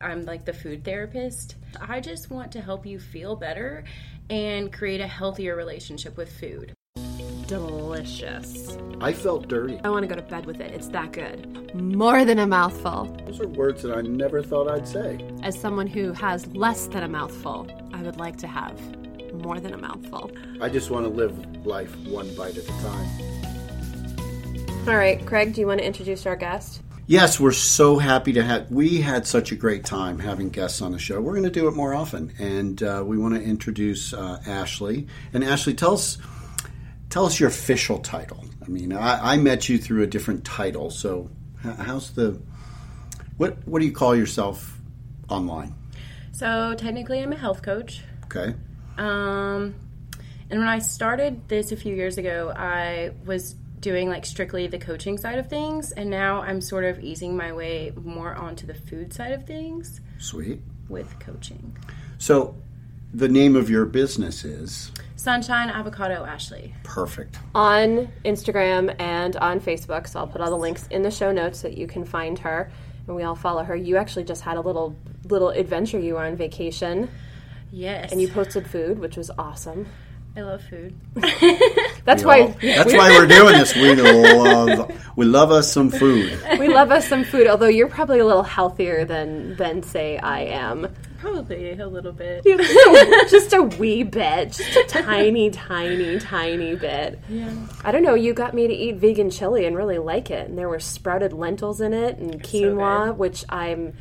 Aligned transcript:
I'm 0.00 0.24
like 0.26 0.44
the 0.44 0.52
food 0.52 0.84
therapist. 0.84 1.56
I 1.80 1.98
just 1.98 2.30
want 2.30 2.52
to 2.52 2.60
help 2.60 2.86
you 2.86 3.00
feel 3.00 3.34
better 3.34 3.82
and 4.30 4.72
create 4.72 5.00
a 5.00 5.08
healthier 5.08 5.56
relationship 5.56 6.16
with 6.16 6.30
food. 6.38 6.72
Delicious. 7.48 8.78
I 9.00 9.12
felt 9.12 9.48
dirty. 9.48 9.80
I 9.82 9.88
want 9.88 10.04
to 10.04 10.06
go 10.06 10.14
to 10.14 10.22
bed 10.22 10.46
with 10.46 10.60
it. 10.60 10.70
It's 10.70 10.86
that 10.90 11.10
good. 11.10 11.74
More 11.74 12.24
than 12.24 12.38
a 12.38 12.46
mouthful. 12.46 13.06
Those 13.26 13.40
are 13.40 13.48
words 13.48 13.82
that 13.82 13.92
I 13.92 14.02
never 14.02 14.40
thought 14.40 14.70
I'd 14.70 14.86
say. 14.86 15.18
As 15.42 15.58
someone 15.58 15.88
who 15.88 16.12
has 16.12 16.46
less 16.46 16.86
than 16.86 17.02
a 17.02 17.08
mouthful, 17.08 17.66
I 17.92 18.00
would 18.02 18.18
like 18.18 18.36
to 18.36 18.46
have 18.46 18.80
more 19.42 19.58
than 19.58 19.74
a 19.74 19.78
mouthful. 19.78 20.30
I 20.60 20.68
just 20.68 20.92
want 20.92 21.06
to 21.06 21.10
live 21.10 21.66
life 21.66 21.96
one 22.06 22.32
bite 22.36 22.56
at 22.56 22.62
a 22.62 22.82
time. 22.82 23.08
All 24.86 24.96
right, 24.96 25.26
Craig, 25.26 25.54
do 25.54 25.60
you 25.60 25.66
want 25.66 25.80
to 25.80 25.86
introduce 25.86 26.24
our 26.24 26.36
guest? 26.36 26.82
Yes, 27.08 27.40
we're 27.40 27.52
so 27.52 27.96
happy 27.96 28.34
to 28.34 28.42
have. 28.42 28.70
We 28.70 29.00
had 29.00 29.26
such 29.26 29.50
a 29.50 29.56
great 29.56 29.82
time 29.82 30.18
having 30.18 30.50
guests 30.50 30.82
on 30.82 30.92
the 30.92 30.98
show. 30.98 31.22
We're 31.22 31.32
going 31.32 31.44
to 31.44 31.50
do 31.50 31.66
it 31.66 31.70
more 31.74 31.94
often, 31.94 32.34
and 32.38 32.82
uh, 32.82 33.02
we 33.02 33.16
want 33.16 33.34
to 33.34 33.42
introduce 33.42 34.12
uh, 34.12 34.42
Ashley. 34.46 35.06
And 35.32 35.42
Ashley, 35.42 35.72
tell 35.72 35.94
us, 35.94 36.18
tell 37.08 37.24
us 37.24 37.40
your 37.40 37.48
official 37.48 37.98
title. 38.00 38.44
I 38.62 38.68
mean, 38.68 38.92
I, 38.92 39.32
I 39.32 39.36
met 39.38 39.70
you 39.70 39.78
through 39.78 40.02
a 40.02 40.06
different 40.06 40.44
title, 40.44 40.90
so 40.90 41.30
how's 41.62 42.10
the 42.10 42.38
what? 43.38 43.66
What 43.66 43.78
do 43.78 43.86
you 43.86 43.92
call 43.92 44.14
yourself 44.14 44.78
online? 45.30 45.74
So 46.32 46.74
technically, 46.76 47.20
I'm 47.20 47.32
a 47.32 47.36
health 47.36 47.62
coach. 47.62 48.02
Okay, 48.24 48.54
Um, 48.98 49.74
and 50.50 50.60
when 50.60 50.68
I 50.68 50.80
started 50.80 51.48
this 51.48 51.72
a 51.72 51.76
few 51.76 51.94
years 51.94 52.18
ago, 52.18 52.52
I 52.54 53.12
was 53.24 53.54
doing 53.80 54.08
like 54.08 54.26
strictly 54.26 54.66
the 54.66 54.78
coaching 54.78 55.18
side 55.18 55.38
of 55.38 55.48
things, 55.48 55.92
and 55.92 56.10
now 56.10 56.42
I'm 56.42 56.60
sort 56.60 56.84
of 56.84 57.00
easing 57.00 57.36
my 57.36 57.52
way 57.52 57.92
more 57.96 58.34
onto 58.34 58.66
the 58.66 58.74
food 58.74 59.12
side 59.12 59.32
of 59.32 59.46
things 59.46 60.00
sweet. 60.18 60.60
with 60.88 61.18
coaching. 61.20 61.76
So, 62.18 62.56
the 63.14 63.28
name 63.28 63.56
of 63.56 63.70
your 63.70 63.86
business 63.86 64.44
is 64.44 64.92
Sunshine 65.16 65.70
Avocado 65.70 66.24
Ashley. 66.24 66.74
perfect. 66.82 67.38
On 67.54 68.08
Instagram 68.24 68.94
and 69.00 69.36
on 69.36 69.60
Facebook, 69.60 70.06
so 70.06 70.20
I'll 70.20 70.26
put 70.26 70.40
all 70.40 70.50
the 70.50 70.56
links 70.56 70.86
in 70.88 71.02
the 71.02 71.10
show 71.10 71.32
notes 71.32 71.60
so 71.60 71.68
that 71.68 71.78
you 71.78 71.86
can 71.86 72.04
find 72.04 72.38
her 72.40 72.70
and 73.06 73.16
we 73.16 73.22
all 73.22 73.34
follow 73.34 73.64
her. 73.64 73.74
You 73.74 73.96
actually 73.96 74.24
just 74.24 74.42
had 74.42 74.56
a 74.56 74.60
little 74.60 74.94
little 75.24 75.48
adventure. 75.48 75.98
You 75.98 76.14
were 76.14 76.24
on 76.24 76.36
vacation 76.36 77.08
Yes, 77.70 78.12
and 78.12 78.20
you 78.20 78.28
posted 78.28 78.66
food, 78.66 78.98
which 78.98 79.16
was 79.16 79.30
awesome. 79.38 79.86
I 80.36 80.42
love 80.42 80.62
food. 80.70 80.94
That's 82.04 82.22
We 82.22 82.26
why 82.26 82.40
all- 82.42 82.54
that's 82.62 82.92
why 82.94 83.10
we're 83.10 83.26
doing 83.38 83.54
this. 83.58 83.74
We 83.74 83.94
love 83.96 84.92
we 85.16 85.26
love 85.26 85.50
us 85.50 85.70
some 85.70 85.90
food. 85.90 86.38
we 86.58 86.68
love 86.68 86.90
us 86.92 87.08
some 87.08 87.24
food. 87.24 87.46
Although 87.48 87.66
you're 87.66 87.88
probably 87.88 88.20
a 88.20 88.24
little 88.26 88.44
healthier 88.44 89.04
than 89.04 89.56
than 89.56 89.82
say 89.82 90.16
I 90.18 90.42
am. 90.42 90.94
Probably 91.18 91.72
a 91.78 91.88
little 91.88 92.12
bit. 92.12 92.44
just 93.28 93.52
a 93.52 93.62
wee 93.62 94.04
bit, 94.04 94.52
just 94.52 94.76
a 94.76 94.84
tiny, 95.02 95.50
tiny, 95.50 96.20
tiny 96.20 96.76
bit. 96.76 97.18
Yeah. 97.28 97.50
I 97.84 97.90
don't 97.90 98.04
know. 98.04 98.14
You 98.14 98.32
got 98.32 98.54
me 98.54 98.68
to 98.68 98.72
eat 98.72 98.96
vegan 98.98 99.30
chili 99.30 99.66
and 99.66 99.76
really 99.76 99.98
like 99.98 100.30
it, 100.30 100.48
and 100.48 100.56
there 100.56 100.68
were 100.68 100.78
sprouted 100.78 101.32
lentils 101.32 101.80
in 101.80 101.92
it 101.92 102.18
and 102.18 102.40
quinoa, 102.42 103.06
good. 103.08 103.18
which 103.18 103.44
I'm. 103.48 103.94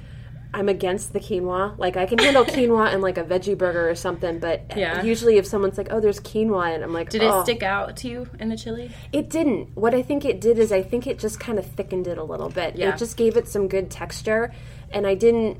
I'm 0.53 0.69
against 0.69 1.13
the 1.13 1.19
quinoa. 1.19 1.77
Like 1.77 1.97
I 1.97 2.05
can 2.05 2.17
handle 2.19 2.45
quinoa 2.45 2.91
and 2.93 3.01
like 3.01 3.17
a 3.17 3.23
veggie 3.23 3.57
burger 3.57 3.89
or 3.89 3.95
something, 3.95 4.39
but 4.39 4.61
Yeah. 4.77 5.03
usually 5.03 5.37
if 5.37 5.45
someone's 5.45 5.77
like, 5.77 5.89
"Oh, 5.91 5.99
there's 5.99 6.19
quinoa," 6.19 6.73
and 6.73 6.83
I'm 6.83 6.93
like, 6.93 7.09
Did 7.09 7.21
it 7.21 7.29
"Oh." 7.31 7.43
stick 7.43 7.63
out 7.63 7.97
to 7.97 8.07
you 8.07 8.27
in 8.39 8.49
the 8.49 8.57
chili? 8.57 8.89
It 9.11 9.29
didn't. 9.29 9.75
What 9.75 9.93
I 9.93 10.01
think 10.01 10.23
it 10.25 10.39
did 10.41 10.57
is 10.57 10.71
I 10.71 10.81
think 10.81 11.05
it 11.05 11.19
just 11.19 11.39
kind 11.39 11.59
of 11.59 11.65
thickened 11.65 12.07
it 12.07 12.17
a 12.17 12.23
little 12.23 12.49
bit. 12.49 12.75
Yeah. 12.77 12.89
It 12.93 12.97
just 12.97 13.17
gave 13.17 13.35
it 13.37 13.47
some 13.47 13.67
good 13.67 13.89
texture, 13.91 14.51
and 14.91 15.05
I 15.05 15.15
didn't. 15.15 15.59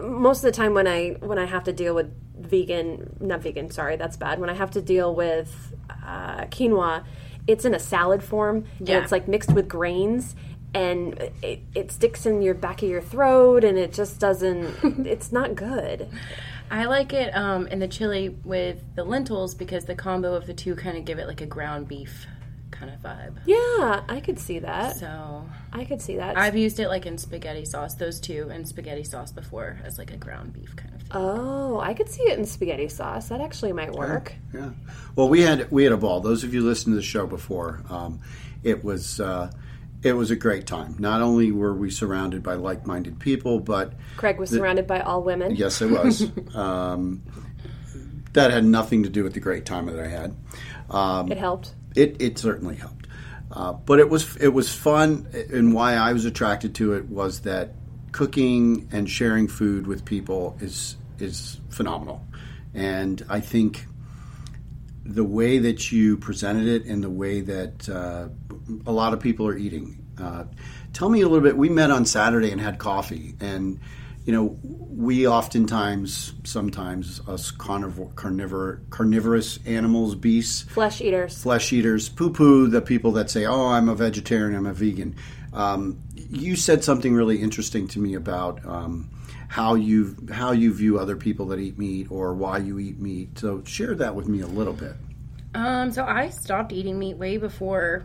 Most 0.00 0.38
of 0.38 0.42
the 0.44 0.52
time 0.52 0.72
when 0.74 0.86
I 0.86 1.16
when 1.20 1.38
I 1.38 1.44
have 1.46 1.64
to 1.64 1.72
deal 1.72 1.94
with 1.94 2.10
vegan, 2.38 3.16
not 3.20 3.40
vegan, 3.42 3.70
sorry, 3.70 3.96
that's 3.96 4.16
bad. 4.16 4.38
When 4.40 4.50
I 4.50 4.54
have 4.54 4.70
to 4.72 4.82
deal 4.82 5.14
with 5.14 5.74
uh, 6.06 6.44
quinoa, 6.46 7.04
it's 7.46 7.64
in 7.64 7.74
a 7.74 7.78
salad 7.78 8.22
form, 8.22 8.64
Yeah. 8.80 8.96
and 8.96 9.02
it's 9.04 9.12
like 9.12 9.28
mixed 9.28 9.52
with 9.52 9.68
grains. 9.68 10.34
And 10.74 11.20
it, 11.42 11.60
it 11.74 11.92
sticks 11.92 12.24
in 12.24 12.40
your 12.40 12.54
back 12.54 12.82
of 12.82 12.88
your 12.88 13.02
throat, 13.02 13.62
and 13.64 13.76
it 13.76 13.92
just 13.92 14.18
doesn't. 14.18 15.06
it's 15.06 15.30
not 15.30 15.54
good. 15.54 16.08
I 16.70 16.86
like 16.86 17.12
it 17.12 17.36
um, 17.36 17.66
in 17.66 17.80
the 17.80 17.88
chili 17.88 18.30
with 18.30 18.82
the 18.94 19.04
lentils 19.04 19.54
because 19.54 19.84
the 19.84 19.94
combo 19.94 20.34
of 20.34 20.46
the 20.46 20.54
two 20.54 20.74
kind 20.74 20.96
of 20.96 21.04
give 21.04 21.18
it 21.18 21.26
like 21.26 21.42
a 21.42 21.46
ground 21.46 21.88
beef 21.88 22.26
kind 22.70 22.90
of 22.92 23.00
vibe. 23.00 23.36
Yeah, 23.46 24.02
I 24.08 24.20
could 24.20 24.38
see 24.38 24.58
that. 24.58 24.96
So 24.96 25.46
I 25.72 25.84
could 25.84 26.02
see 26.02 26.16
that. 26.16 26.36
I've 26.36 26.56
used 26.56 26.80
it 26.80 26.88
like 26.88 27.06
in 27.06 27.16
spaghetti 27.18 27.64
sauce, 27.64 27.94
those 27.94 28.18
two, 28.18 28.48
and 28.50 28.66
spaghetti 28.66 29.04
sauce 29.04 29.30
before 29.30 29.78
as 29.84 29.98
like 29.98 30.12
a 30.12 30.16
ground 30.16 30.52
beef 30.52 30.74
kind 30.74 30.94
of 30.94 31.02
thing. 31.02 31.10
oh, 31.12 31.78
I 31.80 31.94
could 31.94 32.08
see 32.08 32.22
it 32.22 32.38
in 32.38 32.44
spaghetti 32.44 32.88
sauce. 32.88 33.28
That 33.28 33.40
actually 33.40 33.72
might 33.72 33.92
work. 33.92 34.34
Yeah. 34.52 34.70
Well, 35.14 35.28
we 35.28 35.42
had 35.42 35.70
we 35.70 35.84
had 35.84 35.92
a 35.92 35.96
ball. 35.96 36.20
Those 36.20 36.42
of 36.42 36.52
you 36.52 36.62
listened 36.62 36.92
to 36.92 36.96
the 36.96 37.02
show 37.02 37.26
before, 37.26 37.82
um, 37.88 38.20
it 38.64 38.82
was 38.82 39.20
uh, 39.20 39.50
it 40.02 40.12
was 40.14 40.30
a 40.30 40.36
great 40.36 40.66
time. 40.66 40.96
Not 40.98 41.22
only 41.22 41.52
were 41.52 41.74
we 41.74 41.90
surrounded 41.90 42.42
by 42.42 42.54
like 42.54 42.86
minded 42.86 43.18
people, 43.20 43.60
but 43.60 43.94
Craig 44.16 44.38
was 44.38 44.50
surrounded 44.50 44.86
by 44.86 45.00
all 45.00 45.22
women. 45.22 45.54
yes, 45.54 45.80
it 45.80 45.90
was. 45.90 46.26
um, 46.54 47.22
that 48.32 48.50
had 48.50 48.64
nothing 48.64 49.02
to 49.02 49.08
do 49.08 49.22
with 49.22 49.34
the 49.34 49.40
great 49.40 49.64
time 49.66 49.86
that 49.86 49.98
I 49.98 50.08
had. 50.08 50.34
Um, 50.90 51.30
It 51.30 51.38
helped. 51.38 51.74
it 51.94 52.20
it 52.20 52.38
certainly 52.38 52.76
helped. 52.76 53.06
Uh, 53.50 53.74
but 53.74 54.00
it 54.00 54.08
was 54.08 54.36
it 54.36 54.48
was 54.48 54.74
fun, 54.74 55.28
and 55.52 55.74
why 55.74 55.94
I 55.94 56.12
was 56.14 56.24
attracted 56.24 56.74
to 56.76 56.94
it 56.94 57.08
was 57.08 57.40
that 57.40 57.74
cooking 58.12 58.88
and 58.92 59.08
sharing 59.08 59.46
food 59.48 59.86
with 59.86 60.04
people 60.04 60.56
is 60.60 60.96
is 61.18 61.60
phenomenal, 61.68 62.26
and 62.74 63.22
I 63.28 63.40
think 63.40 63.86
the 65.04 65.24
way 65.24 65.58
that 65.58 65.90
you 65.90 66.16
presented 66.16 66.66
it 66.66 66.84
and 66.84 67.02
the 67.02 67.10
way 67.10 67.40
that 67.40 67.88
uh, 67.88 68.28
a 68.86 68.92
lot 68.92 69.12
of 69.12 69.20
people 69.20 69.46
are 69.46 69.56
eating. 69.56 70.04
Uh, 70.20 70.44
tell 70.92 71.08
me 71.08 71.20
a 71.22 71.28
little 71.28 71.42
bit. 71.42 71.56
We 71.56 71.68
met 71.68 71.90
on 71.90 72.04
Saturday 72.04 72.50
and 72.50 72.60
had 72.60 72.78
coffee, 72.78 73.34
and 73.40 73.80
you 74.24 74.32
know, 74.32 74.56
we 74.62 75.26
oftentimes, 75.26 76.34
sometimes 76.44 77.20
us 77.26 77.50
carnivore, 77.50 78.12
carnivore, 78.14 78.80
carnivorous 78.90 79.58
animals, 79.66 80.14
beasts, 80.14 80.62
Flesh 80.62 81.00
eaters. 81.00 81.42
flesh 81.42 81.72
eaters 81.72 82.08
poo 82.08 82.30
poo 82.30 82.68
the 82.68 82.80
people 82.80 83.10
that 83.12 83.30
say, 83.30 83.46
"Oh, 83.46 83.68
I'm 83.68 83.88
a 83.88 83.96
vegetarian, 83.96 84.56
I'm 84.56 84.66
a 84.66 84.72
vegan." 84.72 85.16
Um, 85.52 85.98
you 86.14 86.54
said 86.56 86.84
something 86.84 87.14
really 87.14 87.42
interesting 87.42 87.88
to 87.88 87.98
me 87.98 88.14
about 88.14 88.64
um, 88.64 89.10
how 89.52 89.74
you 89.74 90.16
how 90.32 90.52
you 90.52 90.72
view 90.72 90.98
other 90.98 91.14
people 91.14 91.44
that 91.44 91.58
eat 91.58 91.78
meat 91.78 92.06
or 92.10 92.32
why 92.32 92.56
you 92.56 92.78
eat 92.78 92.98
meat. 92.98 93.38
So 93.38 93.62
share 93.64 93.94
that 93.96 94.14
with 94.14 94.26
me 94.26 94.40
a 94.40 94.46
little 94.46 94.72
bit. 94.72 94.94
Um, 95.54 95.92
so 95.92 96.06
I 96.06 96.30
stopped 96.30 96.72
eating 96.72 96.98
meat 96.98 97.18
way 97.18 97.36
before 97.36 98.02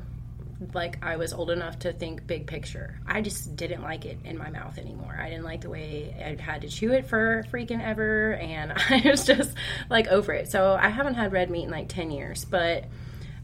like 0.73 0.97
I 1.01 1.15
was 1.15 1.31
old 1.31 1.49
enough 1.49 1.79
to 1.79 1.93
think 1.93 2.27
big 2.27 2.47
picture. 2.47 2.99
I 3.07 3.21
just 3.21 3.55
didn't 3.55 3.81
like 3.81 4.03
it 4.03 4.17
in 4.25 4.37
my 4.37 4.49
mouth 4.49 4.77
anymore. 4.77 5.17
I 5.17 5.29
didn't 5.29 5.45
like 5.45 5.61
the 5.61 5.69
way 5.69 6.13
I 6.19 6.41
had 6.41 6.63
to 6.63 6.67
chew 6.67 6.91
it 6.91 7.07
for 7.07 7.45
freaking 7.49 7.81
ever 7.81 8.33
and 8.33 8.73
I 8.89 9.03
was 9.05 9.25
just 9.25 9.55
like 9.89 10.07
over 10.07 10.33
it. 10.33 10.51
So 10.51 10.77
I 10.77 10.89
haven't 10.89 11.13
had 11.13 11.31
red 11.31 11.49
meat 11.49 11.63
in 11.63 11.71
like 11.71 11.87
10 11.87 12.11
years, 12.11 12.43
but 12.43 12.83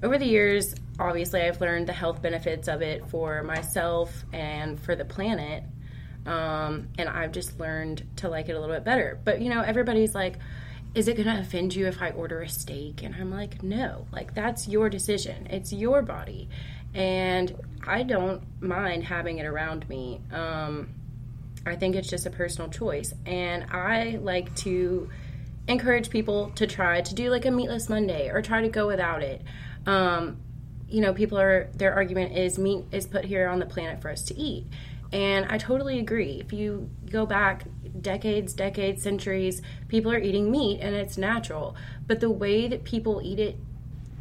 over 0.01 0.17
the 0.17 0.25
years, 0.25 0.75
obviously 0.99 1.41
I've 1.41 1.61
learned 1.61 1.87
the 1.87 1.93
health 1.93 2.21
benefits 2.21 2.67
of 2.67 2.81
it 2.81 3.07
for 3.07 3.43
myself 3.43 4.25
and 4.33 4.77
for 4.77 4.93
the 4.93 5.05
planet. 5.05 5.63
Um, 6.25 6.87
and 6.97 7.09
I've 7.09 7.31
just 7.31 7.59
learned 7.59 8.03
to 8.17 8.29
like 8.29 8.49
it 8.49 8.53
a 8.53 8.59
little 8.59 8.75
bit 8.75 8.83
better. 8.83 9.19
But 9.23 9.41
you 9.41 9.49
know, 9.49 9.61
everybody's 9.61 10.15
like, 10.15 10.37
is 10.95 11.07
it 11.07 11.15
going 11.15 11.27
to 11.27 11.39
offend 11.39 11.75
you 11.75 11.87
if 11.87 12.01
I 12.01 12.11
order 12.11 12.41
a 12.41 12.49
steak? 12.49 13.03
And 13.03 13.15
I'm 13.15 13.31
like, 13.31 13.63
no, 13.63 14.07
like 14.11 14.33
that's 14.35 14.67
your 14.67 14.89
decision. 14.89 15.47
It's 15.49 15.73
your 15.73 16.01
body. 16.01 16.49
And 16.93 17.55
I 17.85 18.03
don't 18.03 18.43
mind 18.61 19.03
having 19.03 19.39
it 19.39 19.45
around 19.45 19.89
me. 19.89 20.21
Um, 20.31 20.89
I 21.65 21.75
think 21.75 21.95
it's 21.95 22.07
just 22.07 22.25
a 22.25 22.29
personal 22.29 22.69
choice. 22.69 23.13
And 23.25 23.65
I 23.71 24.19
like 24.21 24.53
to 24.57 25.09
encourage 25.67 26.09
people 26.09 26.51
to 26.55 26.67
try 26.67 27.01
to 27.01 27.15
do 27.15 27.29
like 27.29 27.45
a 27.45 27.51
meatless 27.51 27.89
Monday 27.89 28.29
or 28.29 28.41
try 28.41 28.61
to 28.61 28.69
go 28.69 28.85
without 28.85 29.23
it. 29.23 29.41
Um, 29.87 30.37
you 30.87 31.01
know, 31.01 31.13
people 31.13 31.39
are, 31.39 31.69
their 31.73 31.93
argument 31.93 32.37
is 32.37 32.59
meat 32.59 32.85
is 32.91 33.07
put 33.07 33.25
here 33.25 33.47
on 33.47 33.59
the 33.59 33.65
planet 33.65 34.01
for 34.01 34.09
us 34.09 34.23
to 34.23 34.37
eat. 34.37 34.65
And 35.13 35.45
I 35.49 35.57
totally 35.59 35.99
agree. 35.99 36.41
If 36.43 36.51
you 36.51 36.89
go 37.11 37.25
back 37.27 37.65
decades, 38.01 38.53
decades, 38.53 39.03
centuries, 39.03 39.61
people 39.87 40.11
are 40.11 40.17
eating 40.17 40.49
meat 40.49 40.79
and 40.81 40.95
it's 40.95 41.17
natural. 41.17 41.75
But 42.07 42.19
the 42.19 42.31
way 42.31 42.67
that 42.67 42.83
people 42.83 43.21
eat 43.23 43.39
it 43.39 43.57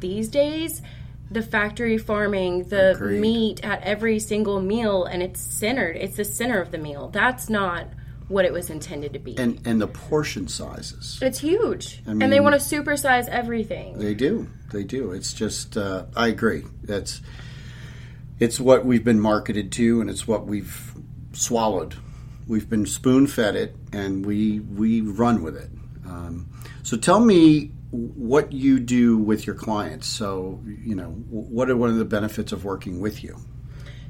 these 0.01 0.29
days, 0.29 0.83
the 1.31 1.41
factory 1.43 1.97
farming, 1.97 2.65
the 2.65 2.91
Agreed. 2.91 3.21
meat 3.21 3.65
at 3.65 3.83
every 3.83 4.19
single 4.19 4.61
meal, 4.61 5.05
and 5.07 5.23
it's 5.23 5.41
centered. 5.41 5.97
It's 5.97 6.17
the 6.19 6.25
center 6.25 6.61
of 6.61 6.71
the 6.71 6.79
meal. 6.79 7.09
That's 7.09 7.49
not 7.49 7.87
what 8.29 8.45
it 8.45 8.53
was 8.53 8.69
intended 8.69 9.15
to 9.15 9.19
be. 9.19 9.37
and 9.39 9.61
and 9.67 9.81
the 9.81 9.87
portion 9.87 10.47
sizes. 10.49 11.19
it's 11.23 11.39
huge, 11.39 12.03
and 12.07 12.19
mean- 12.19 12.31
they 12.31 12.41
want 12.41 12.61
to 12.61 12.61
supersize 12.61 13.29
everything. 13.29 13.99
They 13.99 14.15
do. 14.15 14.49
They 14.73 14.85
do. 14.85 15.13
It's 15.13 15.33
just. 15.33 15.77
Uh, 15.79 16.05
I 16.15 16.29
agree. 16.29 16.65
That's. 16.83 17.23
It's 18.43 18.59
what 18.59 18.85
we've 18.85 19.05
been 19.05 19.21
marketed 19.21 19.71
to, 19.73 20.01
and 20.01 20.11
it's 20.11 20.27
what 20.27 20.47
we've 20.47 20.95
swallowed. 21.33 21.95
We've 22.49 22.69
been 22.69 22.87
spoon 22.87 23.29
fed 23.29 23.55
it, 23.55 23.77
and 23.93 24.27
we 24.27 24.59
we 24.59 25.01
run 25.01 25.45
with 25.45 25.57
it. 25.57 25.71
Um, 26.05 26.49
so 26.83 26.97
tell 26.97 27.21
me 27.21 27.71
what 27.93 28.53
you 28.53 28.81
do 28.81 29.17
with 29.17 29.47
your 29.47 29.55
clients. 29.55 30.09
So 30.09 30.61
you 30.67 30.97
know, 30.97 31.11
what 31.31 31.71
are 31.71 31.77
one 31.77 31.91
of 31.91 31.99
the 31.99 32.05
benefits 32.05 32.51
of 32.51 32.65
working 32.65 33.01
with 33.01 33.23
you? 33.23 33.39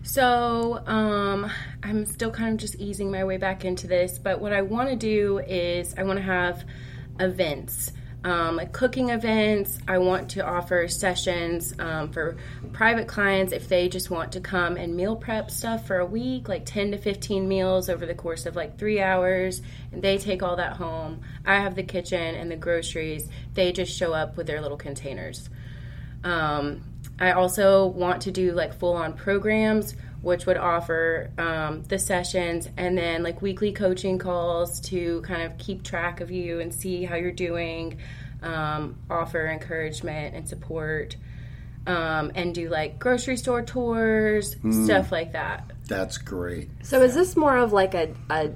So, 0.03 0.83
um, 0.87 1.51
I'm 1.83 2.07
still 2.07 2.31
kind 2.31 2.55
of 2.55 2.59
just 2.59 2.77
easing 2.77 3.11
my 3.11 3.25
way 3.25 3.37
back 3.37 3.67
into 3.67 3.87
this, 3.87 4.19
but 4.19 4.41
what 4.41 4.55
I 4.55 4.63
want 4.63 4.89
to 4.89 4.97
do 4.97 5.41
is 5.41 5.95
I 5.99 6.05
want 6.05 6.17
to 6.17 6.25
have 6.25 6.65
events, 7.21 7.93
um, 8.25 8.57
like 8.57 8.73
cooking 8.73 9.11
events. 9.11 9.79
I 9.89 9.99
want 9.99 10.31
to 10.31 10.47
offer 10.47 10.87
sessions 10.89 11.75
um, 11.79 12.11
for 12.13 12.37
private 12.73 13.09
clients 13.09 13.53
if 13.53 13.69
they 13.69 13.89
just 13.89 14.11
want 14.11 14.33
to 14.33 14.41
come 14.41 14.77
and 14.77 14.97
meal 14.97 15.17
prep 15.17 15.51
stuff 15.51 15.87
for 15.87 15.99
a 15.99 16.07
week, 16.07 16.49
like 16.49 16.65
10 16.65 16.93
to 16.93 16.99
15 16.99 17.49
meals 17.49 17.89
over 17.89 18.07
the 18.07 18.15
course 18.15 18.47
of 18.47 18.55
like 18.55 18.79
three 18.79 19.01
hours, 19.01 19.63
and 19.91 20.03
they 20.03 20.19
take 20.19 20.43
all 20.43 20.57
that 20.57 20.77
home. 20.77 21.23
I 21.45 21.57
have 21.57 21.75
the 21.75 21.83
kitchen 21.83 22.35
and 22.35 22.51
the 22.51 22.57
groceries. 22.57 23.29
They 23.55 23.73
just 23.73 23.97
show 23.97 24.13
up 24.13 24.37
with 24.37 24.47
their 24.47 24.61
little 24.61 24.77
containers. 24.79 25.49
Um, 26.25 26.83
I 27.19 27.33
also 27.33 27.87
want 27.87 28.23
to 28.23 28.31
do 28.31 28.53
like 28.53 28.75
full 28.75 28.95
on 28.95 29.15
programs, 29.15 29.95
which 30.23 30.47
would 30.47 30.57
offer 30.57 31.31
um, 31.37 31.83
the 31.85 31.99
sessions 31.99 32.69
and 32.77 32.97
then 32.97 33.23
like 33.23 33.43
weekly 33.43 33.73
coaching 33.73 34.19
calls 34.19 34.81
to 34.81 35.21
kind 35.23 35.43
of 35.43 35.59
keep 35.59 35.83
track 35.83 36.21
of 36.21 36.31
you 36.31 36.61
and 36.61 36.73
see 36.73 37.05
how 37.05 37.17
you're 37.17 37.31
doing, 37.33 37.99
um, 38.43 38.97
offer 39.11 39.47
encouragement 39.49 40.35
and 40.35 40.49
support, 40.49 41.17
um, 41.87 42.31
and 42.37 42.55
do 42.55 42.69
like 42.71 42.99
grocery 43.01 43.37
store 43.37 43.63
tours, 43.63 44.55
stuff 44.85 45.11
like 45.11 45.33
that. 45.33 45.71
That's 45.89 46.17
great. 46.19 46.71
So 46.85 47.03
is 47.03 47.15
this 47.15 47.37
more 47.37 47.57
of 47.57 47.73
like 47.73 47.95
a, 47.95 48.15
a 48.31 48.35
I- 48.35 48.51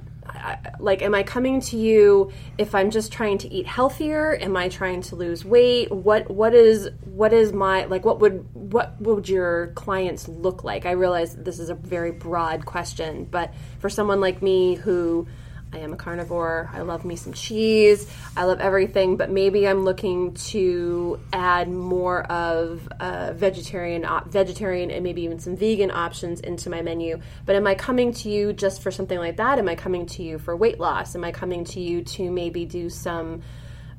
like 0.78 1.02
am 1.02 1.14
I 1.14 1.22
coming 1.22 1.60
to 1.62 1.76
you 1.76 2.30
if 2.58 2.74
I'm 2.74 2.90
just 2.90 3.12
trying 3.12 3.38
to 3.38 3.52
eat 3.52 3.66
healthier? 3.66 4.36
Am 4.40 4.56
I 4.56 4.68
trying 4.68 5.02
to 5.02 5.16
lose 5.16 5.44
weight? 5.44 5.90
What 5.90 6.30
what 6.30 6.54
is 6.54 6.90
what 7.04 7.32
is 7.32 7.52
my 7.52 7.84
like 7.86 8.04
what 8.04 8.20
would 8.20 8.46
what 8.54 9.00
would 9.00 9.28
your 9.28 9.68
clients 9.68 10.28
look 10.28 10.64
like? 10.64 10.86
I 10.86 10.92
realize 10.92 11.36
this 11.36 11.58
is 11.58 11.70
a 11.70 11.74
very 11.74 12.12
broad 12.12 12.64
question, 12.66 13.24
but 13.24 13.54
for 13.78 13.90
someone 13.90 14.20
like 14.20 14.42
me 14.42 14.74
who 14.74 15.26
I 15.72 15.78
am 15.78 15.92
a 15.92 15.96
carnivore. 15.96 16.70
I 16.72 16.80
love 16.82 17.04
me 17.04 17.16
some 17.16 17.32
cheese. 17.32 18.06
I 18.36 18.44
love 18.44 18.60
everything, 18.60 19.16
but 19.16 19.30
maybe 19.30 19.66
I'm 19.68 19.84
looking 19.84 20.32
to 20.34 21.20
add 21.32 21.68
more 21.68 22.22
of 22.24 22.88
vegetarian, 23.36 24.04
op- 24.04 24.28
vegetarian, 24.28 24.90
and 24.90 25.02
maybe 25.02 25.22
even 25.22 25.38
some 25.38 25.56
vegan 25.56 25.90
options 25.90 26.40
into 26.40 26.70
my 26.70 26.82
menu. 26.82 27.20
But 27.44 27.56
am 27.56 27.66
I 27.66 27.74
coming 27.74 28.12
to 28.14 28.30
you 28.30 28.52
just 28.52 28.82
for 28.82 28.90
something 28.90 29.18
like 29.18 29.36
that? 29.36 29.58
Am 29.58 29.68
I 29.68 29.74
coming 29.74 30.06
to 30.06 30.22
you 30.22 30.38
for 30.38 30.56
weight 30.56 30.80
loss? 30.80 31.14
Am 31.14 31.24
I 31.24 31.32
coming 31.32 31.64
to 31.64 31.80
you 31.80 32.02
to 32.02 32.30
maybe 32.30 32.64
do 32.64 32.88
some 32.88 33.42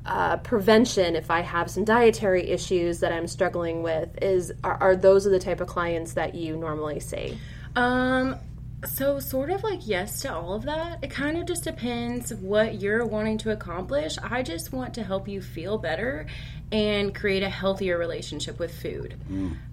uh, 0.06 0.38
prevention 0.38 1.16
if 1.16 1.30
I 1.30 1.42
have 1.42 1.70
some 1.70 1.84
dietary 1.84 2.50
issues 2.50 3.02
that 3.02 3.12
I'm 3.12 3.28
struggling 3.28 3.84
with? 3.84 4.18
Is 4.22 4.54
are, 4.64 4.78
are 4.82 4.96
those 4.96 5.28
are 5.28 5.32
the 5.32 5.40
type 5.40 5.62
of 5.62 5.68
clients 5.68 6.14
that 6.14 6.34
you 6.34 6.56
normally 6.56 7.02
see? 7.02 7.38
Um, 7.76 8.38
so 8.86 9.20
sort 9.20 9.50
of 9.50 9.64
like 9.64 9.88
yes 9.88 10.22
to 10.22 10.34
all 10.34 10.54
of 10.54 10.64
that. 10.64 11.00
It 11.04 11.10
kind 11.10 11.38
of 11.38 11.46
just 11.48 11.64
depends 11.64 12.34
what 12.34 12.80
you're 12.82 13.06
wanting 13.06 13.38
to 13.40 13.52
accomplish. 13.52 14.18
I 14.22 14.44
just 14.44 14.72
want 14.72 14.94
to 14.96 15.04
help 15.04 15.28
you 15.28 15.42
feel 15.42 15.78
better 15.78 16.28
and 16.72 17.16
create 17.16 17.44
a 17.44 17.50
healthier 17.50 17.98
relationship 17.98 18.60
with 18.60 18.74
food. 18.74 19.16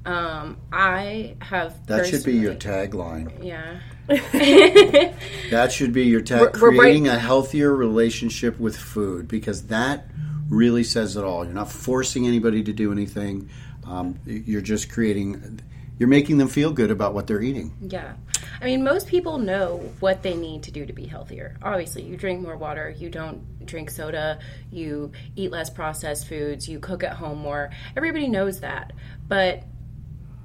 Um, 0.07 0.57
I 0.73 1.37
have 1.41 1.73
Mm. 1.75 1.87
That 1.87 2.07
should 2.07 2.25
be 2.25 2.35
your 2.35 2.55
tagline. 2.55 3.45
yeah. 3.45 3.81
That 5.51 5.73
should 5.73 5.93
be 5.93 6.05
your 6.07 6.21
tag. 6.21 6.41
We're- 6.41 6.53
we're 6.61 6.71
right- 6.71 6.79
creating 6.79 7.09
a 7.09 7.19
healthier 7.19 7.75
relationship 7.75 8.59
with 8.59 8.77
food 8.77 9.29
because 9.29 9.65
that 9.69 10.07
really 10.49 10.85
says 10.85 11.17
it 11.17 11.25
all. 11.25 11.45
You're 11.45 11.55
not 11.55 11.71
forcing 11.71 12.27
anybody 12.27 12.63
to 12.65 12.73
do 12.73 12.93
anything. 12.93 13.49
Um, 13.87 14.19
you're 14.27 14.61
just 14.63 14.91
creating. 14.91 15.61
You're 15.99 16.09
making 16.09 16.39
them 16.39 16.49
feel 16.49 16.73
good 16.73 16.91
about 16.91 17.15
what 17.15 17.27
they're 17.27 17.43
eating. 17.43 17.73
Yeah. 17.81 18.15
I 18.61 18.65
mean, 18.65 18.83
most 18.83 19.07
people 19.07 19.39
know 19.39 19.93
what 20.01 20.23
they 20.23 20.35
need 20.35 20.65
to 20.65 20.71
do 20.71 20.87
to 20.87 20.93
be 20.93 21.07
healthier. 21.07 21.57
Obviously, 21.63 22.03
you 22.03 22.17
drink 22.17 22.43
more 22.43 22.57
water, 22.57 22.91
you 22.91 23.11
don't 23.11 23.65
drink 23.67 23.91
soda, 23.91 24.39
you 24.71 25.13
eat 25.37 25.51
less 25.51 25.71
processed 25.71 26.27
foods, 26.27 26.69
you 26.69 26.79
cook 26.81 27.05
at 27.05 27.13
home 27.13 27.39
more. 27.39 27.71
Everybody 27.97 28.29
knows 28.29 28.61
that. 28.61 28.93
But 29.29 29.65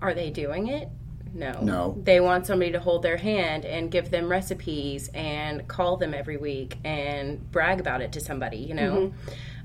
are 0.01 0.13
they 0.13 0.30
doing 0.30 0.68
it? 0.68 0.90
No. 1.34 1.60
No. 1.62 2.02
They 2.04 2.19
want 2.19 2.48
somebody 2.48 2.72
to 2.72 2.80
hold 2.80 3.04
their 3.04 3.18
hand 3.18 3.66
and 3.66 3.92
give 3.92 4.10
them 4.10 4.30
recipes 4.30 5.10
and 5.13 5.68
call 5.68 5.98
them 5.98 6.13
every 6.13 6.38
week 6.38 6.78
and 6.84 7.52
brag 7.52 7.80
about 7.80 8.02
it 8.02 8.13
to 8.13 8.19
somebody, 8.19 8.57
you 8.57 8.74
know? 8.74 9.13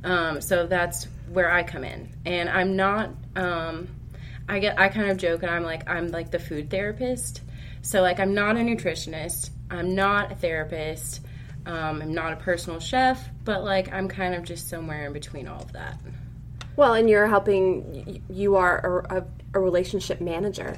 Um, 0.02 0.40
so 0.42 0.66
that's 0.66 1.08
where 1.30 1.50
I 1.50 1.62
come 1.62 1.84
in. 1.84 2.14
And 2.26 2.48
I'm 2.50 2.76
not, 2.76 3.10
um, 3.36 3.88
I 4.48 4.58
get, 4.58 4.78
I 4.78 4.88
kind 4.88 5.10
of 5.10 5.16
joke 5.16 5.42
and 5.42 5.50
I'm 5.50 5.62
like, 5.62 5.88
I'm 5.88 6.08
like 6.08 6.30
the 6.30 6.38
food 6.38 6.70
therapist. 6.70 7.40
So, 7.82 8.02
like, 8.02 8.18
I'm 8.18 8.34
not 8.34 8.56
a 8.56 8.60
nutritionist, 8.60 9.50
I'm 9.70 9.94
not 9.94 10.32
a 10.32 10.34
therapist, 10.34 11.20
um, 11.66 12.00
I'm 12.00 12.14
not 12.14 12.32
a 12.32 12.36
personal 12.36 12.80
chef, 12.80 13.28
but 13.44 13.62
like, 13.62 13.92
I'm 13.92 14.08
kind 14.08 14.34
of 14.34 14.42
just 14.42 14.68
somewhere 14.68 15.06
in 15.06 15.12
between 15.12 15.48
all 15.48 15.62
of 15.62 15.72
that. 15.72 15.98
Well, 16.76 16.94
and 16.94 17.08
you're 17.08 17.26
helping. 17.26 18.22
You 18.28 18.56
are 18.56 19.06
a, 19.08 19.18
a, 19.18 19.24
a 19.54 19.60
relationship 19.60 20.20
manager. 20.20 20.76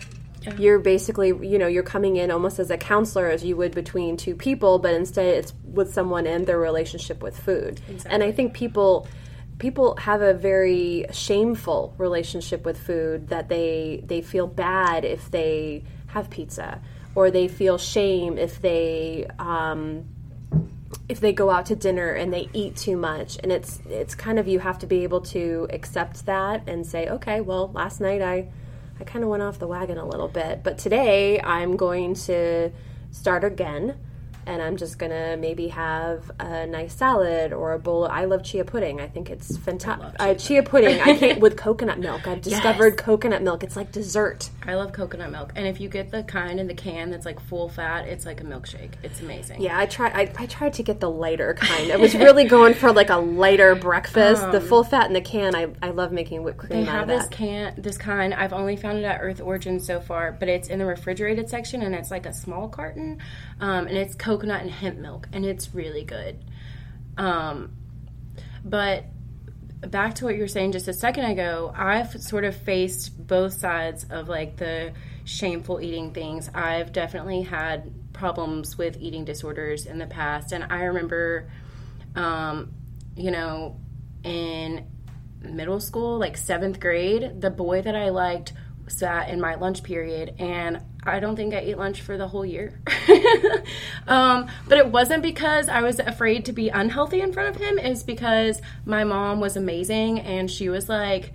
You're 0.58 0.78
basically, 0.78 1.28
you 1.28 1.58
know, 1.58 1.66
you're 1.66 1.82
coming 1.82 2.16
in 2.16 2.30
almost 2.30 2.60
as 2.60 2.70
a 2.70 2.76
counselor 2.76 3.28
as 3.28 3.44
you 3.44 3.56
would 3.56 3.74
between 3.74 4.16
two 4.16 4.36
people, 4.36 4.78
but 4.78 4.94
instead 4.94 5.26
it's 5.26 5.52
with 5.64 5.92
someone 5.92 6.26
and 6.26 6.46
their 6.46 6.58
relationship 6.58 7.20
with 7.20 7.36
food. 7.36 7.80
And 8.06 8.22
I 8.22 8.30
think 8.30 8.54
people 8.54 9.08
people 9.58 9.96
have 9.96 10.22
a 10.22 10.34
very 10.34 11.06
shameful 11.12 11.94
relationship 11.98 12.64
with 12.64 12.78
food 12.78 13.28
that 13.28 13.48
they 13.48 14.02
they 14.06 14.20
feel 14.20 14.46
bad 14.46 15.04
if 15.04 15.30
they 15.30 15.82
have 16.08 16.28
pizza 16.30 16.80
or 17.14 17.30
they 17.30 17.48
feel 17.48 17.78
shame 17.78 18.36
if 18.36 18.60
they 18.60 19.26
um, 19.38 20.04
if 21.08 21.20
they 21.20 21.32
go 21.32 21.50
out 21.50 21.66
to 21.66 21.76
dinner 21.76 22.12
and 22.12 22.32
they 22.32 22.48
eat 22.52 22.76
too 22.76 22.96
much. 22.96 23.38
And 23.42 23.50
it's 23.50 23.80
it's 23.88 24.14
kind 24.14 24.38
of 24.38 24.46
you 24.46 24.58
have 24.58 24.78
to 24.80 24.86
be 24.86 25.02
able 25.02 25.20
to 25.22 25.66
accept 25.70 26.26
that 26.26 26.68
and 26.68 26.86
say 26.86 27.08
okay 27.08 27.40
well 27.40 27.70
last 27.72 28.00
night 28.00 28.22
i 28.22 28.48
i 29.00 29.04
kind 29.04 29.24
of 29.24 29.30
went 29.30 29.42
off 29.42 29.58
the 29.58 29.66
wagon 29.66 29.98
a 29.98 30.04
little 30.04 30.28
bit 30.28 30.62
but 30.62 30.78
today 30.78 31.40
i'm 31.40 31.76
going 31.76 32.14
to 32.14 32.70
start 33.10 33.44
again 33.44 33.98
and 34.46 34.62
i'm 34.62 34.76
just 34.76 34.98
gonna 34.98 35.36
maybe 35.36 35.68
have 35.68 36.30
a 36.40 36.66
nice 36.66 36.94
salad 36.94 37.52
or 37.52 37.72
a 37.72 37.78
bowl 37.78 38.04
Of, 38.04 38.10
i 38.12 38.24
love 38.24 38.42
chia 38.42 38.64
pudding 38.64 39.00
i 39.00 39.06
think 39.06 39.30
it's 39.30 39.56
fantastic 39.56 40.14
uh, 40.18 40.34
chia 40.34 40.62
pudding 40.62 41.00
i 41.00 41.16
can't 41.16 41.40
with 41.46 41.56
coconut 41.56 41.98
milk 41.98 42.26
i've 42.26 42.40
discovered 42.40 42.96
coconut 42.96 43.42
milk 43.42 43.62
it's 43.62 43.76
like 43.76 43.92
dessert 43.92 44.50
I 44.68 44.74
love 44.74 44.92
coconut 44.92 45.30
milk. 45.30 45.52
And 45.54 45.66
if 45.66 45.80
you 45.80 45.88
get 45.88 46.10
the 46.10 46.24
kind 46.24 46.58
in 46.58 46.66
the 46.66 46.74
can 46.74 47.10
that's 47.10 47.24
like 47.24 47.38
full 47.38 47.68
fat, 47.68 48.08
it's 48.08 48.26
like 48.26 48.40
a 48.40 48.44
milkshake. 48.44 48.94
It's 49.02 49.20
amazing. 49.20 49.60
Yeah, 49.62 49.78
I 49.78 49.86
tried. 49.86 50.12
I, 50.12 50.32
I 50.42 50.46
tried 50.46 50.72
to 50.74 50.82
get 50.82 50.98
the 50.98 51.10
lighter 51.10 51.54
kind. 51.54 51.92
I 51.92 51.96
was 51.96 52.14
really 52.16 52.44
going 52.44 52.74
for 52.74 52.92
like 52.92 53.10
a 53.10 53.16
lighter 53.16 53.76
breakfast. 53.76 54.50
the 54.50 54.60
full 54.60 54.82
fat 54.82 55.06
in 55.06 55.12
the 55.12 55.20
can. 55.20 55.54
I, 55.54 55.68
I 55.82 55.90
love 55.90 56.10
making 56.10 56.42
whipped 56.42 56.58
cream 56.58 56.70
They 56.70 56.84
have 56.84 57.06
this 57.06 57.28
can, 57.28 57.74
this 57.78 57.96
kind. 57.96 58.34
I've 58.34 58.52
only 58.52 58.76
found 58.76 58.98
it 58.98 59.04
at 59.04 59.20
Earth 59.20 59.40
Origin 59.40 59.78
so 59.78 60.00
far, 60.00 60.32
but 60.32 60.48
it's 60.48 60.68
in 60.68 60.80
the 60.80 60.86
refrigerated 60.86 61.48
section, 61.48 61.82
and 61.82 61.94
it's 61.94 62.10
like 62.10 62.26
a 62.26 62.32
small 62.32 62.68
carton, 62.68 63.20
um, 63.60 63.86
and 63.86 63.96
it's 63.96 64.14
coconut 64.14 64.35
and 64.44 64.70
hemp 64.70 64.98
milk, 64.98 65.28
and 65.32 65.44
it's 65.44 65.74
really 65.74 66.04
good. 66.04 66.44
Um, 67.16 67.76
but 68.64 69.04
back 69.80 70.14
to 70.16 70.24
what 70.24 70.34
you 70.34 70.40
were 70.40 70.48
saying 70.48 70.72
just 70.72 70.88
a 70.88 70.92
second 70.92 71.24
ago, 71.26 71.72
I've 71.74 72.20
sort 72.20 72.44
of 72.44 72.56
faced 72.56 73.26
both 73.26 73.52
sides 73.52 74.04
of 74.10 74.28
like 74.28 74.56
the 74.56 74.92
shameful 75.24 75.80
eating 75.80 76.12
things. 76.12 76.50
I've 76.54 76.92
definitely 76.92 77.42
had 77.42 77.92
problems 78.12 78.78
with 78.78 78.96
eating 78.98 79.24
disorders 79.24 79.86
in 79.86 79.98
the 79.98 80.06
past, 80.06 80.52
and 80.52 80.64
I 80.70 80.84
remember, 80.84 81.50
um, 82.14 82.72
you 83.16 83.30
know, 83.30 83.80
in 84.24 84.86
middle 85.40 85.80
school, 85.80 86.18
like 86.18 86.36
seventh 86.36 86.80
grade, 86.80 87.40
the 87.40 87.50
boy 87.50 87.82
that 87.82 87.94
I 87.94 88.08
liked 88.08 88.52
sat 88.88 89.28
in 89.30 89.40
my 89.40 89.56
lunch 89.56 89.82
period, 89.82 90.34
and 90.38 90.80
I 91.06 91.20
don't 91.20 91.36
think 91.36 91.54
I 91.54 91.58
ate 91.58 91.78
lunch 91.78 92.00
for 92.00 92.16
the 92.16 92.28
whole 92.28 92.44
year. 92.44 92.78
um, 94.08 94.48
but 94.68 94.78
it 94.78 94.88
wasn't 94.88 95.22
because 95.22 95.68
I 95.68 95.82
was 95.82 95.98
afraid 95.98 96.44
to 96.46 96.52
be 96.52 96.68
unhealthy 96.68 97.20
in 97.20 97.32
front 97.32 97.54
of 97.54 97.60
him. 97.60 97.78
It's 97.78 98.02
because 98.02 98.60
my 98.84 99.04
mom 99.04 99.40
was 99.40 99.56
amazing 99.56 100.20
and 100.20 100.50
she 100.50 100.68
was 100.68 100.88
like 100.88 101.32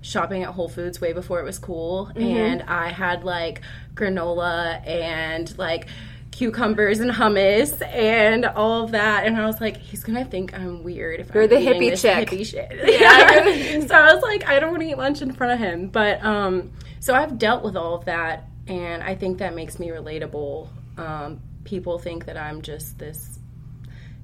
shopping 0.00 0.42
at 0.42 0.50
Whole 0.50 0.68
Foods 0.68 1.00
way 1.00 1.12
before 1.12 1.40
it 1.40 1.44
was 1.44 1.58
cool. 1.58 2.10
And 2.14 2.62
I 2.62 2.88
had 2.88 3.24
like 3.24 3.62
granola 3.94 4.86
and 4.86 5.56
like 5.58 5.88
cucumbers 6.30 7.00
and 7.00 7.10
hummus 7.10 7.82
and 7.84 8.44
all 8.44 8.84
of 8.84 8.92
that. 8.92 9.26
And 9.26 9.36
I 9.36 9.46
was 9.46 9.60
like, 9.60 9.76
he's 9.76 10.04
gonna 10.04 10.24
think 10.24 10.54
I'm 10.54 10.84
weird 10.84 11.20
if 11.20 11.34
You're 11.34 11.44
I'm 11.44 11.48
the 11.48 11.56
hippie 11.56 11.90
this 11.90 12.02
chick. 12.02 12.28
hippie 12.28 12.46
shit. 12.46 12.70
Yeah. 13.00 13.80
so 13.86 13.94
I 13.94 14.14
was 14.14 14.22
like, 14.22 14.46
I 14.48 14.60
don't 14.60 14.70
want 14.70 14.82
to 14.82 14.88
eat 14.88 14.98
lunch 14.98 15.20
in 15.20 15.32
front 15.32 15.52
of 15.54 15.58
him. 15.58 15.88
But 15.88 16.24
um, 16.24 16.72
so 17.00 17.14
I've 17.14 17.38
dealt 17.38 17.64
with 17.64 17.76
all 17.76 17.94
of 17.94 18.04
that, 18.04 18.46
and 18.68 19.02
I 19.02 19.14
think 19.14 19.38
that 19.38 19.54
makes 19.54 19.78
me 19.78 19.88
relatable. 19.88 20.68
Um, 20.96 21.40
people 21.64 21.98
think 21.98 22.26
that 22.26 22.36
I'm 22.36 22.62
just 22.62 22.98
this 22.98 23.38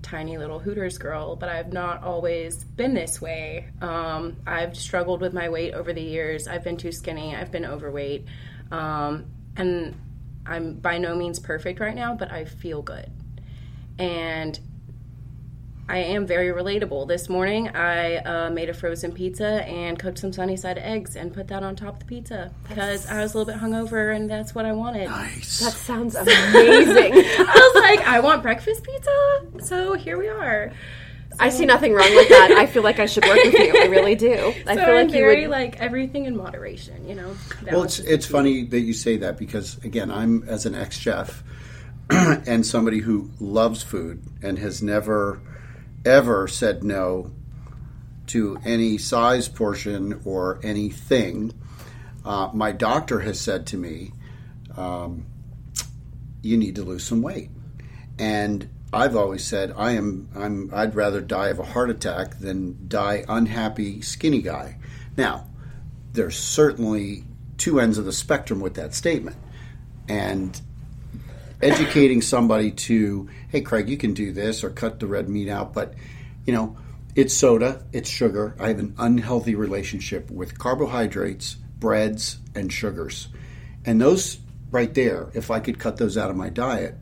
tiny 0.02 0.36
little 0.36 0.58
Hooters 0.58 0.98
girl, 0.98 1.34
but 1.34 1.48
I've 1.48 1.72
not 1.72 2.02
always 2.02 2.62
been 2.62 2.94
this 2.94 3.20
way. 3.20 3.66
Um, 3.80 4.36
I've 4.46 4.76
struggled 4.76 5.20
with 5.20 5.32
my 5.32 5.48
weight 5.48 5.72
over 5.72 5.92
the 5.92 6.02
years. 6.02 6.46
I've 6.46 6.62
been 6.62 6.76
too 6.76 6.92
skinny. 6.92 7.34
I've 7.34 7.50
been 7.50 7.64
overweight, 7.64 8.26
um, 8.70 9.26
and 9.56 9.96
I'm 10.46 10.74
by 10.74 10.98
no 10.98 11.16
means 11.16 11.38
perfect 11.38 11.80
right 11.80 11.94
now, 11.94 12.14
but 12.14 12.30
I 12.30 12.44
feel 12.44 12.82
good. 12.82 13.10
And 13.98 14.58
I 15.86 15.98
am 15.98 16.26
very 16.26 16.48
relatable. 16.48 17.06
This 17.08 17.28
morning, 17.28 17.68
I 17.68 18.16
uh, 18.16 18.50
made 18.50 18.70
a 18.70 18.74
frozen 18.74 19.12
pizza 19.12 19.64
and 19.66 19.98
cooked 19.98 20.18
some 20.18 20.32
sunny 20.32 20.56
side 20.56 20.78
eggs 20.78 21.14
and 21.14 21.32
put 21.32 21.48
that 21.48 21.62
on 21.62 21.76
top 21.76 21.94
of 21.94 21.98
the 22.00 22.04
pizza 22.06 22.50
because 22.66 23.06
I 23.06 23.20
was 23.22 23.34
a 23.34 23.38
little 23.38 23.52
bit 23.52 23.60
hungover 23.62 24.16
and 24.16 24.28
that's 24.30 24.54
what 24.54 24.64
I 24.64 24.72
wanted. 24.72 25.10
Nice. 25.10 25.60
That 25.60 25.74
sounds 25.74 26.14
amazing. 26.14 27.12
I 27.14 27.70
was 27.74 27.82
like, 27.82 28.06
I 28.08 28.20
want 28.20 28.42
breakfast 28.42 28.82
pizza, 28.82 29.42
so 29.60 29.92
here 29.92 30.16
we 30.16 30.28
are. 30.28 30.72
I 31.38 31.50
see 31.50 31.66
nothing 31.66 31.92
wrong 31.92 32.14
with 32.14 32.28
that. 32.30 32.52
I 32.52 32.64
feel 32.64 32.82
like 32.84 32.98
I 32.98 33.06
should 33.06 33.24
work 33.26 33.36
with 33.44 33.52
you. 33.54 33.76
I 33.82 33.86
really 33.86 34.14
do. 34.14 34.54
I 34.66 34.76
So 34.76 34.84
feel 34.86 34.94
I'm 34.94 34.94
like 34.94 35.06
you 35.08 35.12
very 35.12 35.42
would. 35.42 35.50
like 35.50 35.80
everything 35.80 36.24
in 36.24 36.34
moderation, 36.36 37.06
you 37.06 37.14
know. 37.14 37.34
Well, 37.70 37.82
it's 37.82 37.98
it's 37.98 38.24
funny 38.24 38.62
that 38.66 38.80
you 38.80 38.94
say 38.94 39.16
that 39.18 39.36
because 39.36 39.76
again, 39.84 40.10
I'm 40.10 40.44
as 40.44 40.64
an 40.64 40.74
ex 40.76 40.96
chef 40.96 41.42
and 42.10 42.64
somebody 42.64 43.00
who 43.00 43.30
loves 43.40 43.82
food 43.82 44.22
and 44.42 44.58
has 44.60 44.80
never 44.82 45.40
ever 46.04 46.48
said 46.48 46.84
no 46.84 47.30
to 48.26 48.58
any 48.64 48.98
size 48.98 49.48
portion 49.48 50.20
or 50.24 50.58
anything. 50.62 51.52
Uh, 52.24 52.50
my 52.52 52.72
doctor 52.72 53.20
has 53.20 53.38
said 53.38 53.66
to 53.66 53.76
me, 53.76 54.12
um, 54.76 55.26
"You 56.42 56.56
need 56.56 56.76
to 56.76 56.82
lose 56.82 57.04
some 57.04 57.22
weight," 57.22 57.50
and 58.18 58.68
I've 58.92 59.16
always 59.16 59.44
said 59.44 59.74
I 59.76 59.92
am 59.92 60.28
I'm 60.34 60.70
I'd 60.72 60.94
rather 60.94 61.20
die 61.20 61.48
of 61.48 61.58
a 61.58 61.64
heart 61.64 61.90
attack 61.90 62.38
than 62.38 62.86
die 62.88 63.24
unhappy 63.28 64.00
skinny 64.02 64.40
guy. 64.40 64.78
Now, 65.16 65.48
there's 66.12 66.36
certainly 66.36 67.24
two 67.58 67.80
ends 67.80 67.98
of 67.98 68.04
the 68.04 68.12
spectrum 68.12 68.60
with 68.60 68.74
that 68.74 68.94
statement. 68.94 69.36
And 70.08 70.60
educating 71.64 72.20
somebody 72.20 72.70
to, 72.70 73.28
hey, 73.48 73.62
Craig, 73.62 73.88
you 73.88 73.96
can 73.96 74.12
do 74.12 74.32
this 74.32 74.62
or 74.62 74.70
cut 74.70 75.00
the 75.00 75.06
red 75.06 75.28
meat 75.28 75.48
out, 75.48 75.72
but, 75.72 75.94
you 76.44 76.52
know, 76.52 76.76
it's 77.16 77.32
soda, 77.32 77.84
it's 77.92 78.08
sugar. 78.08 78.54
I 78.60 78.68
have 78.68 78.78
an 78.78 78.94
unhealthy 78.98 79.54
relationship 79.54 80.30
with 80.30 80.58
carbohydrates, 80.58 81.54
breads, 81.78 82.38
and 82.54 82.72
sugars. 82.72 83.28
And 83.86 84.00
those 84.00 84.38
right 84.70 84.92
there, 84.92 85.30
if 85.32 85.50
I 85.50 85.60
could 85.60 85.78
cut 85.78 85.96
those 85.96 86.18
out 86.18 86.30
of 86.30 86.36
my 86.36 86.50
diet 86.50 86.96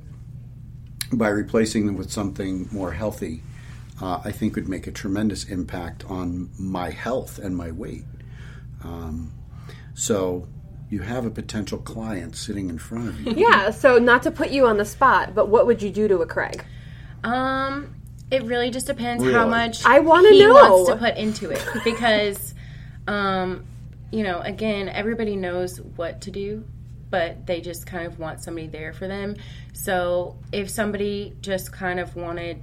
by 1.13 1.29
replacing 1.29 1.87
them 1.87 1.97
with 1.97 2.13
something 2.13 2.69
more 2.71 2.93
healthy, 2.93 3.43
uh, 4.01 4.21
I 4.25 4.31
think 4.31 4.55
would 4.55 4.69
make 4.69 4.87
a 4.87 4.93
tremendous 4.93 5.45
impact 5.45 6.05
on 6.09 6.51
my 6.59 6.91
health 6.91 7.39
and 7.39 7.57
my 7.57 7.71
weight. 7.73 8.05
Um, 8.85 9.33
so 9.95 10.47
you 10.93 11.01
have 11.01 11.25
a 11.25 11.31
potential 11.31 11.79
client 11.79 12.37
sitting 12.37 12.69
in 12.69 12.77
front 12.77 13.09
of 13.09 13.21
you. 13.23 13.33
Yeah, 13.35 13.71
so 13.71 13.99
not 13.99 14.23
to 14.25 14.31
put 14.31 14.51
you 14.51 14.67
on 14.67 14.77
the 14.77 14.85
spot, 14.85 15.35
but 15.35 15.49
what 15.49 15.67
would 15.67 15.81
you 15.81 15.89
do 15.89 16.07
to 16.07 16.19
a 16.19 16.27
Craig? 16.27 16.63
Um, 17.25 17.95
it 18.31 18.43
really 18.43 18.71
just 18.71 18.87
depends 18.89 19.25
Really? 19.25 19.35
how 19.35 19.49
much 19.49 19.87
I 19.87 20.01
wanna 20.01 20.33
know. 20.39 20.53
wants 20.53 20.91
to 20.91 20.97
put 20.97 21.17
into 21.17 21.49
it 21.51 21.65
because, 21.83 22.55
um, 23.09 23.65
you 24.11 24.23
know, 24.23 24.41
again, 24.41 24.91
everybody 24.91 25.35
knows 25.35 25.81
what 25.81 26.21
to 26.23 26.31
do, 26.31 26.63
but 27.09 27.47
they 27.47 27.63
just 27.63 27.87
kind 27.87 28.07
of 28.07 28.19
want 28.19 28.43
somebody 28.43 28.67
there 28.67 28.93
for 28.93 29.09
them. 29.09 29.37
So 29.73 30.37
if 30.53 30.69
somebody 30.69 31.35
just 31.41 31.73
kind 31.73 32.01
of 32.01 32.15
wanted 32.17 32.61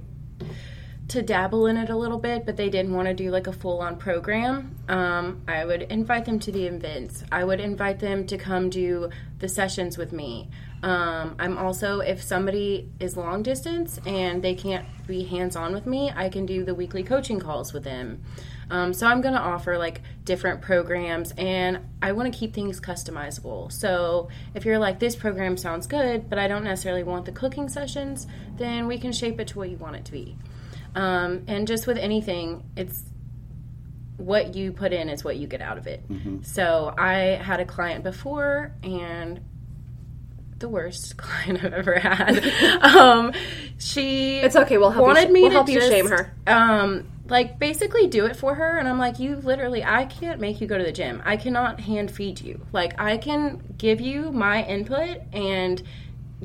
to 1.10 1.22
dabble 1.22 1.66
in 1.66 1.76
it 1.76 1.90
a 1.90 1.96
little 1.96 2.18
bit, 2.18 2.46
but 2.46 2.56
they 2.56 2.70
didn't 2.70 2.94
want 2.94 3.08
to 3.08 3.14
do 3.14 3.30
like 3.30 3.48
a 3.48 3.52
full 3.52 3.80
on 3.80 3.96
program, 3.96 4.76
um, 4.88 5.42
I 5.48 5.64
would 5.64 5.82
invite 5.82 6.24
them 6.24 6.38
to 6.40 6.52
the 6.52 6.66
events. 6.66 7.24
I 7.32 7.42
would 7.42 7.58
invite 7.58 7.98
them 7.98 8.26
to 8.28 8.38
come 8.38 8.70
do 8.70 9.10
the 9.40 9.48
sessions 9.48 9.98
with 9.98 10.12
me. 10.12 10.48
Um, 10.84 11.34
I'm 11.38 11.58
also, 11.58 11.98
if 11.98 12.22
somebody 12.22 12.88
is 13.00 13.16
long 13.16 13.42
distance 13.42 13.98
and 14.06 14.40
they 14.40 14.54
can't 14.54 14.86
be 15.08 15.24
hands 15.24 15.56
on 15.56 15.72
with 15.72 15.84
me, 15.84 16.12
I 16.14 16.28
can 16.28 16.46
do 16.46 16.64
the 16.64 16.74
weekly 16.76 17.02
coaching 17.02 17.40
calls 17.40 17.72
with 17.72 17.82
them. 17.82 18.22
Um, 18.70 18.94
so 18.94 19.08
I'm 19.08 19.20
going 19.20 19.34
to 19.34 19.40
offer 19.40 19.76
like 19.76 20.02
different 20.24 20.62
programs 20.62 21.32
and 21.36 21.80
I 22.00 22.12
want 22.12 22.32
to 22.32 22.38
keep 22.38 22.54
things 22.54 22.80
customizable. 22.80 23.72
So 23.72 24.28
if 24.54 24.64
you're 24.64 24.78
like, 24.78 25.00
this 25.00 25.16
program 25.16 25.56
sounds 25.56 25.88
good, 25.88 26.30
but 26.30 26.38
I 26.38 26.46
don't 26.46 26.62
necessarily 26.62 27.02
want 27.02 27.24
the 27.24 27.32
cooking 27.32 27.68
sessions, 27.68 28.28
then 28.56 28.86
we 28.86 28.96
can 28.96 29.12
shape 29.12 29.40
it 29.40 29.48
to 29.48 29.58
what 29.58 29.70
you 29.70 29.76
want 29.76 29.96
it 29.96 30.04
to 30.04 30.12
be. 30.12 30.36
Um, 30.94 31.44
and 31.46 31.66
just 31.66 31.86
with 31.86 31.98
anything, 31.98 32.64
it's 32.76 33.02
what 34.16 34.54
you 34.54 34.72
put 34.72 34.92
in 34.92 35.08
is 35.08 35.24
what 35.24 35.36
you 35.36 35.46
get 35.46 35.60
out 35.60 35.78
of 35.78 35.86
it. 35.86 36.02
So 36.42 36.94
I 36.96 37.14
had 37.42 37.60
a 37.60 37.64
client 37.64 38.04
before, 38.04 38.72
and 38.82 39.40
the 40.58 40.68
worst 40.68 41.16
client 41.16 41.64
I've 41.64 41.72
ever 41.72 41.98
had. 41.98 42.44
um, 42.82 43.32
she 43.78 44.38
It's 44.38 44.56
okay, 44.56 44.78
we'll 44.78 44.90
help 44.90 45.02
you 45.02 45.06
wanted 45.06 45.28
sh- 45.28 45.32
me 45.32 45.40
we'll 45.42 45.50
to 45.50 45.54
help 45.54 45.68
you 45.68 45.80
just, 45.80 45.90
shame 45.90 46.08
her. 46.08 46.34
Um, 46.46 47.08
like 47.26 47.58
basically 47.58 48.08
do 48.08 48.26
it 48.26 48.36
for 48.36 48.54
her, 48.54 48.78
and 48.78 48.88
I'm 48.88 48.98
like, 48.98 49.18
you 49.18 49.36
literally, 49.36 49.84
I 49.84 50.04
can't 50.04 50.40
make 50.40 50.60
you 50.60 50.66
go 50.66 50.76
to 50.76 50.84
the 50.84 50.92
gym. 50.92 51.22
I 51.24 51.36
cannot 51.36 51.80
hand 51.80 52.10
feed 52.10 52.40
you. 52.40 52.66
Like 52.72 53.00
I 53.00 53.16
can 53.16 53.62
give 53.78 54.00
you 54.00 54.32
my 54.32 54.64
input 54.64 55.18
and 55.32 55.82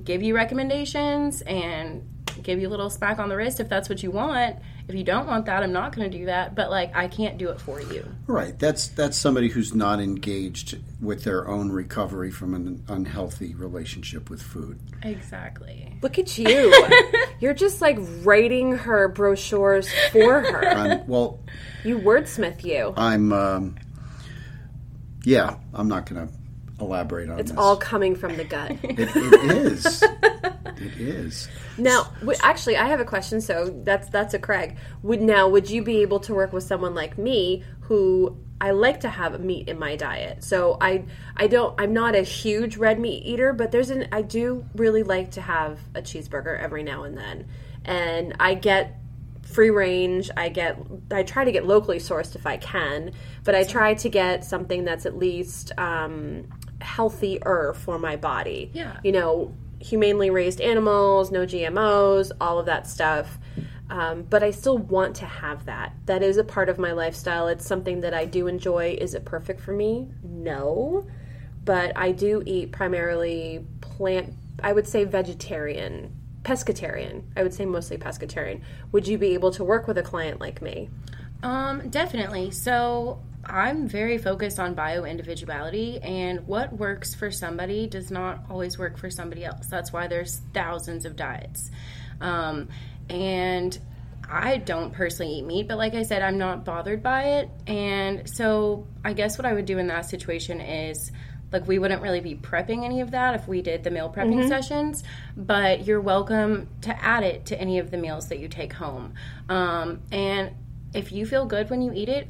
give 0.03 0.21
you 0.21 0.35
recommendations 0.35 1.41
and 1.41 2.07
give 2.43 2.59
you 2.59 2.67
a 2.67 2.69
little 2.69 2.89
smack 2.89 3.19
on 3.19 3.29
the 3.29 3.35
wrist 3.35 3.59
if 3.59 3.69
that's 3.69 3.89
what 3.89 4.03
you 4.03 4.11
want. 4.11 4.57
If 4.87 4.93
you 4.93 5.03
don't 5.03 5.25
want 5.25 5.47
that, 5.47 5.63
I'm 5.63 5.71
not 5.71 5.95
going 5.95 6.09
to 6.11 6.17
do 6.17 6.25
that. 6.25 6.53
But 6.53 6.69
like, 6.69 6.95
I 6.95 7.07
can't 7.07 7.37
do 7.37 7.49
it 7.49 7.59
for 7.59 7.81
you. 7.81 8.07
Right. 8.27 8.57
That's 8.57 8.87
that's 8.89 9.17
somebody 9.17 9.49
who's 9.49 9.73
not 9.73 9.99
engaged 9.99 10.77
with 11.01 11.23
their 11.23 11.47
own 11.47 11.71
recovery 11.71 12.31
from 12.31 12.53
an 12.53 12.83
unhealthy 12.87 13.55
relationship 13.55 14.29
with 14.29 14.41
food. 14.41 14.79
Exactly. 15.01 15.97
Look 16.01 16.19
at 16.19 16.37
you. 16.37 16.73
You're 17.39 17.53
just 17.55 17.81
like 17.81 17.97
writing 18.23 18.77
her 18.77 19.07
brochures 19.07 19.89
for 20.11 20.41
her. 20.41 20.67
I'm, 20.69 21.07
well, 21.07 21.39
You 21.83 21.97
wordsmith 21.97 22.63
you. 22.63 22.93
I'm. 22.95 23.33
Um, 23.33 23.75
yeah, 25.23 25.55
I'm 25.73 25.87
not 25.87 26.07
going 26.07 26.27
to 26.27 26.33
elaborate 26.79 27.29
on 27.29 27.37
it. 27.37 27.41
It's 27.41 27.51
this. 27.51 27.59
all 27.59 27.75
coming 27.77 28.15
from 28.15 28.37
the 28.37 28.43
gut. 28.43 28.71
It, 28.83 28.99
it 28.99 29.51
is. 29.51 30.03
it 30.77 30.97
is. 30.97 31.47
Now, 31.77 32.11
w- 32.19 32.37
actually, 32.41 32.77
I 32.77 32.85
have 32.87 32.99
a 32.99 33.05
question. 33.05 33.41
So 33.41 33.81
that's 33.83 34.09
that's 34.09 34.33
a 34.33 34.39
Craig. 34.39 34.77
Would 35.03 35.21
now 35.21 35.47
would 35.47 35.69
you 35.69 35.83
be 35.83 36.01
able 36.01 36.19
to 36.21 36.33
work 36.33 36.53
with 36.53 36.63
someone 36.63 36.93
like 36.95 37.17
me 37.17 37.63
who 37.81 38.37
I 38.61 38.71
like 38.71 39.01
to 39.01 39.09
have 39.09 39.39
meat 39.41 39.67
in 39.67 39.77
my 39.77 39.95
diet? 39.95 40.43
So 40.43 40.77
I 40.81 41.05
I 41.35 41.47
don't 41.47 41.79
I'm 41.79 41.93
not 41.93 42.15
a 42.15 42.21
huge 42.21 42.77
red 42.77 42.99
meat 42.99 43.23
eater, 43.25 43.53
but 43.53 43.71
there's 43.71 43.89
an 43.89 44.07
I 44.11 44.21
do 44.21 44.65
really 44.75 45.03
like 45.03 45.31
to 45.31 45.41
have 45.41 45.79
a 45.93 46.01
cheeseburger 46.01 46.59
every 46.59 46.83
now 46.83 47.03
and 47.03 47.17
then, 47.17 47.47
and 47.83 48.35
I 48.39 48.55
get 48.55 48.99
free 49.45 49.69
range. 49.69 50.29
I 50.35 50.49
get 50.49 50.77
I 51.11 51.23
try 51.23 51.45
to 51.45 51.51
get 51.51 51.65
locally 51.65 51.99
sourced 51.99 52.35
if 52.35 52.45
I 52.45 52.57
can, 52.57 53.11
but 53.43 53.55
I 53.55 53.63
try 53.63 53.93
to 53.93 54.09
get 54.09 54.43
something 54.43 54.83
that's 54.83 55.05
at 55.05 55.17
least 55.17 55.71
um, 55.77 56.47
healthier 56.81 57.73
for 57.75 57.97
my 57.97 58.15
body. 58.15 58.71
Yeah. 58.73 58.97
you 59.03 59.11
know, 59.11 59.53
humanely 59.85 60.31
raised 60.31 60.59
animals, 60.61 61.31
no 61.31 61.45
GMOs, 61.45 62.31
all 62.41 62.57
of 62.57 62.65
that 62.65 62.87
stuff. 62.87 63.37
Um, 63.87 64.23
but 64.23 64.41
I 64.41 64.49
still 64.49 64.79
want 64.79 65.15
to 65.17 65.25
have 65.25 65.65
that. 65.65 65.93
That 66.07 66.23
is 66.23 66.37
a 66.37 66.43
part 66.43 66.69
of 66.69 66.79
my 66.79 66.91
lifestyle. 66.91 67.47
It's 67.47 67.65
something 67.65 68.01
that 68.01 68.13
I 68.13 68.25
do 68.25 68.47
enjoy. 68.47 68.97
Is 68.99 69.13
it 69.13 69.25
perfect 69.25 69.61
for 69.61 69.73
me? 69.73 70.09
No. 70.23 71.05
But 71.63 71.95
I 71.95 72.11
do 72.11 72.41
eat 72.47 72.71
primarily 72.71 73.63
plant, 73.81 74.33
I 74.63 74.73
would 74.73 74.87
say 74.87 75.03
vegetarian, 75.03 76.15
pescatarian. 76.41 77.23
I 77.37 77.43
would 77.43 77.53
say 77.53 77.65
mostly 77.65 77.97
pescatarian. 77.97 78.61
Would 78.91 79.07
you 79.07 79.19
be 79.19 79.35
able 79.35 79.51
to 79.51 79.63
work 79.63 79.87
with 79.87 79.99
a 79.99 80.03
client 80.03 80.39
like 80.39 80.63
me? 80.63 80.89
Um, 81.43 81.89
definitely. 81.89 82.49
So 82.49 83.19
I'm 83.45 83.87
very 83.87 84.17
focused 84.17 84.59
on 84.59 84.73
bio 84.73 85.05
individuality, 85.05 85.99
and 86.01 86.47
what 86.47 86.73
works 86.73 87.13
for 87.13 87.31
somebody 87.31 87.87
does 87.87 88.11
not 88.11 88.45
always 88.49 88.77
work 88.77 88.97
for 88.97 89.09
somebody 89.09 89.45
else. 89.45 89.67
That's 89.67 89.93
why 89.93 90.07
there's 90.07 90.41
thousands 90.53 91.05
of 91.05 91.15
diets. 91.15 91.69
Um, 92.21 92.69
and 93.09 93.77
I 94.29 94.57
don't 94.57 94.93
personally 94.93 95.33
eat 95.33 95.45
meat, 95.45 95.67
but 95.67 95.77
like 95.77 95.93
I 95.93 96.03
said, 96.03 96.21
I'm 96.21 96.37
not 96.37 96.65
bothered 96.65 97.03
by 97.03 97.23
it. 97.39 97.49
And 97.67 98.29
so 98.29 98.87
I 99.03 99.13
guess 99.13 99.37
what 99.37 99.45
I 99.45 99.53
would 99.53 99.65
do 99.65 99.77
in 99.77 99.87
that 99.87 100.09
situation 100.09 100.61
is 100.61 101.11
like 101.51 101.67
we 101.67 101.79
wouldn't 101.79 102.01
really 102.01 102.21
be 102.21 102.35
prepping 102.35 102.83
any 102.83 103.01
of 103.01 103.11
that 103.11 103.35
if 103.35 103.47
we 103.47 103.61
did 103.61 103.83
the 103.83 103.91
meal 103.91 104.11
prepping 104.13 104.47
sessions, 104.47 105.03
but 105.37 105.85
you're 105.85 106.01
welcome 106.01 106.67
to 106.81 107.03
add 107.03 107.23
it 107.23 107.45
to 107.47 107.59
any 107.59 107.79
of 107.79 107.91
the 107.91 107.97
meals 107.97 108.29
that 108.29 108.39
you 108.39 108.47
take 108.47 108.73
home. 108.73 109.13
Um, 109.47 110.01
and 110.11 110.51
if 110.93 111.11
you 111.11 111.25
feel 111.25 111.45
good 111.45 111.69
when 111.69 111.81
you 111.81 111.93
eat 111.93 112.09
it, 112.09 112.27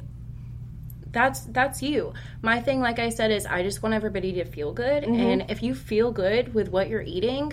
that's 1.16 1.40
that's 1.46 1.82
you. 1.82 2.12
My 2.42 2.60
thing, 2.60 2.80
like 2.80 2.98
I 2.98 3.08
said, 3.08 3.30
is 3.30 3.46
I 3.46 3.62
just 3.62 3.82
want 3.82 3.94
everybody 3.94 4.32
to 4.34 4.44
feel 4.44 4.72
good, 4.72 5.04
and 5.04 5.50
if 5.50 5.62
you 5.62 5.74
feel 5.74 6.12
good 6.12 6.52
with 6.54 6.68
what 6.68 6.88
you're 6.88 7.02
eating, 7.02 7.52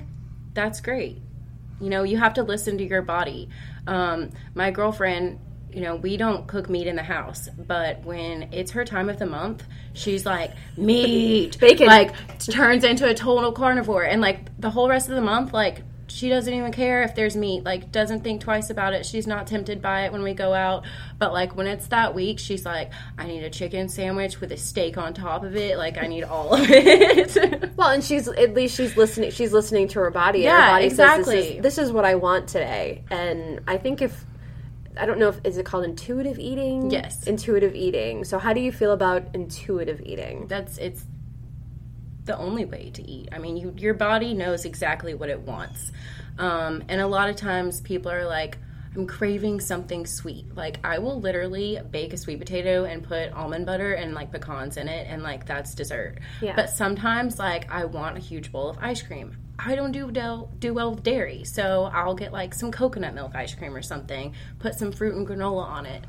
that's 0.53 0.82
great. 0.82 1.22
You 1.79 1.89
know, 1.89 2.03
you 2.03 2.17
have 2.17 2.34
to 2.36 2.43
listen 2.43 2.77
to 2.77 2.84
your 2.84 3.01
body. 3.01 3.50
Um, 3.88 4.32
my 4.53 4.72
girlfriend, 4.72 5.39
you 5.72 5.82
know, 5.82 5.96
we 5.96 6.17
don't 6.17 6.48
cook 6.48 6.70
meat 6.70 6.88
in 6.88 6.96
the 6.96 7.03
house, 7.03 7.50
but 7.58 8.03
when 8.03 8.43
it's 8.53 8.72
her 8.72 8.86
time 8.86 9.10
of 9.10 9.17
the 9.17 9.25
month, 9.25 9.63
she's 9.93 10.25
like 10.25 10.51
meat, 10.77 11.58
Bacon. 11.62 11.88
like 11.88 12.13
turns 12.39 12.84
into 12.84 13.08
a 13.08 13.13
total 13.13 13.51
carnivore, 13.51 14.03
and 14.03 14.22
like 14.22 14.60
the 14.60 14.70
whole 14.70 14.89
rest 14.89 15.10
of 15.10 15.15
the 15.15 15.22
month, 15.22 15.53
like 15.53 15.84
she 16.13 16.29
doesn't 16.29 16.53
even 16.53 16.72
care 16.72 17.03
if 17.03 17.15
there's 17.15 17.36
meat 17.36 17.63
like 17.63 17.91
doesn't 17.91 18.24
think 18.24 18.41
twice 18.41 18.70
about 18.70 18.93
it 18.93 19.05
she's 19.05 19.25
not 19.27 19.48
tempted 19.48 19.82
by 19.82 20.05
it 20.05 20.12
when 20.12 20.22
we 20.24 20.34
go 20.34 20.53
out 20.53 20.86
but 21.17 21.34
like 21.34 21.55
when 21.55 21.67
it's 21.67 21.88
that 21.88 22.13
week 22.13 22.38
she's 22.39 22.65
like 22.65 22.91
i 23.17 23.25
need 23.25 23.43
a 23.43 23.50
chicken 23.50 23.89
sandwich 23.89 24.39
with 24.39 24.51
a 24.51 24.58
steak 24.58 24.98
on 24.98 25.13
top 25.13 25.43
of 25.43 25.55
it 25.55 25.77
like 25.77 25.98
i 25.98 26.08
need 26.08 26.24
all 26.24 26.53
of 26.53 26.70
it 26.70 27.72
Well, 27.75 27.89
and 27.89 28.03
she's 28.03 28.27
at 28.27 28.53
least 28.53 28.77
she's 28.77 28.96
listening. 28.96 29.32
She's 29.32 29.51
listening 29.51 29.88
to 29.89 30.00
her 30.00 30.12
body. 30.12 30.39
and 30.39 30.46
Yeah, 30.46 30.65
her 30.65 30.72
body 30.74 30.89
Says, 30.89 30.98
this, 30.98 31.08
exactly. 31.20 31.58
is, 31.58 31.63
this 31.63 31.77
is 31.77 31.91
what 31.91 32.05
I 32.05 32.15
want 32.15 32.48
today. 32.48 33.03
And 33.10 33.62
I 33.67 33.77
think 33.77 34.01
if 34.01 34.25
I 34.96 35.05
don't 35.05 35.17
know 35.17 35.29
if 35.29 35.39
is 35.43 35.58
it 35.58 35.65
called 35.65 35.84
intuitive 35.86 36.38
eating. 36.39 36.91
Yes. 36.91 37.24
intuitive 37.25 37.74
eating. 37.75 38.24
So 38.25 38.38
how 38.38 38.53
do 38.53 38.62
you 38.62 38.72
feel 38.72 38.91
about 38.91 39.24
intuitive 39.34 40.01
eating? 40.05 40.48
that's 40.48 40.77
it's 40.77 41.03
the 42.25 42.38
only 42.38 42.65
way 42.65 42.92
to 42.92 43.03
eat. 43.03 43.30
I 43.32 43.39
mean, 43.39 43.58
you, 43.58 43.74
your 43.77 43.94
body 43.94 44.34
knows 44.34 44.65
exactly 44.65 45.13
what 45.13 45.30
it 45.30 45.42
wants. 45.42 45.92
Um, 46.38 46.84
and 46.88 47.01
a 47.01 47.08
lot 47.08 47.30
of 47.30 47.36
times 47.36 47.82
people 47.82 48.12
are 48.12 48.25
like, 48.25 48.58
I'm 48.96 49.08
craving 49.08 49.60
something 49.60 50.06
sweet. 50.06 50.56
Like, 50.56 50.80
I 50.84 51.00
will 51.00 51.20
literally 51.20 51.80
bake 51.89 52.13
a 52.13 52.18
sweet 52.18 52.39
potato 52.39 52.86
and 52.86 53.03
put 53.03 53.32
almond 53.34 53.65
butter 53.65 53.94
and 53.94 54.13
like 54.13 54.32
pecans 54.32 54.77
in 54.77 54.88
it, 54.88 55.08
and 55.10 55.24
like 55.24 55.48
that's 55.48 55.74
dessert. 55.74 56.20
Yeah. 56.42 56.56
But 56.56 56.70
sometimes, 56.70 57.39
like, 57.39 57.72
I 57.72 57.86
want 57.86 58.18
a 58.18 58.20
huge 58.20 58.51
bowl 58.51 58.70
of 58.70 58.77
ice 58.80 59.01
cream. 59.01 59.38
I 59.58 59.75
don't 59.75 59.92
do 59.92 60.12
del- 60.12 60.51
do 60.60 60.74
well 60.74 60.92
with 60.92 61.03
dairy, 61.03 61.44
so 61.44 61.89
I'll 61.94 62.15
get 62.15 62.32
like 62.32 62.53
some 62.53 62.72
coconut 62.72 63.15
milk 63.15 63.36
ice 63.36 63.56
cream 63.56 63.75
or 63.75 63.82
something, 63.82 64.34
put 64.60 64.75
some 64.75 64.92
fruit 64.92 65.15
and 65.15 65.27
granola 65.27 65.63
on 65.65 65.86
it. 65.86 66.03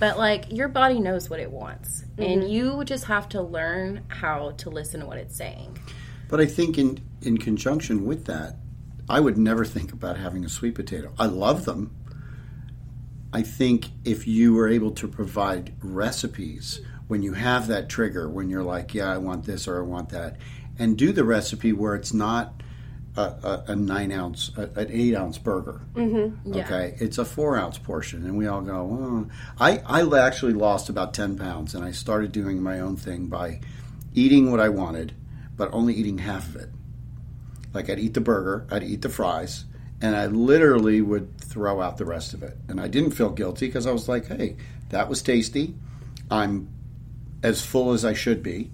But 0.00 0.18
like 0.18 0.50
your 0.50 0.68
body 0.68 0.98
knows 0.98 1.30
what 1.30 1.38
it 1.38 1.50
wants, 1.50 2.04
and 2.18 2.42
mm-hmm. 2.42 2.50
you 2.50 2.84
just 2.84 3.04
have 3.04 3.28
to 3.30 3.42
learn 3.42 4.02
how 4.08 4.52
to 4.52 4.70
listen 4.70 5.00
to 5.00 5.06
what 5.06 5.18
it's 5.18 5.36
saying. 5.36 5.78
But 6.28 6.40
I 6.40 6.46
think 6.46 6.78
in 6.78 7.00
in 7.20 7.36
conjunction 7.36 8.06
with 8.06 8.24
that, 8.24 8.56
I 9.08 9.20
would 9.20 9.36
never 9.36 9.64
think 9.64 9.92
about 9.92 10.16
having 10.16 10.44
a 10.44 10.48
sweet 10.48 10.74
potato. 10.74 11.12
I 11.18 11.26
love 11.26 11.66
them. 11.66 11.94
I 13.32 13.42
think 13.42 13.90
if 14.04 14.26
you 14.26 14.54
were 14.54 14.68
able 14.68 14.90
to 14.92 15.06
provide 15.06 15.74
recipes 15.82 16.80
when 17.06 17.22
you 17.22 17.34
have 17.34 17.66
that 17.66 17.88
trigger, 17.88 18.28
when 18.28 18.48
you're 18.48 18.62
like, 18.62 18.94
yeah, 18.94 19.12
I 19.12 19.18
want 19.18 19.44
this 19.44 19.68
or 19.68 19.78
I 19.78 19.82
want 19.82 20.08
that, 20.10 20.38
and 20.78 20.96
do 20.96 21.12
the 21.12 21.24
recipe 21.24 21.72
where 21.72 21.94
it's 21.94 22.14
not 22.14 22.59
a, 23.20 23.64
a, 23.68 23.76
nine 23.76 24.12
ounce, 24.12 24.50
a, 24.56 24.62
an 24.80 24.88
eight 24.90 25.14
ounce 25.14 25.38
burger. 25.38 25.80
Mm-hmm. 25.94 26.54
Yeah. 26.54 26.64
Okay, 26.64 26.94
it's 26.98 27.18
a 27.18 27.24
four 27.24 27.56
ounce 27.56 27.78
portion, 27.78 28.24
and 28.24 28.36
we 28.36 28.46
all 28.46 28.60
go. 28.60 28.76
Oh. 28.76 29.26
I 29.58 29.78
I 29.86 30.26
actually 30.26 30.54
lost 30.54 30.88
about 30.88 31.14
ten 31.14 31.36
pounds, 31.38 31.74
and 31.74 31.84
I 31.84 31.92
started 31.92 32.32
doing 32.32 32.62
my 32.62 32.80
own 32.80 32.96
thing 32.96 33.26
by 33.26 33.60
eating 34.14 34.50
what 34.50 34.60
I 34.60 34.68
wanted, 34.68 35.14
but 35.56 35.72
only 35.72 35.94
eating 35.94 36.18
half 36.18 36.48
of 36.48 36.56
it. 36.56 36.68
Like 37.72 37.88
I'd 37.88 37.98
eat 37.98 38.14
the 38.14 38.20
burger, 38.20 38.66
I'd 38.70 38.82
eat 38.82 39.02
the 39.02 39.08
fries, 39.08 39.64
and 40.00 40.16
I 40.16 40.26
literally 40.26 41.00
would 41.00 41.38
throw 41.38 41.80
out 41.80 41.98
the 41.98 42.04
rest 42.04 42.34
of 42.34 42.42
it. 42.42 42.56
And 42.68 42.80
I 42.80 42.88
didn't 42.88 43.12
feel 43.12 43.30
guilty 43.30 43.66
because 43.66 43.86
I 43.86 43.92
was 43.92 44.08
like, 44.08 44.26
hey, 44.26 44.56
that 44.88 45.08
was 45.08 45.22
tasty. 45.22 45.74
I'm 46.30 46.68
as 47.42 47.64
full 47.64 47.92
as 47.92 48.04
I 48.04 48.14
should 48.14 48.42
be. 48.42 48.70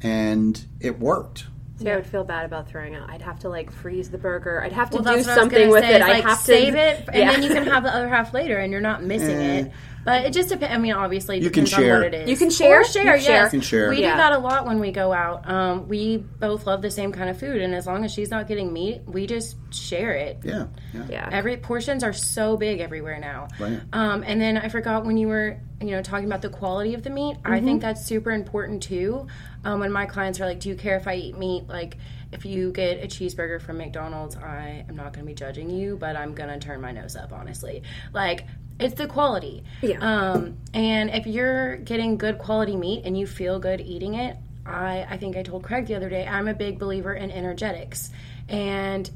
And 0.00 0.62
it 0.80 0.98
worked. 0.98 1.46
See, 1.84 1.90
I 1.90 1.96
would 1.96 2.06
feel 2.06 2.24
bad 2.24 2.46
about 2.46 2.68
throwing 2.68 2.94
out. 2.94 3.10
I'd 3.10 3.20
have 3.22 3.38
to 3.40 3.48
like 3.48 3.70
freeze 3.70 4.08
the 4.10 4.16
burger. 4.18 4.62
I'd 4.62 4.72
have 4.72 4.88
to 4.90 4.96
Well, 4.96 5.04
do 5.04 5.16
that's 5.22 5.26
what 5.26 5.38
I 5.38 5.42
was 5.42 5.52
something 5.52 5.68
with 5.70 5.84
say, 5.84 5.94
it. 5.94 5.96
is, 5.96 6.02
I'd 6.02 6.08
like, 6.10 6.24
have 6.24 6.38
to 6.38 6.44
save 6.44 6.74
it, 6.74 7.04
and 7.08 7.16
Yeah. 7.16 7.32
then 7.32 7.42
you 7.42 7.48
can 7.50 7.66
have 7.74 7.82
the 7.82 7.94
other 7.94 8.08
half 8.08 8.32
later, 8.32 8.58
and 8.58 8.72
you're 8.72 8.80
not 8.80 9.02
missing 9.02 9.38
it. 9.40 9.66
Mm. 9.66 9.72
But 10.04 10.26
it 10.26 10.32
just 10.32 10.48
depends. 10.50 10.74
I 10.74 10.78
mean, 10.78 10.92
obviously, 10.92 11.38
it 11.38 11.42
You 11.44 11.50
can 11.50 11.64
depends 11.64 11.74
on 11.74 11.80
share. 11.80 11.94
what 12.02 12.06
it 12.06 12.14
is. 12.14 12.30
You 12.30 12.36
can 12.36 12.50
share. 12.50 12.80
Or 12.80 12.84
share. 12.84 13.04
You 13.04 13.10
can 13.12 13.20
share. 13.20 13.34
yes. 13.36 13.52
You 13.52 13.58
can 13.58 13.60
share. 13.66 13.88
We 13.90 14.00
Yeah. 14.02 14.10
do 14.12 14.16
that 14.18 14.32
a 14.32 14.38
lot 14.38 14.66
when 14.66 14.78
we 14.80 14.92
go 14.92 15.12
out. 15.12 15.48
Um, 15.48 15.88
we 15.88 16.18
both 16.18 16.66
love 16.66 16.82
the 16.82 16.90
same 16.90 17.12
kind 17.12 17.30
of 17.30 17.38
food, 17.38 17.60
and 17.62 17.74
as 17.74 17.86
long 17.86 18.04
as 18.04 18.12
she's 18.12 18.30
not 18.30 18.46
getting 18.46 18.72
meat, 18.72 19.02
we 19.06 19.26
just 19.26 19.56
share 19.72 20.12
it. 20.12 20.40
Yeah. 20.44 20.66
Yeah. 20.92 21.02
yeah. 21.08 21.28
Every 21.32 21.56
portions 21.56 22.04
are 22.04 22.12
so 22.12 22.56
big 22.56 22.80
everywhere 22.80 23.18
now. 23.18 23.48
Right. 23.58 23.80
Um, 23.92 24.22
and 24.26 24.40
then 24.40 24.58
I 24.58 24.68
forgot 24.68 25.04
when 25.04 25.16
you 25.16 25.28
were, 25.28 25.56
you 25.80 25.90
know, 25.92 26.02
talking 26.02 26.26
about 26.26 26.42
the 26.42 26.50
quality 26.50 26.94
of 26.94 27.02
the 27.02 27.10
meat. 27.10 27.36
I 27.44 27.60
think 27.60 27.80
that's 27.82 28.04
super 28.04 28.30
important 28.30 28.82
too. 28.82 29.26
Um, 29.64 29.80
when 29.80 29.90
my 29.90 30.04
clients 30.06 30.40
are 30.40 30.46
like, 30.46 30.60
"Do 30.60 30.68
you 30.68 30.74
care 30.76 30.96
if 30.96 31.08
I 31.08 31.14
eat 31.14 31.38
meat?" 31.38 31.66
Like, 31.68 31.96
if 32.32 32.44
you 32.44 32.72
get 32.72 33.02
a 33.02 33.06
cheeseburger 33.06 33.60
from 33.62 33.78
McDonald's, 33.78 34.36
I 34.36 34.84
am 34.88 34.96
not 34.96 35.12
going 35.12 35.24
to 35.24 35.30
be 35.30 35.34
judging 35.34 35.70
you, 35.70 35.96
but 35.96 36.16
I'm 36.16 36.34
going 36.34 36.48
to 36.50 36.58
turn 36.58 36.80
my 36.80 36.90
nose 36.92 37.16
up, 37.16 37.32
honestly. 37.32 37.82
Like, 38.12 38.44
it's 38.78 38.94
the 38.94 39.06
quality. 39.06 39.64
Yeah. 39.82 39.98
Um, 40.00 40.56
and 40.72 41.10
if 41.10 41.26
you're 41.26 41.76
getting 41.76 42.16
good 42.16 42.38
quality 42.38 42.76
meat 42.76 43.02
and 43.04 43.16
you 43.16 43.26
feel 43.26 43.58
good 43.58 43.80
eating 43.80 44.14
it, 44.14 44.36
I, 44.66 45.06
I 45.08 45.16
think 45.16 45.36
I 45.36 45.42
told 45.42 45.62
Craig 45.62 45.86
the 45.86 45.94
other 45.94 46.08
day, 46.08 46.26
I'm 46.26 46.48
a 46.48 46.54
big 46.54 46.78
believer 46.78 47.12
in 47.14 47.30
energetics. 47.30 48.10
And 48.48 49.10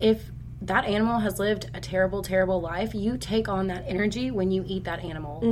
if 0.00 0.22
that 0.62 0.86
animal 0.86 1.18
has 1.18 1.38
lived 1.38 1.70
a 1.74 1.80
terrible, 1.80 2.22
terrible 2.22 2.60
life, 2.60 2.94
you 2.94 3.18
take 3.18 3.48
on 3.48 3.66
that 3.66 3.84
energy 3.86 4.30
when 4.30 4.50
you 4.50 4.64
eat 4.66 4.84
that 4.84 5.04
animal. 5.04 5.42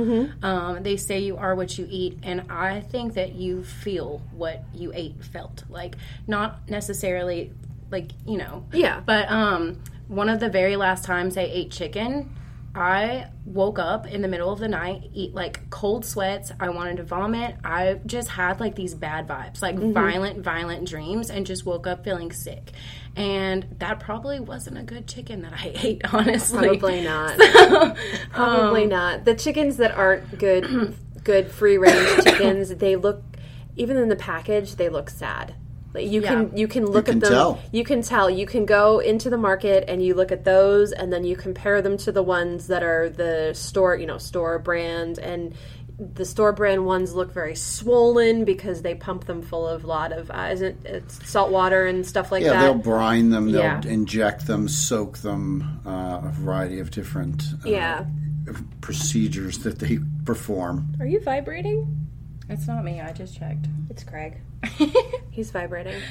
Um, 0.41 0.81
they 0.81 0.97
say 0.97 1.19
you 1.19 1.37
are 1.37 1.53
what 1.53 1.77
you 1.77 1.87
eat, 1.87 2.17
and 2.23 2.49
I 2.49 2.81
think 2.81 3.13
that 3.13 3.35
you 3.35 3.63
feel 3.63 4.21
what 4.31 4.63
you 4.73 4.91
ate 4.95 5.23
felt. 5.23 5.65
Like, 5.69 5.97
not 6.25 6.67
necessarily, 6.67 7.51
like, 7.91 8.11
you 8.25 8.37
know. 8.37 8.65
Yeah. 8.73 9.01
But 9.05 9.29
um, 9.29 9.83
one 10.07 10.29
of 10.29 10.39
the 10.39 10.49
very 10.49 10.77
last 10.77 11.05
times 11.05 11.37
I 11.37 11.41
ate 11.41 11.69
chicken, 11.69 12.33
I 12.75 13.27
woke 13.45 13.77
up 13.77 14.07
in 14.07 14.23
the 14.23 14.27
middle 14.27 14.51
of 14.51 14.57
the 14.57 14.67
night, 14.67 15.09
eat 15.13 15.35
like 15.35 15.69
cold 15.69 16.05
sweats. 16.05 16.51
I 16.59 16.69
wanted 16.69 16.97
to 16.97 17.03
vomit. 17.03 17.55
I 17.63 17.99
just 18.05 18.29
had 18.29 18.59
like 18.59 18.73
these 18.75 18.95
bad 18.95 19.27
vibes, 19.27 19.61
like 19.61 19.77
violent, 19.77 20.43
violent 20.43 20.87
dreams, 20.87 21.29
and 21.29 21.45
just 21.45 21.65
woke 21.65 21.85
up 21.85 22.03
feeling 22.03 22.31
sick. 22.31 22.71
And 23.15 23.67
that 23.77 23.99
probably 23.99 24.39
wasn't 24.39 24.79
a 24.79 24.83
good 24.83 25.07
chicken 25.07 25.43
that 25.43 25.53
I 25.53 25.71
ate, 25.83 26.01
honestly. 26.13 26.67
Probably 26.67 27.03
not. 27.03 27.39
Um, 28.35 28.55
Probably 28.55 28.87
not. 28.87 29.25
The 29.25 29.35
chickens 29.35 29.77
that 29.77 29.91
aren't 29.91 30.39
good, 30.39 30.95
good 31.23 31.51
free 31.51 31.77
range 31.77 32.23
chickens, 32.23 32.73
they 32.75 32.95
look, 32.95 33.21
even 33.75 33.97
in 33.97 34.09
the 34.09 34.15
package, 34.15 34.75
they 34.75 34.89
look 34.89 35.11
sad. 35.11 35.53
Like 35.93 36.07
you 36.07 36.21
can 36.21 36.55
you 36.57 36.67
can 36.67 36.85
look 36.87 37.05
can 37.05 37.15
at 37.17 37.21
them. 37.21 37.31
tell. 37.31 37.59
You 37.71 37.83
can 37.83 38.01
tell. 38.01 38.29
You 38.29 38.45
can 38.45 38.65
go 38.65 38.99
into 38.99 39.29
the 39.29 39.37
market 39.37 39.85
and 39.87 40.03
you 40.03 40.15
look 40.15 40.31
at 40.31 40.43
those, 40.43 40.91
and 40.91 41.13
then 41.13 41.23
you 41.23 41.35
compare 41.35 41.81
them 41.81 41.97
to 41.97 42.11
the 42.11 42.23
ones 42.23 42.67
that 42.67 42.81
are 42.81 43.09
the 43.09 43.53
store, 43.53 43.95
you 43.95 44.07
know, 44.07 44.17
store 44.17 44.57
brand, 44.59 45.19
and 45.19 45.53
the 45.99 46.25
store 46.25 46.51
brand 46.51 46.83
ones 46.87 47.13
look 47.13 47.31
very 47.31 47.55
swollen 47.55 48.43
because 48.45 48.81
they 48.81 48.95
pump 48.95 49.25
them 49.25 49.43
full 49.43 49.67
of 49.67 49.83
a 49.83 49.87
lot 49.87 50.11
of 50.11 50.31
uh, 50.31 50.49
isn't 50.51 50.83
it 50.87 51.11
salt 51.11 51.51
water 51.51 51.85
and 51.85 52.03
stuff 52.05 52.31
like 52.31 52.41
Yeah, 52.41 52.49
that. 52.53 52.55
Yeah, 52.55 52.61
they'll 52.63 52.73
brine 52.73 53.29
them, 53.29 53.51
they'll 53.51 53.61
Yeah. 53.61 53.81
inject 53.85 54.47
them, 54.47 54.67
soak 54.67 55.19
them, 55.19 55.79
uh, 55.85 56.21
a 56.23 56.31
variety 56.33 56.79
of 56.79 56.89
different 56.89 57.43
uh, 57.63 57.69
yeah. 57.69 58.05
procedures 58.81 59.59
that 59.59 59.77
they 59.77 59.99
perform. 60.25 60.95
Are 60.99 61.05
you 61.05 61.19
vibrating? 61.21 62.07
It's 62.49 62.67
not 62.67 62.83
me. 62.83 62.99
I 62.99 63.11
just 63.13 63.37
checked. 63.37 63.67
It's 63.91 64.03
Craig. 64.03 64.37
He's 65.31 65.51
vibrating. 65.51 66.01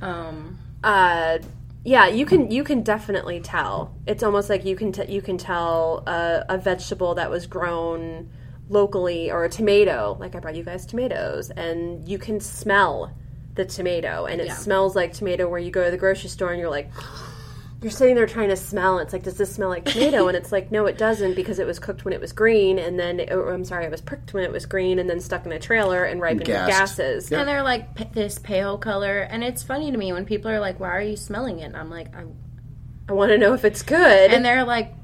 Um, 0.00 0.58
Uh, 0.82 1.38
yeah, 1.84 2.06
you 2.08 2.24
can 2.26 2.50
you 2.50 2.64
can 2.64 2.82
definitely 2.82 3.40
tell. 3.40 3.94
It's 4.06 4.22
almost 4.22 4.48
like 4.48 4.64
you 4.64 4.76
can 4.76 4.92
t- 4.92 5.10
you 5.12 5.20
can 5.22 5.36
tell 5.38 6.02
a, 6.06 6.44
a 6.48 6.58
vegetable 6.58 7.14
that 7.16 7.30
was 7.30 7.46
grown 7.46 8.30
locally 8.68 9.30
or 9.30 9.44
a 9.44 9.48
tomato. 9.50 10.16
Like 10.18 10.34
I 10.34 10.38
brought 10.40 10.54
you 10.56 10.64
guys 10.64 10.86
tomatoes, 10.86 11.50
and 11.50 12.08
you 12.08 12.18
can 12.18 12.40
smell 12.40 13.14
the 13.54 13.64
tomato, 13.64 14.24
and 14.26 14.40
it 14.40 14.46
Yeah. 14.48 14.54
smells 14.56 14.96
like 14.96 15.12
tomato. 15.12 15.48
Where 15.48 15.60
you 15.60 15.70
go 15.70 15.84
to 15.84 15.90
the 15.90 15.96
grocery 15.98 16.30
store 16.30 16.50
and 16.52 16.60
you're 16.60 16.70
like, 16.70 16.90
you're 17.84 17.90
sitting 17.90 18.14
there 18.14 18.26
trying 18.26 18.48
to 18.48 18.56
smell. 18.56 18.98
It's 18.98 19.12
like, 19.12 19.22
does 19.22 19.36
this 19.36 19.54
smell 19.54 19.68
like 19.68 19.84
tomato? 19.84 20.26
and 20.26 20.36
it's 20.36 20.50
like, 20.50 20.72
no, 20.72 20.86
it 20.86 20.96
doesn't 20.98 21.34
because 21.34 21.58
it 21.58 21.66
was 21.66 21.78
cooked 21.78 22.04
when 22.04 22.14
it 22.14 22.20
was 22.20 22.32
green, 22.32 22.78
and 22.78 22.98
then 22.98 23.20
or, 23.30 23.50
oh, 23.50 23.54
I'm 23.54 23.64
sorry, 23.64 23.84
it 23.84 23.90
was 23.90 24.00
pricked 24.00 24.32
when 24.34 24.42
it 24.42 24.50
was 24.50 24.64
green, 24.66 24.98
and 24.98 25.08
then 25.08 25.20
stuck 25.20 25.44
in 25.46 25.52
a 25.52 25.58
trailer 25.60 26.02
and 26.04 26.20
ripened 26.20 26.40
with 26.40 26.48
gassed. 26.48 26.96
gases. 26.96 27.30
And 27.30 27.46
they're 27.46 27.62
like 27.62 27.94
p- 27.94 28.08
this 28.12 28.38
pale 28.38 28.78
color, 28.78 29.20
and 29.20 29.44
it's 29.44 29.62
funny 29.62 29.92
to 29.92 29.98
me 29.98 30.12
when 30.12 30.24
people 30.24 30.50
are 30.50 30.60
like, 30.60 30.80
"Why 30.80 30.88
are 30.96 31.00
you 31.02 31.16
smelling 31.16 31.58
it?" 31.60 31.66
And 31.66 31.76
I'm 31.76 31.90
like, 31.90 32.14
I, 32.16 32.24
I 33.08 33.12
want 33.12 33.30
to 33.30 33.38
know 33.38 33.52
if 33.52 33.64
it's 33.64 33.82
good. 33.82 34.32
and 34.32 34.44
they're 34.44 34.64
like, 34.64 34.94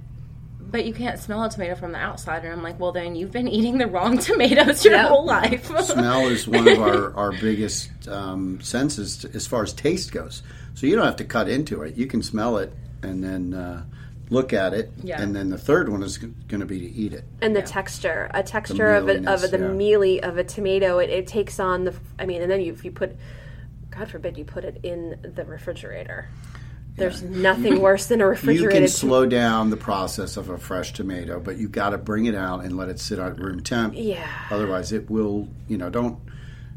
"But 0.71 0.85
you 0.87 0.95
can't 0.95 1.19
smell 1.19 1.43
a 1.45 1.51
tomato 1.51 1.75
from 1.75 1.93
the 1.93 1.99
outside." 1.99 2.45
And 2.45 2.53
I'm 2.53 2.63
like, 2.63 2.79
"Well, 2.79 2.93
then 2.93 3.15
you've 3.17 3.33
been 3.33 3.49
eating 3.49 3.79
the 3.79 3.87
wrong 3.87 4.19
tomatoes 4.29 4.85
your 4.85 4.95
Yep. 4.95 5.09
whole 5.09 5.25
life." 5.25 5.67
Smell 5.85 6.29
is 6.29 6.47
one 6.49 6.69
of 6.69 6.81
our, 6.81 7.15
our 7.17 7.33
biggest 7.33 7.91
um, 8.09 8.61
senses 8.61 9.19
to, 9.19 9.35
as 9.35 9.47
far 9.47 9.63
as 9.63 9.73
taste 9.73 10.13
goes. 10.13 10.43
So 10.75 10.87
you 10.87 10.97
don't 10.97 11.05
have 11.05 11.17
to 11.17 11.25
cut 11.25 11.49
into 11.49 11.83
it. 11.83 11.97
You 11.97 12.07
can 12.07 12.23
smell 12.23 12.59
it 12.59 12.73
and 13.03 13.23
then 13.23 13.55
uh, 13.55 13.85
look 14.31 14.53
at 14.53 14.73
it. 14.73 14.91
Yeah. 15.03 15.21
And 15.21 15.35
then 15.35 15.51
the 15.51 15.59
third 15.59 15.89
one 15.89 16.03
is 16.03 16.17
going 16.19 16.61
to 16.61 16.67
be 16.67 16.79
to 16.81 16.87
eat 16.87 17.13
it. 17.13 17.25
and 17.43 17.55
the 17.57 17.63
texture, 17.63 18.31
a 18.33 18.43
texture 18.43 18.95
of, 18.95 19.09
a, 19.09 19.17
of 19.17 19.23
mealiness, 19.25 19.51
the 19.51 19.59
yeah. 19.59 19.69
mealy 19.69 20.23
of 20.23 20.39
a 20.39 20.45
tomato, 20.45 20.99
it, 20.99 21.11
it 21.11 21.27
takes 21.27 21.59
on 21.61 21.85
the. 21.85 21.95
I 22.19 22.27
mean, 22.27 22.41
and 22.43 22.51
then 22.51 22.61
you, 22.61 22.73
if 22.73 22.85
you 22.85 22.93
put, 22.93 23.17
God 23.91 24.09
forbid, 24.09 24.39
you 24.39 24.45
put 24.45 24.65
it 24.65 24.79
in 24.85 25.19
the 25.35 25.45
refrigerator. 25.45 26.29
There's 26.97 27.23
nothing 27.23 27.81
worse 27.81 28.07
than 28.07 28.21
a 28.21 28.27
refrigerator. 28.27 28.61
You 28.61 28.67
refrigerated. 28.67 28.91
can 28.91 28.97
slow 29.09 29.27
down 29.27 29.71
the 29.71 29.77
process 29.77 30.37
of 30.37 30.51
a 30.51 30.59
fresh 30.59 30.93
tomato, 30.93 31.41
but 31.41 31.57
you've 31.57 31.73
got 31.73 31.91
to 31.91 31.99
bring 31.99 32.27
it 32.27 32.35
out 32.35 32.65
and 32.65 32.77
let 32.77 32.89
it 32.91 33.01
sit 33.01 33.19
at 33.19 33.39
room 33.39 33.61
temp. 33.63 33.95
Yeah. 33.97 34.27
Otherwise, 34.51 34.93
it 34.93 35.09
will. 35.11 35.49
You 35.69 35.79
know, 35.79 35.89
don't 35.89 36.19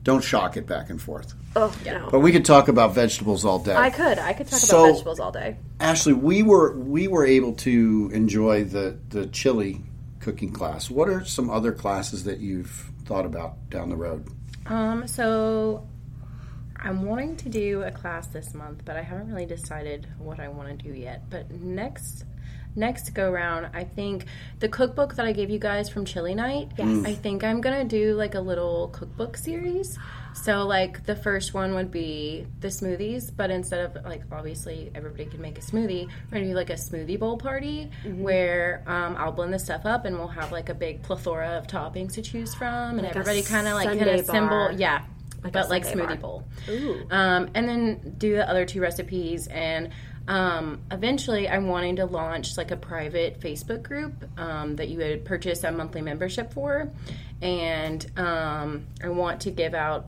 don't 0.03 0.23
shock 0.23 0.55
it 0.57 0.65
back 0.67 0.89
and 0.89 1.01
forth. 1.01 1.33
oh 1.55 1.73
no. 1.85 2.07
But 2.11 2.19
we 2.21 2.31
could 2.31 2.45
talk 2.45 2.67
about 2.67 2.93
vegetables 2.93 3.43
all 3.45 3.59
day. 3.59 3.75
I 3.75 3.89
could. 3.89 4.17
I 4.19 4.33
could 4.33 4.47
talk 4.47 4.59
So- 4.59 4.79
about 4.83 4.91
vegetables 4.93 5.19
all 5.19 5.31
day. 5.31 5.57
Ashley, 5.79 6.13
we 6.13 6.41
were 6.43 6.77
we 6.77 7.07
were 7.07 7.25
able 7.25 7.53
to 7.55 8.09
enjoy 8.13 8.63
the 8.63 8.97
the 9.09 9.27
chili 9.27 9.81
cooking 10.21 10.51
class. 10.53 10.89
What 10.89 11.09
are 11.09 11.25
some 11.25 11.49
other 11.49 11.73
classes 11.73 12.23
that 12.23 12.39
you've 12.39 12.91
thought 13.05 13.25
about 13.25 13.69
down 13.69 13.89
the 13.89 13.97
road? 13.97 14.25
Um, 14.67 15.05
so 15.07 15.85
I'm 16.83 17.05
wanting 17.05 17.37
to 17.37 17.49
do 17.49 17.83
a 17.83 17.91
class 17.91 18.27
this 18.27 18.53
month, 18.53 18.83
but 18.85 18.97
I 18.97 19.01
haven't 19.01 19.29
really 19.29 19.45
decided 19.45 20.07
what 20.19 20.39
I 20.39 20.49
want 20.49 20.67
to 20.69 20.75
do 20.75 20.93
yet. 20.93 21.29
But 21.29 21.49
next 21.51 22.25
next 22.75 23.11
go 23.13 23.31
round, 23.31 23.69
I 23.73 23.83
think 23.83 24.25
the 24.59 24.67
cookbook 24.67 25.15
that 25.15 25.25
I 25.25 25.31
gave 25.31 25.49
you 25.49 25.59
guys 25.59 25.89
from 25.89 26.05
Chili 26.05 26.33
Night, 26.33 26.71
yes. 26.77 27.05
I 27.05 27.13
think 27.13 27.43
I'm 27.43 27.61
gonna 27.61 27.85
do 27.85 28.15
like 28.15 28.35
a 28.35 28.39
little 28.39 28.89
cookbook 28.89 29.37
series. 29.37 29.97
So 30.33 30.65
like 30.65 31.05
the 31.05 31.15
first 31.15 31.53
one 31.53 31.75
would 31.75 31.91
be 31.91 32.47
the 32.59 32.69
smoothies, 32.69 33.31
but 33.35 33.51
instead 33.51 33.85
of 33.85 34.03
like 34.03 34.23
obviously 34.31 34.91
everybody 34.95 35.25
can 35.25 35.41
make 35.41 35.57
a 35.57 35.61
smoothie, 35.61 36.07
we're 36.07 36.37
gonna 36.39 36.45
do 36.45 36.55
like 36.55 36.71
a 36.71 36.73
smoothie 36.73 37.19
bowl 37.19 37.37
party 37.37 37.91
where 38.15 38.83
um, 38.87 39.15
I'll 39.17 39.31
blend 39.31 39.53
the 39.53 39.59
stuff 39.59 39.85
up 39.85 40.05
and 40.05 40.17
we'll 40.17 40.27
have 40.27 40.51
like 40.51 40.69
a 40.69 40.73
big 40.73 41.03
plethora 41.03 41.49
of 41.49 41.67
toppings 41.67 42.13
to 42.13 42.21
choose 42.23 42.55
from, 42.55 42.97
and 42.97 43.03
Like 43.03 43.15
everybody 43.15 43.43
kind 43.43 43.67
of 43.67 43.75
like 43.75 43.89
of 43.89 44.07
assemble, 44.07 44.71
yeah, 44.71 45.03
Like 45.43 45.51
a 45.55 45.59
but 45.59 45.69
like 45.69 45.85
smoothie 45.85 46.07
bar. 46.07 46.15
bowl. 46.17 46.43
Um, 47.11 47.49
and 47.53 47.67
then 47.67 48.15
do 48.17 48.35
the 48.35 48.49
other 48.49 48.65
two 48.65 48.79
recipes. 48.81 49.47
And 49.47 49.89
um, 50.27 50.81
eventually, 50.89 51.49
I'm 51.49 51.67
wanting 51.67 51.97
to 51.97 52.05
launch 52.05 52.55
like 52.55 52.71
a 52.71 52.77
private 52.77 53.41
Facebook 53.41 53.83
group 53.83 54.13
um, 54.37 54.77
that 54.77 54.87
you 54.87 54.97
would 54.99 55.25
purchase 55.25 55.63
a 55.65 55.71
monthly 55.71 56.01
membership 56.01 56.53
for. 56.53 56.89
And 57.41 58.05
um, 58.17 58.87
I 59.03 59.09
want 59.09 59.41
to 59.41 59.51
give 59.51 59.73
out 59.73 60.05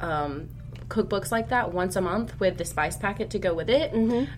um, 0.00 0.48
cookbooks 0.88 1.30
like 1.30 1.50
that 1.50 1.72
once 1.72 1.96
a 1.96 2.00
month 2.00 2.40
with 2.40 2.56
the 2.56 2.64
spice 2.64 2.96
packet 2.96 3.30
to 3.30 3.38
go 3.38 3.52
with 3.52 3.68
it. 3.68 3.92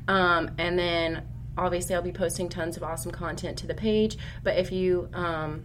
Um, 0.09 0.51
and 0.59 0.77
then 0.77 1.23
obviously, 1.57 1.95
I'll 1.95 2.03
be 2.03 2.11
posting 2.13 2.49
tons 2.49 2.77
of 2.77 2.83
awesome 2.83 3.13
content 3.13 3.59
to 3.59 3.69
the 3.69 3.75
page. 3.75 4.19
But 4.43 4.59
if 4.59 4.73
you 4.73 5.09
um, 5.13 5.65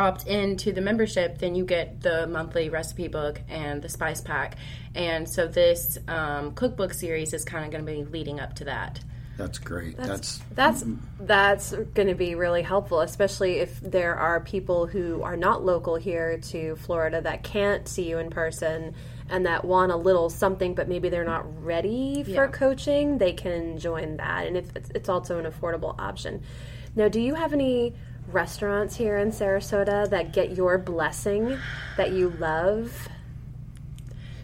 opt 0.00 0.26
into 0.26 0.72
the 0.72 0.80
membership, 0.80 1.38
then 1.38 1.54
you 1.54 1.64
get 1.64 2.00
the 2.00 2.26
monthly 2.26 2.68
recipe 2.68 3.08
book 3.08 3.40
and 3.48 3.82
the 3.82 3.88
spice 3.88 4.20
pack. 4.20 4.56
And 4.94 5.28
so 5.28 5.46
this 5.46 5.98
um, 6.08 6.52
cookbook 6.52 6.92
series 6.94 7.32
is 7.32 7.44
kind 7.44 7.64
of 7.64 7.70
going 7.70 7.84
to 7.84 7.92
be 7.92 8.04
leading 8.10 8.40
up 8.40 8.54
to 8.56 8.64
that. 8.64 9.00
That's 9.36 9.58
great. 9.58 9.96
That's, 9.96 10.38
That's 10.54 10.84
that's 11.18 11.72
going 11.72 12.08
to 12.08 12.14
be 12.14 12.34
really 12.34 12.60
helpful, 12.60 13.00
especially 13.00 13.54
if 13.60 13.80
there 13.80 14.14
are 14.14 14.40
people 14.40 14.86
who 14.86 15.22
are 15.22 15.36
not 15.36 15.64
local 15.64 15.96
here 15.96 16.36
to 16.38 16.76
Florida 16.76 17.22
that 17.22 17.42
can't 17.42 17.88
see 17.88 18.10
you 18.10 18.18
in 18.18 18.28
person 18.28 18.94
and 19.30 19.46
that 19.46 19.64
want 19.64 19.92
a 19.92 19.96
little 19.96 20.28
something, 20.28 20.74
but 20.74 20.88
maybe 20.90 21.08
they're 21.08 21.24
not 21.24 21.64
ready 21.64 22.22
for 22.22 22.30
Yeah. 22.30 22.46
coaching. 22.48 23.16
They 23.16 23.32
can 23.32 23.78
join 23.78 24.18
that, 24.18 24.46
and 24.46 24.58
if 24.58 24.76
it's, 24.76 24.90
it's 24.94 25.08
also 25.08 25.38
an 25.38 25.50
affordable 25.50 25.94
option. 25.98 26.42
Now, 26.94 27.08
do 27.08 27.20
you 27.20 27.34
have 27.34 27.54
any 27.54 27.94
restaurants 28.34 28.96
here 28.96 29.18
in 29.18 29.30
Sarasota 29.30 30.08
that 30.10 30.32
get 30.32 30.52
your 30.52 30.78
blessing 30.78 31.58
that 31.96 32.12
you 32.12 32.30
love? 32.30 33.08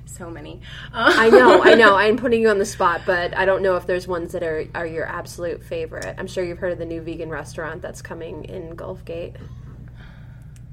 So 0.07 0.31
many. 0.31 0.61
I 0.93 1.29
know, 1.29 1.63
I 1.63 1.75
know. 1.75 1.95
I'm 1.97 2.17
putting 2.17 2.41
you 2.41 2.49
on 2.49 2.59
the 2.59 2.65
spot, 2.65 3.03
but 3.05 3.37
I 3.37 3.45
don't 3.45 3.63
know 3.63 3.77
if 3.77 3.87
there's 3.87 4.09
ones 4.09 4.33
that 4.33 4.43
are 4.43 4.67
are 4.75 4.87
your 4.87 5.05
absolute 5.05 5.63
favorite. 5.63 6.15
I'm 6.19 6.27
sure 6.27 6.43
you've 6.43 6.59
heard 6.59 6.73
of 6.73 6.79
the 6.79 6.87
new 6.87 7.03
vegan 7.03 7.29
restaurant 7.29 7.83
that's 7.83 8.01
coming 8.01 8.45
in 8.45 8.75
Gulf 8.77 9.05
Gate. 9.05 9.37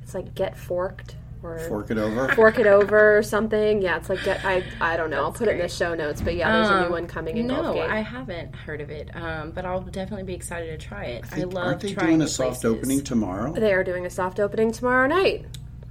It's 0.02 0.14
like 0.14 0.34
Get 0.34 0.58
Forked 0.58 1.18
or 1.44 1.60
fork 1.68 1.92
it 1.92 1.98
over. 1.98 2.30
Fork 2.36 2.58
It 2.60 2.68
Over 2.68 3.18
or 3.18 3.24
something. 3.24 3.82
Yeah, 3.82 3.98
it's 3.98 4.10
like 4.10 4.24
Get. 4.24 4.44
I 4.46 4.64
I 4.80 4.96
don't 4.98 5.10
know. 5.10 5.22
I'll 5.24 5.32
put 5.32 5.48
it 5.48 5.52
in 5.52 5.58
the 5.60 5.68
show 5.68 5.94
notes. 5.94 6.22
But 6.22 6.36
yeah, 6.36 6.52
there's 6.52 6.70
a 6.70 6.84
new 6.86 6.92
one 6.92 7.06
coming 7.08 7.38
in 7.38 7.48
No, 7.48 7.74
Gate. 7.74 7.82
I 7.90 8.02
haven't 8.02 8.56
heard 8.56 8.82
of 8.82 8.90
it, 8.90 9.10
um, 9.16 9.52
but 9.52 9.66
I'll 9.66 9.82
definitely 9.82 10.24
be 10.24 10.34
excited 10.34 10.80
to 10.80 10.86
try 10.88 11.06
it. 11.06 11.26
I, 11.26 11.36
think- 11.36 11.54
love 11.54 11.66
Aren't 11.68 11.82
they 11.82 11.94
trying 11.94 12.08
doing 12.08 12.22
a 12.22 12.28
soft 12.28 12.62
places. 12.62 12.66
opening 12.66 13.04
tomorrow? 13.04 13.54
they 13.54 13.74
are 13.74 13.84
doing 13.84 14.06
a 14.06 14.10
soft 14.10 14.40
opening 14.40 14.72
tomorrow 14.72 15.08
night. 15.08 15.46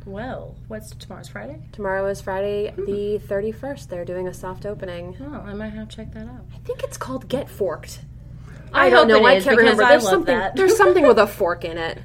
Well, 0.05 0.57
what's 0.67 0.91
tomorrow's 0.91 1.29
Friday? 1.29 1.61
Tomorrow 1.71 2.07
is 2.07 2.21
Friday 2.21 2.73
the 2.77 3.21
31st. 3.29 3.88
They're 3.88 4.05
doing 4.05 4.27
a 4.27 4.35
soft 4.35 4.67
opening. 4.67 5.17
Oh, 5.21 5.33
I 5.47 5.55
might 5.55 5.69
have 5.75 5.88
to 5.91 5.97
check 5.97 6.12
that 6.15 6.27
out. 6.27 6.45
I 6.55 6.59
think 6.67 6.83
it's 6.83 6.97
called 6.97 7.29
Get 7.29 7.49
Forked. 7.49 8.01
I 8.75 8.87
I, 8.87 8.91
don't 8.91 9.09
hope 9.11 9.21
know. 9.21 9.27
it 9.29 9.31
I 9.31 9.35
is, 9.35 9.45
can't 9.45 9.57
because 9.59 9.59
remember. 9.77 9.85
I 9.85 9.88
There's 9.91 10.05
love 10.05 10.11
something. 10.12 10.37
that. 10.38 10.57
There's 10.57 10.77
something 10.77 11.07
with 11.07 11.19
a 11.19 11.27
fork 11.38 11.65
in 11.65 11.79
it. 11.79 11.99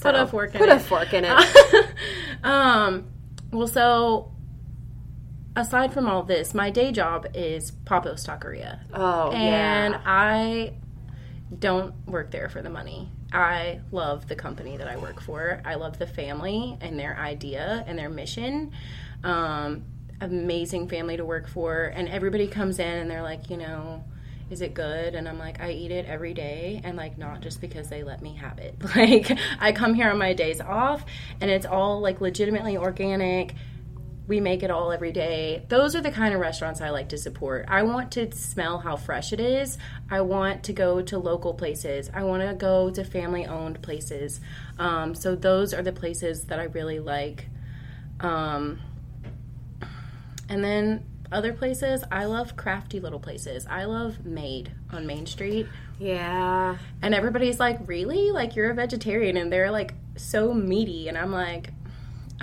Put 0.00 0.16
a 0.16 0.26
fork 0.26 0.52
in 0.54 0.58
Put 0.58 0.68
it. 0.70 0.76
a 0.76 0.80
fork 0.80 1.12
in 1.14 1.24
it. 1.24 1.30
Um, 2.42 3.10
well, 3.50 3.66
so 3.66 4.32
aside 5.56 5.92
from 5.92 6.06
all 6.06 6.22
this, 6.22 6.54
my 6.54 6.70
day 6.70 6.92
job 6.92 7.26
is 7.34 7.70
Papo's 7.70 8.26
Taqueria. 8.26 8.80
Oh, 8.92 9.30
and 9.30 9.94
yeah. 9.94 10.00
I 10.04 10.72
don't 11.58 11.94
work 12.06 12.30
there 12.30 12.48
for 12.48 12.62
the 12.62 12.70
money. 12.70 13.10
I 13.32 13.80
love 13.90 14.28
the 14.28 14.36
company 14.36 14.76
that 14.76 14.88
I 14.88 14.96
work 14.96 15.20
for. 15.20 15.60
I 15.64 15.74
love 15.74 15.98
the 15.98 16.06
family 16.06 16.76
and 16.80 16.98
their 16.98 17.16
idea 17.16 17.84
and 17.86 17.98
their 17.98 18.10
mission. 18.10 18.72
Um, 19.24 19.84
amazing 20.20 20.88
family 20.88 21.16
to 21.16 21.24
work 21.24 21.48
for, 21.48 21.84
and 21.84 22.08
everybody 22.08 22.46
comes 22.46 22.78
in 22.78 22.86
and 22.98 23.10
they're 23.10 23.22
like, 23.22 23.50
you 23.50 23.56
know, 23.56 24.04
is 24.52 24.60
it 24.60 24.74
good? 24.74 25.14
And 25.14 25.28
I'm 25.28 25.38
like, 25.38 25.60
I 25.60 25.70
eat 25.72 25.90
it 25.90 26.06
every 26.06 26.34
day, 26.34 26.80
and 26.84 26.96
like 26.96 27.18
not 27.18 27.40
just 27.40 27.60
because 27.60 27.88
they 27.88 28.02
let 28.04 28.22
me 28.22 28.34
have 28.34 28.58
it. 28.58 28.76
Like 28.94 29.36
I 29.58 29.72
come 29.72 29.94
here 29.94 30.10
on 30.10 30.18
my 30.18 30.34
days 30.34 30.60
off, 30.60 31.04
and 31.40 31.50
it's 31.50 31.66
all 31.66 32.00
like 32.00 32.20
legitimately 32.20 32.76
organic 32.76 33.54
we 34.28 34.40
make 34.40 34.62
it 34.62 34.70
all 34.70 34.92
every 34.92 35.12
day. 35.12 35.64
Those 35.68 35.96
are 35.96 36.00
the 36.00 36.10
kind 36.10 36.32
of 36.32 36.40
restaurants 36.40 36.80
I 36.80 36.90
like 36.90 37.08
to 37.08 37.18
support. 37.18 37.66
I 37.68 37.82
want 37.82 38.12
to 38.12 38.30
smell 38.32 38.78
how 38.78 38.96
fresh 38.96 39.32
it 39.32 39.40
is. 39.40 39.78
I 40.10 40.20
want 40.20 40.62
to 40.64 40.72
go 40.72 41.02
to 41.02 41.18
local 41.18 41.54
places. 41.54 42.08
I 42.14 42.22
want 42.22 42.42
to 42.48 42.54
go 42.54 42.88
to 42.90 43.04
family 43.04 43.46
owned 43.46 43.82
places. 43.82 44.40
Um, 44.78 45.14
so 45.14 45.34
those 45.34 45.74
are 45.74 45.82
the 45.82 45.92
places 45.92 46.44
that 46.44 46.60
I 46.60 46.64
really 46.64 47.00
like. 47.00 47.48
Um, 48.20 48.80
and 50.48 50.62
then 50.62 51.04
other 51.32 51.52
places, 51.52 52.04
I 52.10 52.26
love 52.26 52.56
crafty 52.56 53.00
little 53.00 53.18
places. 53.18 53.66
I 53.68 53.84
love 53.84 54.24
Made 54.24 54.72
on 54.90 55.06
Main 55.06 55.26
Street. 55.26 55.66
Yeah. 55.98 56.76
And 57.00 57.14
everybody's 57.14 57.58
like, 57.58 57.78
really? 57.86 58.30
Like, 58.30 58.54
you're 58.54 58.70
a 58.70 58.74
vegetarian? 58.74 59.36
And 59.36 59.52
they're 59.52 59.70
like, 59.70 59.94
so 60.16 60.52
meaty. 60.52 61.08
And 61.08 61.16
I'm 61.16 61.32
like, 61.32 61.72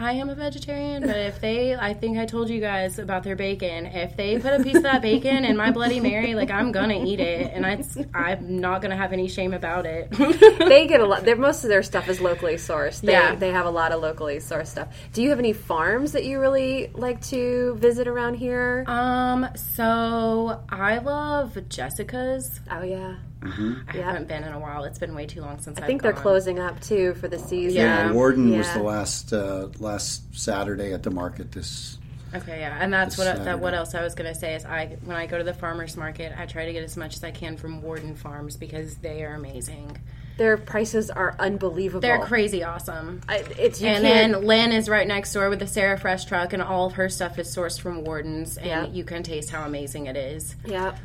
I 0.01 0.13
am 0.13 0.29
a 0.29 0.35
vegetarian, 0.35 1.05
but 1.05 1.17
if 1.17 1.41
they, 1.41 1.75
I 1.75 1.93
think 1.93 2.17
I 2.17 2.25
told 2.25 2.49
you 2.49 2.61
guys 2.61 2.99
about 2.99 3.23
their 3.23 3.35
bacon. 3.35 3.85
If 3.85 4.15
they 4.15 4.39
put 4.39 4.53
a 4.59 4.63
piece 4.63 4.77
of 4.77 4.83
that 4.83 5.01
bacon 5.01 5.43
in 5.43 5.57
my 5.57 5.71
Bloody 5.71 5.99
Mary, 5.99 6.35
like, 6.35 6.49
I'm 6.51 6.71
gonna 6.71 7.03
eat 7.03 7.19
it. 7.19 7.51
And 7.53 7.65
I, 7.65 7.83
I'm 8.13 8.59
not 8.61 8.81
gonna 8.81 8.95
have 8.95 9.11
any 9.11 9.27
shame 9.27 9.53
about 9.53 9.85
it. 9.85 10.09
They 10.69 10.87
get 10.87 11.01
a 11.01 11.05
lot. 11.05 11.25
Their, 11.25 11.35
most 11.35 11.63
of 11.63 11.69
their 11.69 11.83
stuff 11.83 12.07
is 12.07 12.21
locally 12.21 12.55
sourced. 12.55 13.01
They, 13.01 13.11
Yeah. 13.11 13.35
They 13.35 13.51
have 13.51 13.65
a 13.65 13.69
lot 13.71 13.91
of 13.91 14.01
locally 14.01 14.37
sourced 14.37 14.67
stuff. 14.67 14.87
Do 15.13 15.21
you 15.21 15.29
have 15.31 15.39
any 15.39 15.51
farms 15.53 16.11
that 16.13 16.23
you 16.25 16.39
really 16.39 16.91
like 16.93 17.21
to 17.27 17.75
visit 17.75 18.07
around 18.07 18.35
here? 18.35 18.85
um, 18.87 19.47
so 19.55 20.61
I 20.69 20.99
love 20.99 21.57
Jessica's. 21.69 22.59
oh, 22.71 22.83
yeah. 22.83 23.15
I 23.41 23.97
haven't 23.97 24.27
been 24.27 24.43
in 24.43 24.53
a 24.53 24.59
while. 24.59 24.83
It's 24.83 24.99
been 24.99 25.15
way 25.15 25.25
too 25.25 25.41
long 25.41 25.59
since 25.59 25.79
I 25.79 25.85
think 25.87 26.01
they're 26.01 26.13
closing 26.13 26.59
up 26.59 26.79
too 26.81 27.13
for 27.15 27.27
the 27.27 27.39
season. 27.39 27.77
Yeah. 27.77 28.07
Yeah, 28.07 28.11
Worden 28.11 28.57
was 28.57 28.71
the 28.73 28.83
last 28.83 29.31
uh, 29.33 29.69
last 29.79 30.23
Saturday 30.37 30.93
at 30.93 31.03
the 31.03 31.11
market 31.11 31.51
this 31.51 31.97
Okay, 32.33 32.59
yeah, 32.59 32.77
and 32.79 32.93
that's 32.93 33.15
This 33.15 33.25
what 33.25 33.43
that, 33.43 33.59
what 33.59 33.73
else 33.73 33.95
I 33.95 34.03
was 34.03 34.13
gonna 34.13 34.35
say 34.35 34.53
is 34.55 34.63
I 34.65 34.97
when 35.03 35.17
I 35.17 35.25
go 35.25 35.37
to 35.37 35.43
the 35.43 35.53
farmers 35.53 35.97
market, 35.97 36.33
I 36.37 36.45
try 36.45 36.65
to 36.65 36.73
get 36.73 36.83
as 36.83 36.95
much 36.95 37.15
as 37.15 37.23
I 37.23 37.31
can 37.31 37.57
from 37.57 37.81
Worden 37.81 38.15
Farms 38.15 38.55
because 38.55 38.97
they 38.97 39.23
are 39.23 39.33
amazing. 39.33 39.97
Their 40.37 40.55
prices 40.55 41.09
are 41.09 41.35
unbelievable. 41.39 42.01
They're 42.01 42.19
crazy 42.23 42.63
awesome. 42.63 43.21
I, 43.27 43.37
it's 43.57 43.81
you 43.81 43.87
and 43.87 44.03
can't. 44.03 44.33
then 44.33 44.45
Lynn 44.45 44.71
is 44.71 44.87
right 44.87 45.07
next 45.07 45.33
door 45.33 45.49
with 45.49 45.59
the 45.59 45.67
Sarah 45.67 45.97
Fresh 45.99 46.25
truck, 46.25 46.53
and 46.53 46.61
all 46.61 46.85
of 46.85 46.93
her 46.93 47.09
stuff 47.09 47.37
is 47.39 47.53
sourced 47.53 47.79
from 47.79 48.05
Wordens, 48.05 48.57
and 48.57 48.65
Yeah. 48.65 48.85
you 48.85 49.03
can 49.03 49.23
taste 49.23 49.49
how 49.49 49.65
amazing 49.65 50.05
it 50.05 50.15
is. 50.15 50.55
Yeah. 50.65 50.95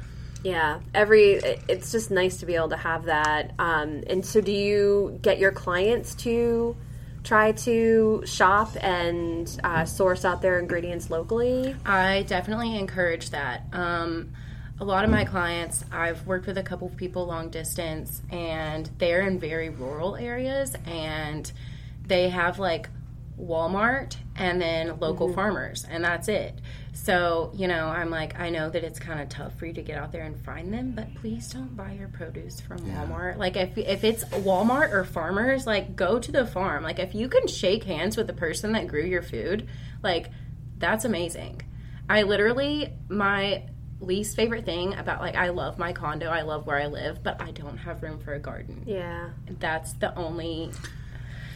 Yeah. 0.45 0.81
Every 0.95 1.41
it's 1.69 1.91
just 1.91 2.11
nice 2.11 2.37
to 2.39 2.47
be 2.47 2.55
able 2.55 2.69
to 2.69 2.77
have 2.77 3.07
that. 3.07 3.55
Um, 3.59 4.05
and 4.07 4.25
so 4.25 4.41
do 4.41 4.53
you 4.53 5.19
get 5.23 5.39
your 5.39 5.53
clients 5.53 6.15
to 6.17 6.77
try 7.25 7.53
to 7.53 8.23
shop 8.27 8.77
and 8.81 9.59
uh, 9.65 9.87
source 9.87 10.27
out 10.27 10.43
their 10.43 10.59
ingredients 10.59 11.09
locally? 11.09 11.75
I 11.87 12.25
definitely 12.29 12.79
encourage 12.79 13.31
that. 13.31 13.63
Um, 13.73 14.33
a 14.81 14.85
lot 14.85 15.05
of 15.05 15.11
my 15.11 15.25
clients, 15.25 15.85
I've 15.91 16.27
worked 16.27 16.47
with 16.47 16.59
a 16.59 16.63
couple 16.63 16.89
of 16.89 16.97
people 16.97 17.27
long 17.27 17.49
distance, 17.49 18.21
and 18.31 18.91
they're 18.99 19.23
in 19.23 19.39
very 19.39 19.71
rural 19.71 20.17
areas, 20.17 20.75
and 20.85 21.51
they 22.07 22.29
have 22.29 22.59
like 22.59 22.89
Walmart 23.41 24.17
and 24.37 24.61
then 24.61 24.99
local 25.01 25.27
mm-hmm. 25.27 25.35
farmers, 25.35 25.85
and 25.89 26.05
that's 26.05 26.29
it. 26.29 26.61
So, 26.93 27.53
you 27.55 27.67
know, 27.67 27.89
I'm 27.89 28.11
like, 28.11 28.39
I 28.39 28.51
know 28.51 28.71
that 28.71 28.85
it's 28.85 29.01
kind 29.01 29.21
of 29.21 29.29
tough 29.29 29.59
for 29.59 29.67
you 29.67 29.73
to 29.73 29.83
get 29.83 29.99
out 29.99 30.13
there 30.13 30.23
and 30.23 30.41
find 30.45 30.73
them, 30.73 30.93
but 30.93 31.13
please 31.17 31.49
don't 31.49 31.77
buy 31.77 31.93
your 31.93 32.09
produce 32.09 32.61
from 32.61 32.79
Walmart. 32.79 33.37
Like, 33.37 33.57
if, 33.57 33.77
if 33.77 34.05
it's 34.05 34.25
Walmart 34.27 34.93
or 34.93 35.05
farmers, 35.05 35.67
like, 35.67 35.97
go 35.97 36.21
to 36.21 36.33
the 36.33 36.47
farm. 36.47 36.85
Like, 36.85 37.01
if 37.01 37.15
you 37.15 37.29
can 37.29 37.49
shake 37.49 37.85
hands 37.85 38.17
with 38.17 38.29
the 38.29 38.33
person 38.33 38.73
that 38.73 38.87
grew 38.87 39.05
your 39.05 39.23
food, 39.23 39.69
like, 40.03 40.31
that's 40.79 41.05
amazing. 41.05 41.63
I 42.09 42.23
literally, 42.23 42.93
my 43.09 43.65
least 44.01 44.37
favorite 44.37 44.65
thing 44.65 44.95
about, 44.95 45.21
like, 45.21 45.35
I 45.35 45.49
love 45.49 45.79
my 45.79 45.93
condo, 45.93 46.29
I 46.29 46.43
love 46.43 46.67
where 46.67 46.79
I 46.79 46.87
live, 46.87 47.23
but 47.23 47.41
I 47.41 47.51
don't 47.51 47.79
have 47.79 48.03
room 48.03 48.21
for 48.21 48.35
a 48.35 48.39
garden. 48.39 48.85
Yeah. 48.87 49.31
That's 49.59 49.95
the 49.95 50.15
only 50.17 50.71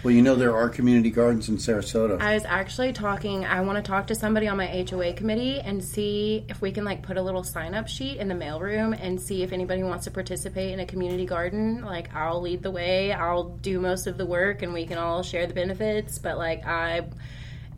Well, 0.04 0.14
you 0.14 0.22
know 0.22 0.37
there 0.37 0.54
are 0.54 0.68
community 0.68 1.11
gardens 1.11 1.48
in 1.48 1.56
Sarasota. 1.56 2.20
I 2.20 2.34
was 2.34 2.44
actually 2.44 2.92
talking. 2.92 3.44
I 3.44 3.61
want 3.62 3.84
to 3.84 3.88
talk 3.88 4.06
to 4.08 4.14
somebody 4.14 4.46
on 4.46 4.56
my 4.56 4.87
HOA 4.88 5.14
committee 5.14 5.58
and 5.58 5.82
see 5.82 6.44
if 6.48 6.61
we 6.61 6.70
can 6.70 6.84
like 6.84 7.02
put 7.02 7.16
a 7.16 7.22
little 7.22 7.42
sign 7.42 7.74
up 7.74 7.88
sheet 7.88 8.18
in 8.18 8.28
the 8.28 8.34
mailroom 8.34 8.96
and 9.00 9.20
see 9.20 9.42
if 9.42 9.52
anybody 9.52 9.82
wants 9.82 10.04
to 10.04 10.12
participate 10.12 10.72
in 10.72 10.78
a 10.78 10.87
community 10.87 11.26
garden. 11.26 11.82
Like 11.82 12.14
I'll 12.14 12.40
lead 12.40 12.62
the 12.62 12.70
way. 12.70 13.12
I'll 13.12 13.48
do 13.48 13.80
most 13.80 14.06
of 14.06 14.18
the 14.18 14.26
work, 14.26 14.62
and 14.62 14.72
we 14.72 14.87
can 14.87 14.98
all 14.98 15.24
share 15.24 15.46
the 15.48 15.54
benefits. 15.54 16.18
But 16.18 16.38
like 16.38 16.64
I 16.64 17.08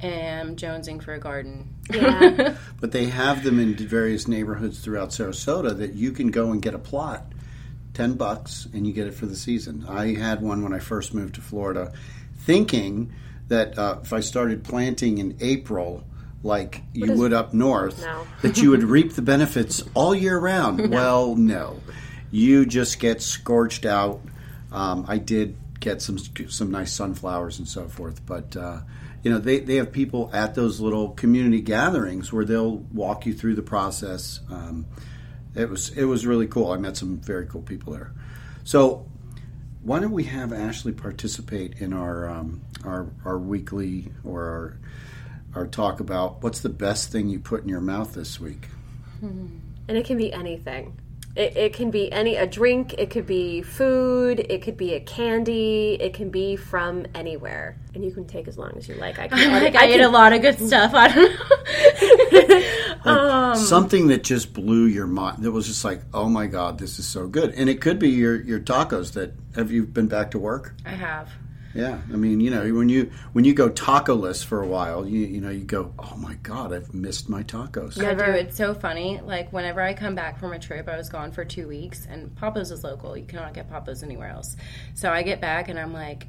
am 0.03 0.57
jonesing 0.57 1.03
for 1.03 1.15
a 1.15 1.19
garden. 1.21 1.75
Yeah. 1.91 2.57
But 2.81 2.93
they 2.93 3.07
have 3.07 3.45
them 3.45 3.61
in 3.61 3.77
various 3.77 4.27
neighborhoods 4.27 4.81
throughout 4.81 5.11
Sarasota 5.11 5.77
that 5.77 5.93
you 5.93 6.13
can 6.13 6.31
go 6.31 6.51
and 6.51 6.63
get 6.63 6.73
a 6.73 6.79
plot, 6.79 7.31
ten 7.95 8.15
bucks, 8.15 8.69
and 8.73 8.87
you 8.87 8.93
get 8.93 9.07
it 9.07 9.15
for 9.15 9.27
the 9.27 9.37
season. 9.37 9.85
I 9.89 10.15
had 10.15 10.43
one 10.43 10.63
when 10.63 10.73
I 10.73 10.79
first 10.79 11.15
moved 11.15 11.35
to 11.37 11.41
Florida, 11.41 11.93
thinking 12.39 13.13
that 13.49 13.79
uh, 13.79 13.99
if 14.03 14.13
I 14.13 14.21
started 14.21 14.65
planting 14.65 15.19
in 15.19 15.37
April, 15.41 16.05
like 16.43 16.83
you 16.93 17.13
would 17.13 17.33
up 17.33 17.53
north, 17.53 18.01
No. 18.03 18.27
that 18.43 18.59
you 18.59 18.71
would 18.71 18.85
reap 18.85 19.15
the 19.15 19.23
benefits 19.23 19.83
all 19.95 20.15
year 20.15 20.39
round. 20.39 20.91
Well, 20.91 21.35
no, 21.37 21.81
you 22.31 22.65
just 22.67 22.99
get 23.01 23.21
scorched 23.23 23.85
out. 23.85 24.21
Um, 24.73 25.05
I 25.09 25.19
did 25.19 25.57
get 25.81 26.01
some 26.01 26.19
some 26.19 26.71
nice 26.71 26.93
sunflowers 26.93 27.59
and 27.59 27.69
so 27.69 27.89
forth, 27.89 28.25
but. 28.27 28.57
Uh, 28.57 28.81
you 29.23 29.31
know 29.31 29.39
they, 29.39 29.61
they 29.61 29.75
have 29.75 29.93
people 29.93 30.31
at 30.33 30.55
those 30.55 30.81
little 30.81 31.11
community 31.11 31.61
gatherings 31.61 32.33
where 32.33 32.47
they'll 32.47 32.79
walk 32.79 33.27
you 33.27 33.35
through 33.35 33.55
the 33.55 33.61
process 33.63 34.41
um, 34.51 34.87
it 35.55 35.69
was 35.69 35.91
it 35.91 36.05
was 36.05 36.27
really 36.27 36.47
cool. 36.47 36.73
I 36.73 36.77
met 36.77 36.97
some 36.97 37.19
very 37.19 37.47
cool 37.47 37.63
people 37.63 37.93
there. 37.93 38.13
So 38.65 39.07
why 39.83 40.01
don't 40.01 40.13
we 40.13 40.25
have 40.25 40.53
ashley 40.53 40.93
participate 40.93 41.81
in 41.81 41.93
our 41.93 42.29
um, 42.29 42.61
our, 42.85 43.09
our 43.25 43.39
weekly 43.39 44.13
or 44.25 44.45
our, 44.45 44.79
our 45.55 45.67
talk 45.67 46.01
about 46.01 46.43
what's 46.43 46.61
the 46.61 46.69
best 46.69 47.11
thing 47.11 47.29
you 47.29 47.39
put 47.39 47.63
in 47.63 47.69
your 47.69 47.81
mouth 47.81 48.15
this 48.15 48.41
week? 48.41 48.69
And 49.89 49.99
it 49.99 50.07
can 50.07 50.17
be 50.17 50.33
anything. 50.33 50.97
It, 51.37 51.57
it 51.57 51.73
can 51.75 51.91
be 51.91 52.11
any 52.11 52.37
a 52.37 52.47
drink. 52.47 52.95
It 52.99 53.11
could 53.11 53.27
be 53.27 53.63
food. 53.63 54.45
It 54.49 54.63
could 54.63 54.77
be 54.77 54.95
a 54.95 55.01
candy. 55.01 55.97
It 56.01 56.13
can 56.13 56.29
be 56.29 56.57
from 56.57 57.07
anywhere, 57.15 57.77
and 57.95 58.05
you 58.05 58.11
can 58.11 58.27
take 58.27 58.49
as 58.49 58.59
long 58.59 58.73
as 58.77 58.89
you 58.89 58.97
like. 58.97 59.19
I 59.19 59.29
can. 59.29 59.53
like 59.63 59.77
I, 59.77 59.87
ate 59.87 60.01
a 60.01 60.09
lot 60.09 60.33
of 60.33 60.43
good 60.43 60.59
stuff. 60.59 60.93
I 60.95 61.09
don't 61.09 61.33
know. 61.33 62.63
Um, 63.03 63.53
like, 63.53 63.57
something 63.57 64.09
that 64.09 64.25
just 64.25 64.53
blew 64.53 64.85
your 64.85 65.07
mind 65.07 65.43
that 65.43 65.53
was 65.53 65.67
just 65.67 65.87
like 65.87 66.03
oh 66.13 66.29
my 66.29 66.47
god 66.47 66.79
this 66.79 66.99
is 66.99 67.07
so 67.07 67.27
good 67.27 67.55
and 67.55 67.71
it 67.71 67.81
could 67.81 67.99
be 67.99 68.11
your 68.11 68.39
your 68.43 68.61
tacos 68.61 69.15
that 69.15 69.33
have 69.55 69.71
you 69.71 69.87
been 69.87 70.07
back 70.07 70.33
to 70.33 70.39
work 70.39 70.75
I 70.85 70.91
have. 70.91 71.31
Yeah, 71.75 72.01
I 72.13 72.17
mean, 72.17 72.41
you 72.41 72.51
know, 72.51 72.73
when 72.75 72.89
you 72.89 73.11
when 73.33 73.45
you 73.45 73.55
go 73.55 73.69
taco-less 73.69 74.43
for 74.43 74.61
a 74.61 74.67
while, 74.67 75.07
you 75.07 75.21
you 75.21 75.41
know, 75.41 75.51
you 75.51 75.65
go, 75.65 75.93
"Oh 75.99 76.17
my 76.17 76.35
god, 76.43 76.73
I've 76.73 76.93
missed 76.93 77.29
my 77.29 77.43
tacos." 77.45 78.03
I 78.03 78.15
do. 78.15 78.25
It's 78.25 78.57
so 78.57 78.75
funny. 78.75 79.21
Like 79.23 79.53
whenever 79.53 79.81
I 79.81 79.95
come 79.95 80.15
back 80.17 80.39
from 80.39 80.53
a 80.53 80.59
trip, 80.59 80.89
I 80.89 80.97
was 80.97 81.09
gone 81.09 81.31
for 81.31 81.45
two 81.45 81.69
weeks, 81.69 82.07
and 82.11 82.35
Papo's 82.35 82.73
is 82.73 82.83
local. 82.83 83.17
You 83.17 83.25
cannot 83.25 83.55
get 83.55 83.71
Papo's 83.71 84.03
anywhere 84.03 84.31
else. 84.31 84.57
So 84.95 85.13
I 85.13 85.23
get 85.23 85.41
back, 85.41 85.69
and 85.69 85.79
I'm 85.79 85.93
like, 85.93 86.27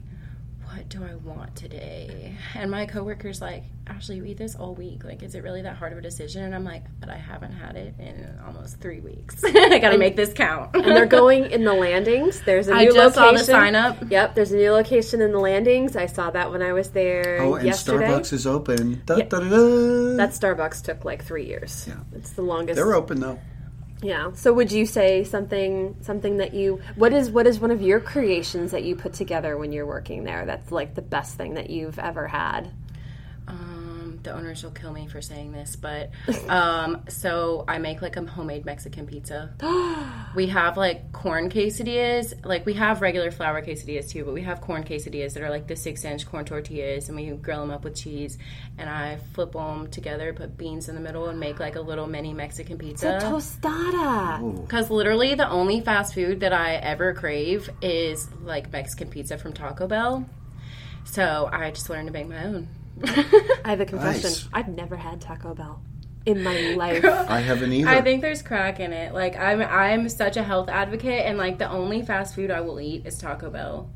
"What 0.73 0.89
do 0.89 1.03
I 1.03 1.15
want 1.15 1.55
today?" 1.55 2.35
And 2.55 2.69
my 2.71 2.85
coworker's 2.85 3.41
like, 3.41 3.63
"Ashley, 3.87 4.15
you 4.17 4.25
eat 4.25 4.37
this 4.37 4.55
all 4.55 4.73
week. 4.75 5.03
Like, 5.03 5.21
is 5.23 5.35
it 5.35 5.43
really 5.43 5.61
that 5.63 5.75
hard 5.75 5.91
of 5.91 5.97
a 5.97 6.01
decision?" 6.01 6.43
And 6.43 6.55
I'm 6.55 6.63
like, 6.63 6.83
"But 6.99 7.09
I 7.09 7.17
haven't 7.17 7.51
had 7.51 7.75
it 7.75 7.93
in 7.99 8.27
almost 8.45 8.79
three 8.79 8.99
weeks. 9.01 9.43
I 9.45 9.79
got 9.79 9.89
to 9.91 9.97
make 9.97 10.15
this 10.15 10.33
count." 10.33 10.75
and 10.75 10.85
they're 10.85 11.05
going 11.21 11.51
in 11.51 11.63
the 11.65 11.73
landings. 11.73 12.41
There's 12.41 12.67
a 12.67 12.73
I 12.73 12.85
new 12.85 12.93
just 12.93 13.15
saw 13.15 13.25
location. 13.25 13.37
the 13.47 13.51
sign 13.51 13.75
up. 13.75 13.97
Yep, 14.09 14.35
there's 14.35 14.51
a 14.51 14.57
new 14.57 14.71
location 14.71 15.21
in 15.21 15.31
the 15.31 15.39
landings. 15.39 15.95
I 15.95 16.05
saw 16.05 16.31
that 16.31 16.51
when 16.51 16.61
I 16.61 16.73
was 16.73 16.89
there 16.91 17.39
Oh, 17.41 17.55
and 17.55 17.65
yesterday. 17.65 18.05
Starbucks 18.07 18.33
is 18.33 18.47
open. 18.47 19.01
Da, 19.05 19.15
da, 19.17 19.23
da, 19.23 19.39
da. 19.39 20.15
that 20.17 20.29
Starbucks 20.31 20.83
took 20.83 21.03
like 21.05 21.23
three 21.25 21.45
years. 21.45 21.85
Yeah. 21.87 21.95
It's 22.13 22.31
the 22.31 22.41
longest. 22.43 22.75
They're 22.77 22.93
open 22.93 23.19
though. 23.19 23.39
Yeah. 24.01 24.31
So 24.33 24.51
would 24.53 24.71
you 24.71 24.85
say 24.85 25.23
something 25.23 25.95
something 26.01 26.37
that 26.37 26.53
you 26.53 26.81
what 26.95 27.13
is 27.13 27.29
what 27.29 27.45
is 27.45 27.59
one 27.59 27.69
of 27.71 27.81
your 27.81 27.99
creations 27.99 28.71
that 28.71 28.83
you 28.83 28.95
put 28.95 29.13
together 29.13 29.57
when 29.57 29.71
you're 29.71 29.85
working 29.85 30.23
there 30.23 30.45
that's 30.45 30.71
like 30.71 30.95
the 30.95 31.03
best 31.03 31.37
thing 31.37 31.53
that 31.53 31.69
you've 31.69 31.99
ever 31.99 32.27
had? 32.27 32.71
Um, 33.47 33.80
the 34.23 34.33
owners 34.33 34.63
will 34.63 34.71
kill 34.71 34.91
me 34.91 35.07
for 35.07 35.21
saying 35.21 35.51
this, 35.51 35.75
but 35.75 36.11
um, 36.47 37.03
so 37.09 37.65
I 37.67 37.77
make 37.77 38.01
like 38.01 38.17
a 38.17 38.25
homemade 38.25 38.65
Mexican 38.65 39.07
pizza. 39.07 39.53
we 40.35 40.47
have 40.47 40.77
like 40.77 41.11
corn 41.11 41.49
quesadillas, 41.49 42.45
like 42.45 42.65
we 42.65 42.73
have 42.73 43.01
regular 43.01 43.31
flour 43.31 43.61
quesadillas 43.61 44.09
too, 44.09 44.23
but 44.23 44.33
we 44.33 44.41
have 44.43 44.61
corn 44.61 44.83
quesadillas 44.83 45.33
that 45.33 45.43
are 45.43 45.49
like 45.49 45.67
the 45.67 45.75
six 45.75 46.03
inch 46.03 46.25
corn 46.25 46.45
tortillas, 46.45 47.09
and 47.09 47.15
we 47.15 47.29
grill 47.31 47.61
them 47.61 47.71
up 47.71 47.83
with 47.83 47.95
cheese, 47.95 48.37
and 48.77 48.89
I 48.89 49.17
flip 49.33 49.53
them 49.53 49.89
together, 49.89 50.33
put 50.33 50.57
beans 50.57 50.89
in 50.89 50.95
the 50.95 51.01
middle, 51.01 51.27
and 51.27 51.39
make 51.39 51.59
like 51.59 51.75
a 51.75 51.81
little 51.81 52.07
mini 52.07 52.33
Mexican 52.33 52.77
pizza. 52.77 53.17
a 53.17 53.19
Tostada. 53.19 54.61
Because 54.61 54.89
literally 54.89 55.35
the 55.35 55.49
only 55.49 55.81
fast 55.81 56.13
food 56.13 56.41
that 56.41 56.53
I 56.53 56.75
ever 56.75 57.13
crave 57.13 57.69
is 57.81 58.29
like 58.43 58.71
Mexican 58.71 59.09
pizza 59.09 59.37
from 59.37 59.53
Taco 59.53 59.87
Bell. 59.87 60.27
So 61.03 61.49
I 61.51 61.71
just 61.71 61.89
learned 61.89 62.07
to 62.07 62.13
make 62.13 62.27
my 62.27 62.43
own. 62.45 62.67
I 63.03 63.69
have 63.69 63.81
a 63.81 63.85
confession. 63.85 64.29
Nice. 64.29 64.49
I've 64.53 64.67
never 64.67 64.95
had 64.95 65.21
Taco 65.21 65.53
Bell 65.53 65.81
in 66.25 66.43
my 66.43 66.73
life. 66.75 67.03
I 67.05 67.39
haven't 67.39 67.71
either. 67.73 67.89
I 67.89 68.01
think 68.01 68.21
there's 68.21 68.41
crack 68.41 68.79
in 68.79 68.93
it. 68.93 69.13
Like 69.13 69.35
I'm 69.35 69.61
I'm 69.61 70.09
such 70.09 70.37
a 70.37 70.43
health 70.43 70.69
advocate 70.69 71.25
and 71.25 71.37
like 71.37 71.57
the 71.57 71.69
only 71.69 72.01
fast 72.03 72.35
food 72.35 72.51
I 72.51 72.61
will 72.61 72.79
eat 72.79 73.05
is 73.05 73.17
Taco 73.17 73.49
Bell. 73.49 73.89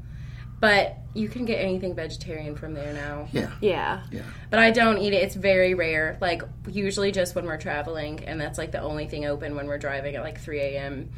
But 0.59 0.97
you 1.13 1.27
can 1.27 1.45
get 1.45 1.57
anything 1.57 1.93
vegetarian 1.95 2.55
from 2.55 2.73
there 2.73 2.93
now. 2.93 3.27
yeah, 3.31 3.51
yeah. 3.61 4.03
yeah. 4.11 4.21
But 4.49 4.59
I 4.59 4.71
don't 4.71 4.97
eat 4.97 5.13
it. 5.13 5.21
It's 5.21 5.35
very 5.35 5.73
rare. 5.73 6.17
Like 6.21 6.43
usually 6.69 7.11
just 7.11 7.35
when 7.35 7.45
we're 7.45 7.57
traveling 7.57 8.23
and 8.23 8.39
that's 8.39 8.57
like 8.57 8.71
the 8.71 8.81
only 8.81 9.07
thing 9.07 9.25
open 9.25 9.55
when 9.55 9.67
we're 9.67 9.77
driving 9.77 10.15
at 10.15 10.23
like 10.23 10.39
3 10.39 10.59
a.m. 10.61 11.09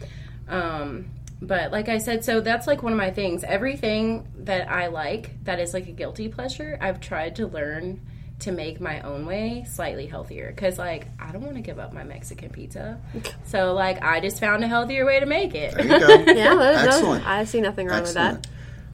Um 0.49 1.11
but 1.41 1.71
like 1.71 1.89
I 1.89 1.97
said, 2.00 2.23
so 2.23 2.41
that's 2.41 2.67
like 2.67 2.84
one 2.84 2.93
of 2.93 2.97
my 2.97 3.12
things. 3.12 3.43
Everything 3.43 4.28
that 4.39 4.69
I 4.69 4.88
like 4.88 5.43
that 5.43 5.60
is 5.60 5.73
like 5.73 5.88
a 5.88 5.91
guilty 5.91 6.30
pleasure, 6.30 6.78
I've 6.82 7.00
tried 7.00 7.36
to 7.38 7.47
learn 7.47 8.02
to 8.39 8.52
make 8.52 8.80
my 8.80 9.02
own 9.02 9.26
way 9.26 9.65
slightly 9.67 10.06
healthier 10.06 10.52
because 10.56 10.78
like 10.78 11.08
I 11.19 11.32
don't 11.32 11.41
want 11.41 11.56
to 11.56 11.62
give 11.62 11.80
up 11.80 11.91
my 11.93 12.04
Mexican 12.04 12.50
pizza. 12.50 13.00
So 13.45 13.73
like 13.73 14.04
I 14.04 14.19
just 14.19 14.39
found 14.39 14.63
a 14.63 14.67
healthier 14.67 15.06
way 15.06 15.19
to 15.19 15.26
make 15.26 15.56
it. 15.56 15.73
There 15.73 15.86
you 15.86 16.00
go. 16.00 16.08
Yeah, 16.34 16.56
that 16.56 16.88
is 16.88 16.95
Excellent. 16.95 17.28
I 17.28 17.45
see 17.45 17.62
nothing 17.62 17.88
wrong 17.88 18.04
with 18.04 18.13
that. 18.13 18.45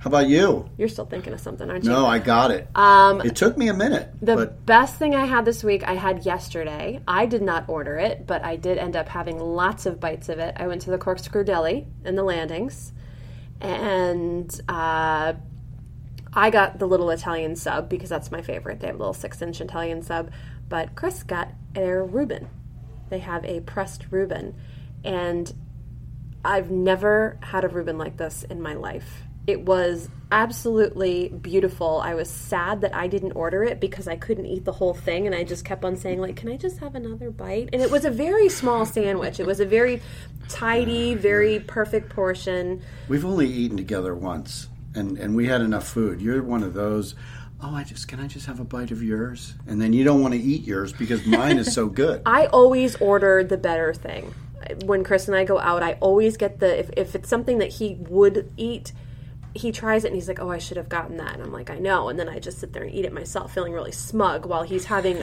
How 0.03 0.09
about 0.09 0.27
you? 0.27 0.69
You're 0.77 0.89
still 0.89 1.05
thinking 1.05 1.31
of 1.31 1.39
something, 1.39 1.69
aren't 1.69 1.85
you? 1.85 1.89
No, 1.89 2.05
I 2.05 2.19
got 2.19 2.51
it. 2.51 2.67
Um, 2.75 3.21
it 3.21 3.37
took 3.37 3.57
me 3.57 3.69
a 3.69 3.73
minute, 3.73 4.09
The 4.21 4.35
but 4.35 4.65
best 4.65 4.97
thing 4.97 5.15
I 5.15 5.25
had 5.25 5.45
this 5.45 5.63
week, 5.63 5.87
I 5.87 5.93
had 5.93 6.25
yesterday. 6.25 6.99
I 7.07 7.25
did 7.25 7.41
not 7.41 7.69
order 7.69 7.97
it, 7.97 8.27
but 8.27 8.43
I 8.43 8.57
did 8.57 8.77
end 8.77 8.97
up 8.97 9.07
having 9.07 9.39
lots 9.39 9.85
of 9.85 10.01
bites 10.01 10.27
of 10.27 10.39
it. 10.39 10.55
I 10.57 10.67
went 10.67 10.81
to 10.81 10.91
the 10.91 10.97
Corkscrew 10.97 11.45
Deli 11.45 11.87
in 12.03 12.15
the 12.17 12.23
landings, 12.23 12.91
and 13.61 14.59
uh, 14.67 15.35
I 16.33 16.49
got 16.49 16.79
the 16.79 16.85
little 16.85 17.09
Italian 17.09 17.55
sub 17.55 17.87
because 17.87 18.09
that's 18.09 18.29
my 18.29 18.41
favorite. 18.41 18.81
They 18.81 18.87
have 18.87 18.97
a 18.97 18.99
little 18.99 19.13
six 19.13 19.41
inch 19.41 19.61
Italian 19.61 20.01
sub. 20.01 20.31
but 20.67 20.95
Chris 20.95 21.23
got 21.23 21.47
their 21.71 22.03
Reuben. 22.03 22.49
They 23.09 23.19
have 23.19 23.45
a 23.45 23.61
pressed 23.61 24.07
Reuben, 24.11 24.55
and 25.05 25.53
I've 26.43 26.71
never 26.71 27.37
had 27.41 27.63
a 27.63 27.69
Reuben 27.69 27.97
like 27.97 28.17
this 28.17 28.43
in 28.43 28.61
my 28.61 28.73
life. 28.73 29.23
It 29.45 29.61
was 29.61 30.09
absolutely 30.31 31.29
beautiful. 31.29 32.01
I 32.01 32.15
was 32.15 32.29
sad 32.29 32.81
that 32.81 32.95
I 32.95 33.07
didn't 33.07 33.33
order 33.33 33.63
it 33.63 33.79
because 33.79 34.07
I 34.07 34.15
couldn't 34.15 34.45
eat 34.45 34.65
the 34.65 34.71
whole 34.71 34.93
thing 34.93 35.27
and 35.27 35.35
I 35.35 35.43
just 35.43 35.65
kept 35.65 35.83
on 35.85 35.95
saying 35.95 36.19
like, 36.19 36.35
"Can 36.35 36.49
I 36.49 36.57
just 36.57 36.79
have 36.79 36.95
another 36.95 37.29
bite?" 37.29 37.69
And 37.73 37.81
it 37.81 37.91
was 37.91 38.05
a 38.05 38.09
very 38.09 38.49
small 38.49 38.85
sandwich. 38.85 39.39
It 39.39 39.45
was 39.45 39.59
a 39.59 39.65
very 39.65 40.01
tidy, 40.49 41.13
very 41.13 41.59
perfect 41.59 42.09
portion. 42.09 42.81
We've 43.07 43.25
only 43.25 43.47
eaten 43.47 43.77
together 43.77 44.15
once, 44.15 44.69
and 44.95 45.17
and 45.17 45.35
we 45.35 45.45
had 45.47 45.61
enough 45.61 45.87
food. 45.87 46.21
You're 46.21 46.41
one 46.41 46.63
of 46.63 46.73
those. 46.73 47.15
Oh, 47.61 47.75
I 47.75 47.83
just 47.83 48.07
can 48.07 48.19
I 48.19 48.27
just 48.27 48.45
have 48.45 48.59
a 48.59 48.65
bite 48.65 48.91
of 48.91 49.03
yours, 49.03 49.53
and 49.67 49.81
then 49.81 49.93
you 49.93 50.03
don't 50.03 50.21
want 50.21 50.33
to 50.33 50.39
eat 50.39 50.63
yours 50.65 50.93
because 50.93 51.25
mine 51.25 51.57
is 51.57 51.73
so 51.73 51.87
good. 51.87 52.21
I 52.25 52.47
always 52.47 52.95
order 52.95 53.43
the 53.43 53.57
better 53.57 53.93
thing. 53.93 54.33
When 54.85 55.03
Chris 55.03 55.27
and 55.27 55.35
I 55.35 55.43
go 55.43 55.59
out, 55.59 55.83
I 55.83 55.93
always 55.99 56.37
get 56.37 56.59
the 56.59 56.79
if, 56.79 56.89
if 56.95 57.15
it's 57.15 57.29
something 57.29 57.57
that 57.59 57.73
he 57.73 57.97
would 58.09 58.51
eat, 58.57 58.93
he 59.55 59.71
tries 59.71 60.03
it 60.03 60.07
and 60.07 60.15
he's 60.15 60.27
like, 60.27 60.39
"Oh, 60.39 60.49
I 60.49 60.57
should 60.57 60.77
have 60.77 60.89
gotten 60.89 61.17
that." 61.17 61.33
And 61.33 61.43
I'm 61.43 61.51
like, 61.51 61.69
"I 61.69 61.77
know." 61.79 62.09
And 62.09 62.19
then 62.19 62.27
I 62.29 62.39
just 62.39 62.59
sit 62.59 62.73
there 62.73 62.83
and 62.83 62.93
eat 62.93 63.05
it 63.05 63.13
myself, 63.13 63.53
feeling 63.53 63.73
really 63.73 63.91
smug 63.91 64.45
while 64.45 64.63
he's 64.63 64.85
having 64.85 65.17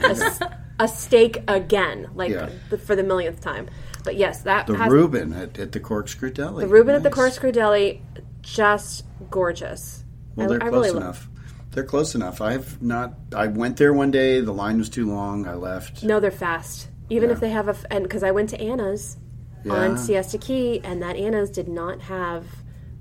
a 0.79 0.87
steak 0.87 1.43
again, 1.47 2.09
like 2.15 2.31
Yeah. 2.31 2.49
the, 2.69 2.77
for 2.77 2.95
the 2.95 3.03
millionth 3.03 3.41
time. 3.41 3.69
But 4.03 4.15
yes, 4.15 4.41
that 4.43 4.67
The 4.67 4.75
has 4.77 4.91
Reuben 4.91 5.33
at, 5.33 5.59
at 5.59 5.71
the 5.73 5.79
Corkscrew 5.79 6.31
Deli. 6.31 6.65
the 6.65 6.71
Reuben 6.71 6.95
at 6.95 7.03
the 7.03 7.09
Corkscrew 7.11 7.51
Deli, 7.51 8.01
just 8.41 9.05
gorgeous. 9.29 10.03
Well, 10.35 10.47
they're 10.49 10.63
I 10.63 10.69
close 10.69 10.73
really 10.87 10.91
lo- 10.91 10.97
enough. 10.97 11.27
They're 11.71 11.83
close 11.83 12.15
enough. 12.15 12.41
I've 12.41 12.81
not. 12.81 13.13
I 13.35 13.47
went 13.47 13.77
there 13.77 13.93
one 13.93 14.11
day. 14.11 14.41
The 14.41 14.53
line 14.53 14.77
was 14.77 14.89
too 14.89 15.09
long. 15.09 15.47
I 15.47 15.53
left. 15.55 16.03
No, 16.03 16.19
they're 16.19 16.31
fast. 16.31 16.89
Even 17.09 17.29
if 17.29 17.39
they 17.39 17.49
have 17.49 17.67
a, 17.67 17.75
and 17.91 18.03
because 18.03 18.23
I 18.23 18.31
went 18.31 18.49
to 18.51 18.59
Anna's 18.61 19.17
Yeah. 19.63 19.73
on 19.73 19.97
Siesta 19.97 20.37
Key, 20.37 20.81
and 20.83 21.01
that 21.01 21.15
Anna's 21.15 21.49
did 21.49 21.67
not 21.67 22.01
have 22.03 22.45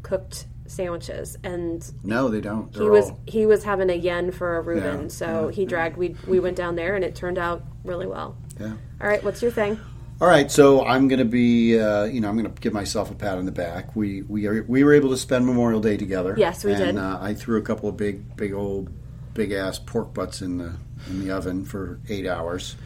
cooked 0.03 0.47
sandwiches, 0.71 1.37
and 1.45 1.91
No, 2.05 2.29
they 2.29 2.41
don't. 2.41 2.73
They're 2.73 2.83
he 2.85 2.89
was 2.89 3.11
all- 3.11 3.21
he 3.27 3.47
was 3.47 3.65
having 3.65 3.91
a 3.91 3.95
yen 3.95 4.31
for 4.31 4.57
a 4.57 4.61
Reuben, 4.61 5.03
Yeah, 5.03 5.09
so 5.09 5.49
he 5.49 5.65
dragged. 5.67 5.97
We 5.97 6.17
we 6.27 6.41
went 6.41 6.57
down 6.57 6.77
there, 6.77 6.95
and 6.97 7.05
it 7.05 7.15
turned 7.15 7.39
out 7.39 7.63
really 7.85 8.07
well. 8.07 8.37
yeah. 8.59 8.75
All 9.01 9.09
right, 9.09 9.23
what's 9.25 9.43
your 9.43 9.51
thing? 9.51 9.79
All 10.21 10.29
right, 10.29 10.51
so 10.51 10.85
I'm 10.85 11.09
going 11.09 11.21
to 11.21 11.25
be, 11.25 11.81
uh, 11.81 12.05
you 12.05 12.21
know, 12.21 12.29
I'm 12.29 12.37
going 12.37 12.53
to 12.53 12.61
give 12.61 12.75
myself 12.75 13.11
a 13.11 13.15
pat 13.15 13.39
on 13.39 13.47
the 13.47 13.53
back. 13.53 13.97
We 13.97 14.21
we 14.23 14.47
are, 14.47 14.63
we 14.69 14.85
were 14.85 14.93
able 14.93 15.09
to 15.11 15.17
spend 15.17 15.47
Memorial 15.47 15.81
Day 15.81 15.97
together. 15.97 16.35
Yes, 16.37 16.63
we 16.63 16.73
and, 16.75 16.85
did. 16.85 16.99
Uh, 16.99 17.19
I 17.21 17.33
threw 17.33 17.57
a 17.59 17.63
couple 17.63 17.89
of 17.89 17.97
big, 17.97 18.37
big 18.37 18.53
old, 18.53 18.91
big 19.33 19.53
ass 19.53 19.79
pork 19.79 20.13
butts 20.13 20.43
in 20.43 20.59
the 20.59 20.75
in 21.09 21.21
the 21.27 21.31
oven 21.35 21.65
for 21.65 22.01
eight 22.11 22.27
hours, 22.27 22.77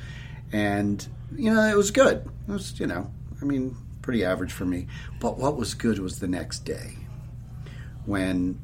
and 0.53 1.05
you 1.35 1.53
know 1.53 1.61
it 1.62 1.77
was 1.77 1.90
good. 1.90 2.18
It 2.49 2.53
was, 2.53 2.79
you 2.79 2.87
know, 2.87 3.11
I 3.42 3.44
mean, 3.44 3.77
pretty 4.01 4.25
average 4.25 4.53
for 4.53 4.64
me. 4.64 4.87
But 5.18 5.37
what 5.37 5.57
was 5.57 5.75
good 5.75 5.99
was 5.99 6.20
the 6.20 6.29
next 6.29 6.61
day, 6.61 6.92
when, 8.06 8.58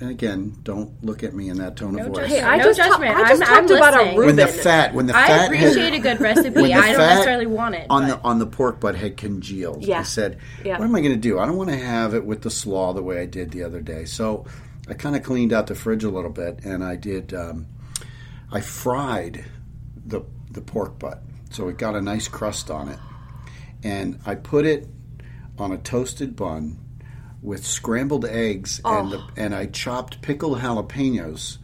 and 0.00 0.10
again, 0.10 0.56
don't 0.62 1.02
look 1.04 1.22
at 1.22 1.34
me 1.34 1.48
in 1.48 1.58
that 1.58 1.76
tone 1.76 1.98
of 1.98 2.06
voice. 2.08 2.26
Hey, 2.28 2.40
I 2.42 2.56
No 2.58 2.64
just 2.64 2.80
ta- 2.80 2.88
judgment. 2.90 3.16
I 3.16 3.28
just 3.28 3.42
I'm- 3.42 3.52
I'm 3.64 3.66
talked 3.68 3.78
about 3.78 3.94
a. 3.94 4.04
Reuben. 4.10 4.26
when 4.26 4.36
the 4.36 4.46
fat, 4.48 4.94
when 4.94 5.06
the 5.06 5.16
I 5.16 5.26
fat 5.26 5.40
had- 5.40 5.44
appreciate 5.52 5.94
a 5.94 5.98
good 6.00 6.20
recipe. 6.28 6.50
when 6.50 6.64
the 6.64 6.74
I 6.74 6.86
don't 6.88 6.96
fat 6.96 7.08
necessarily 7.14 7.46
want 7.46 7.74
it. 7.76 7.86
on 7.90 8.02
but- 8.08 8.08
the 8.22 8.28
on 8.28 8.38
the 8.38 8.46
pork 8.46 8.80
butt 8.80 8.94
had 8.96 9.16
congealed. 9.16 9.84
Yeah. 9.84 10.00
I 10.00 10.02
said, 10.02 10.38
Yeah. 10.64 10.78
"What 10.78 10.84
am 10.84 10.94
I 10.94 11.00
going 11.00 11.12
to 11.12 11.18
do? 11.20 11.38
I 11.38 11.46
don't 11.46 11.56
want 11.56 11.70
to 11.70 11.76
have 11.76 12.14
it 12.14 12.24
with 12.24 12.42
the 12.42 12.50
slaw 12.50 12.92
the 12.92 13.02
way 13.02 13.20
I 13.20 13.26
did 13.26 13.50
the 13.52 13.62
other 13.62 13.80
day." 13.80 14.04
So 14.04 14.44
I 14.88 14.94
kind 14.94 15.16
of 15.16 15.22
cleaned 15.22 15.52
out 15.52 15.66
the 15.68 15.74
fridge 15.74 16.04
a 16.04 16.10
little 16.10 16.30
bit, 16.30 16.60
and 16.64 16.82
I 16.84 16.96
did. 16.96 17.32
Um, 17.32 17.66
I 18.52 18.60
fried 18.60 19.44
the 20.06 20.22
the 20.50 20.60
pork 20.60 20.98
butt, 20.98 21.22
so 21.50 21.68
it 21.68 21.78
got 21.78 21.94
a 21.96 22.00
nice 22.00 22.28
crust 22.28 22.70
on 22.70 22.88
it, 22.88 22.98
and 23.82 24.18
I 24.26 24.34
put 24.34 24.66
it 24.66 24.86
on 25.58 25.72
a 25.72 25.78
toasted 25.78 26.34
bun 26.36 26.78
with 27.44 27.64
scrambled 27.64 28.24
eggs, 28.24 28.80
and 28.84 29.12
the, 29.12 29.22
and 29.36 29.54
I 29.54 29.66
chopped 29.66 30.22
pickled 30.22 30.58
jalapenos 30.58 31.58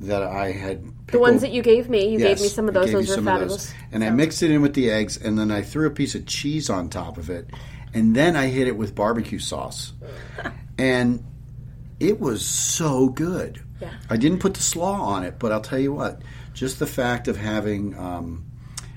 that 0.00 0.22
I 0.22 0.50
had. 0.50 0.82
The 1.08 1.20
ones 1.20 1.42
that 1.42 1.52
you 1.52 1.62
gave 1.62 1.90
me, 1.90 2.08
you 2.08 2.18
gave 2.18 2.40
me 2.40 2.48
some 2.48 2.66
of 2.68 2.74
those. 2.74 2.90
Those 2.90 3.14
were 3.14 3.22
fabulous. 3.22 3.72
And 3.92 4.02
I 4.02 4.10
mixed 4.10 4.42
it 4.42 4.50
in 4.50 4.62
with 4.62 4.72
the 4.72 4.90
eggs, 4.90 5.18
and 5.18 5.38
then 5.38 5.52
I 5.52 5.60
threw 5.60 5.86
a 5.86 5.90
piece 5.90 6.14
of 6.14 6.26
cheese 6.26 6.70
on 6.70 6.88
top 6.88 7.18
of 7.18 7.28
it, 7.28 7.50
and 7.92 8.16
then 8.16 8.34
I 8.34 8.46
hit 8.46 8.66
it 8.66 8.76
with 8.78 8.94
barbecue 8.94 9.38
sauce, 9.38 9.92
and 10.78 11.22
it 12.00 12.18
was 12.18 12.44
so 12.44 13.10
good. 13.10 13.62
Yeah. 13.80 13.92
I 14.08 14.16
didn't 14.16 14.38
put 14.38 14.54
the 14.54 14.62
slaw 14.62 15.02
on 15.02 15.22
it, 15.22 15.38
but 15.38 15.52
I'll 15.52 15.60
tell 15.60 15.78
you 15.78 15.92
what, 15.92 16.22
just 16.54 16.78
the 16.78 16.86
fact 16.86 17.28
of 17.28 17.36
having 17.36 17.94
um, 17.98 18.46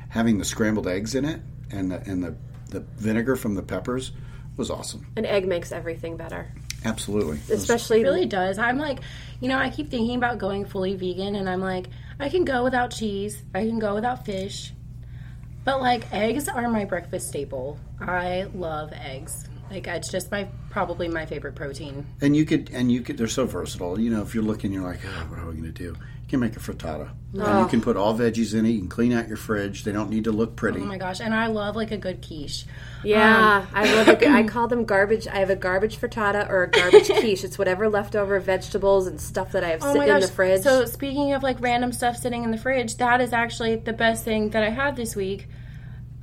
having 0.08 0.38
the 0.38 0.46
scrambled 0.46 0.88
eggs 0.88 1.16
in 1.16 1.26
it 1.26 1.42
and 1.70 1.92
the, 1.92 1.98
and 2.10 2.24
the 2.24 2.36
the 2.70 2.80
vinegar 2.80 3.36
from 3.36 3.56
the 3.56 3.62
peppers 3.64 4.14
was 4.60 4.70
awesome. 4.70 5.08
An 5.16 5.26
egg 5.26 5.48
makes 5.48 5.72
everything 5.72 6.18
better, 6.18 6.52
Absolutely. 6.86 7.40
Especially 7.54 8.02
It 8.02 8.04
really 8.04 8.26
does. 8.26 8.58
I'm 8.58 8.78
like, 8.78 9.00
you 9.42 9.50
know, 9.50 9.58
I 9.58 9.70
keep 9.70 9.90
thinking 9.90 10.16
about 10.16 10.38
going 10.38 10.66
fully 10.66 10.96
vegan, 10.96 11.36
and 11.36 11.50
I'm 11.50 11.62
like, 11.62 11.88
I 12.20 12.30
can 12.30 12.46
go 12.46 12.64
without 12.64 12.92
cheese, 12.92 13.42
I 13.54 13.66
can 13.66 13.80
go 13.80 13.96
without 13.96 14.26
fish, 14.26 14.74
but 15.64 15.82
like 15.82 16.12
eggs 16.14 16.48
are 16.48 16.70
my 16.70 16.86
breakfast 16.86 17.28
staple. 17.28 17.78
I 18.00 18.48
love 18.54 18.92
eggs. 18.94 19.48
Like 19.70 19.88
it's 19.88 20.10
just 20.10 20.32
my 20.32 20.48
probably 20.70 21.08
my 21.08 21.26
favorite 21.26 21.56
protein. 21.56 22.06
And 22.22 22.36
you 22.36 22.46
could, 22.46 22.70
and 22.72 22.92
you 22.92 23.02
could. 23.02 23.18
They're 23.18 23.28
so 23.28 23.46
versatile. 23.46 24.00
You 24.00 24.10
know, 24.10 24.22
if 24.22 24.34
you're 24.34 24.44
looking, 24.44 24.74
you're 24.74 24.84
like, 24.84 25.02
oh, 25.06 25.28
what 25.30 25.40
are 25.40 25.46
we 25.46 25.54
going 25.54 25.64
to 25.64 25.72
do? 25.72 25.96
You 26.30 26.38
can 26.38 26.42
make 26.42 26.56
a 26.56 26.60
frittata, 26.60 27.10
and 27.34 27.60
you 27.60 27.68
can 27.70 27.82
put 27.82 27.98
all 27.98 28.16
veggies 28.16 28.54
in 28.54 28.64
it. 28.64 28.70
You 28.70 28.82
can 28.82 28.88
clean 28.88 29.14
out 29.14 29.28
your 29.28 29.36
fridge. 29.36 29.84
They 29.84 29.92
don't 29.92 30.12
need 30.12 30.26
to 30.26 30.32
look 30.32 30.56
pretty. 30.56 30.80
Oh 30.80 30.86
my 30.86 31.00
gosh, 31.00 31.22
and 31.22 31.34
I 31.34 31.48
love 31.48 31.76
like 31.76 31.90
a 31.90 31.98
good 31.98 32.22
quiche. 32.22 32.66
Yeah, 33.04 33.66
I 33.74 33.96
love 33.96 34.10
it. 34.10 34.24
I 34.28 34.44
call 34.48 34.68
them 34.68 34.86
garbage. 34.86 35.26
I 35.28 35.38
have 35.38 35.50
a 35.50 35.56
garbage 35.56 35.98
frittata 35.98 36.48
or 36.48 36.66
a 36.66 36.70
garbage 36.70 37.08
quiche. 37.20 37.44
It's 37.44 37.58
whatever 37.58 37.90
leftover 37.90 38.40
vegetables 38.40 39.08
and 39.08 39.20
stuff 39.20 39.54
that 39.54 39.64
I 39.64 39.70
have 39.70 39.80
Oh 39.82 39.92
sitting 39.92 40.08
in 40.08 40.20
the 40.20 40.28
fridge. 40.28 40.62
So 40.62 40.86
speaking 40.86 41.34
of 41.34 41.42
like 41.42 41.60
random 41.62 41.92
stuff 41.94 42.16
sitting 42.16 42.44
in 42.44 42.52
the 42.52 42.60
fridge, 42.60 42.98
that 42.98 43.22
is 43.22 43.34
actually 43.34 43.78
the 43.78 43.94
best 43.94 44.24
thing 44.24 44.52
that 44.52 44.62
I 44.62 44.70
had 44.70 44.96
this 44.96 45.16
week. 45.16 45.48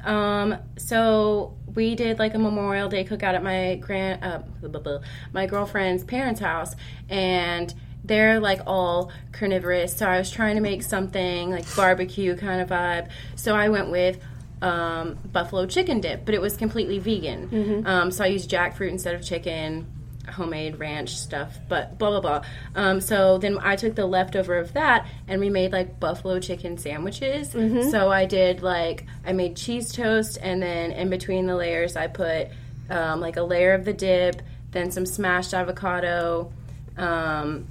Um, 0.05 0.57
so 0.79 1.57
we 1.75 1.97
did 1.97 2.21
like 2.21 2.35
a 2.35 2.39
Memorial 2.39 2.89
Day 2.89 3.05
cookout 3.05 3.35
at 3.35 3.43
my 3.43 3.75
grand, 3.75 4.23
uh, 4.23 5.01
my 5.33 5.47
girlfriend's 5.47 6.05
parents' 6.05 6.39
house, 6.39 6.77
and 7.09 7.75
they're 8.07 8.41
like 8.41 8.61
all 8.67 9.11
carnivorous. 9.33 9.97
So 9.97 10.07
I 10.07 10.19
was 10.19 10.31
trying 10.31 10.57
to 10.57 10.63
make 10.63 10.83
something 10.83 11.51
like 11.51 11.65
barbecue 11.77 12.37
kind 12.37 12.61
of 12.61 12.69
vibe. 12.69 13.09
So 13.35 13.55
I 13.55 13.69
went 13.69 13.91
with 13.91 14.19
um, 14.63 15.19
buffalo 15.33 15.67
chicken 15.67 16.01
dip, 16.01 16.25
but 16.25 16.35
it 16.35 16.41
was 16.41 16.57
completely 16.57 16.99
vegan. 16.99 17.49
Um, 17.87 18.11
so 18.11 18.25
I 18.25 18.29
used 18.29 18.51
jackfruit 18.51 18.91
instead 18.91 19.15
of 19.15 19.23
chicken 19.25 19.87
homemade 20.29 20.79
ranch 20.81 21.17
stuff, 21.17 21.57
but 21.69 21.99
blah 21.99 22.11
blah 22.11 22.21
blah. 22.21 22.43
Um, 22.75 23.01
so 23.01 23.39
then 23.39 23.59
I 23.61 23.77
took 23.77 23.95
the 23.95 24.07
leftover 24.07 24.57
of 24.59 24.73
that 24.73 25.07
and 25.29 25.41
we 25.41 25.51
made 25.51 25.73
like 25.73 26.01
buffalo 26.01 26.41
chicken 26.41 26.79
sandwiches. 26.79 27.55
So 27.93 28.11
I 28.11 28.25
did 28.25 28.63
like 28.63 29.07
I 29.25 29.33
made 29.33 29.57
cheese 29.57 29.93
toast 29.93 30.39
and 30.43 30.61
then 30.63 30.91
in 30.93 31.11
between 31.11 31.47
the 31.47 31.55
layers 31.55 31.95
I 31.97 32.09
put 32.09 32.49
um, 32.91 33.21
like 33.21 33.37
a 33.37 33.43
layer 33.43 33.73
of 33.75 33.85
the 33.85 33.93
dip, 33.93 34.43
then 34.73 34.91
some 34.91 35.07
smashed 35.07 35.55
avocado, 35.55 36.53
um, 36.97 37.67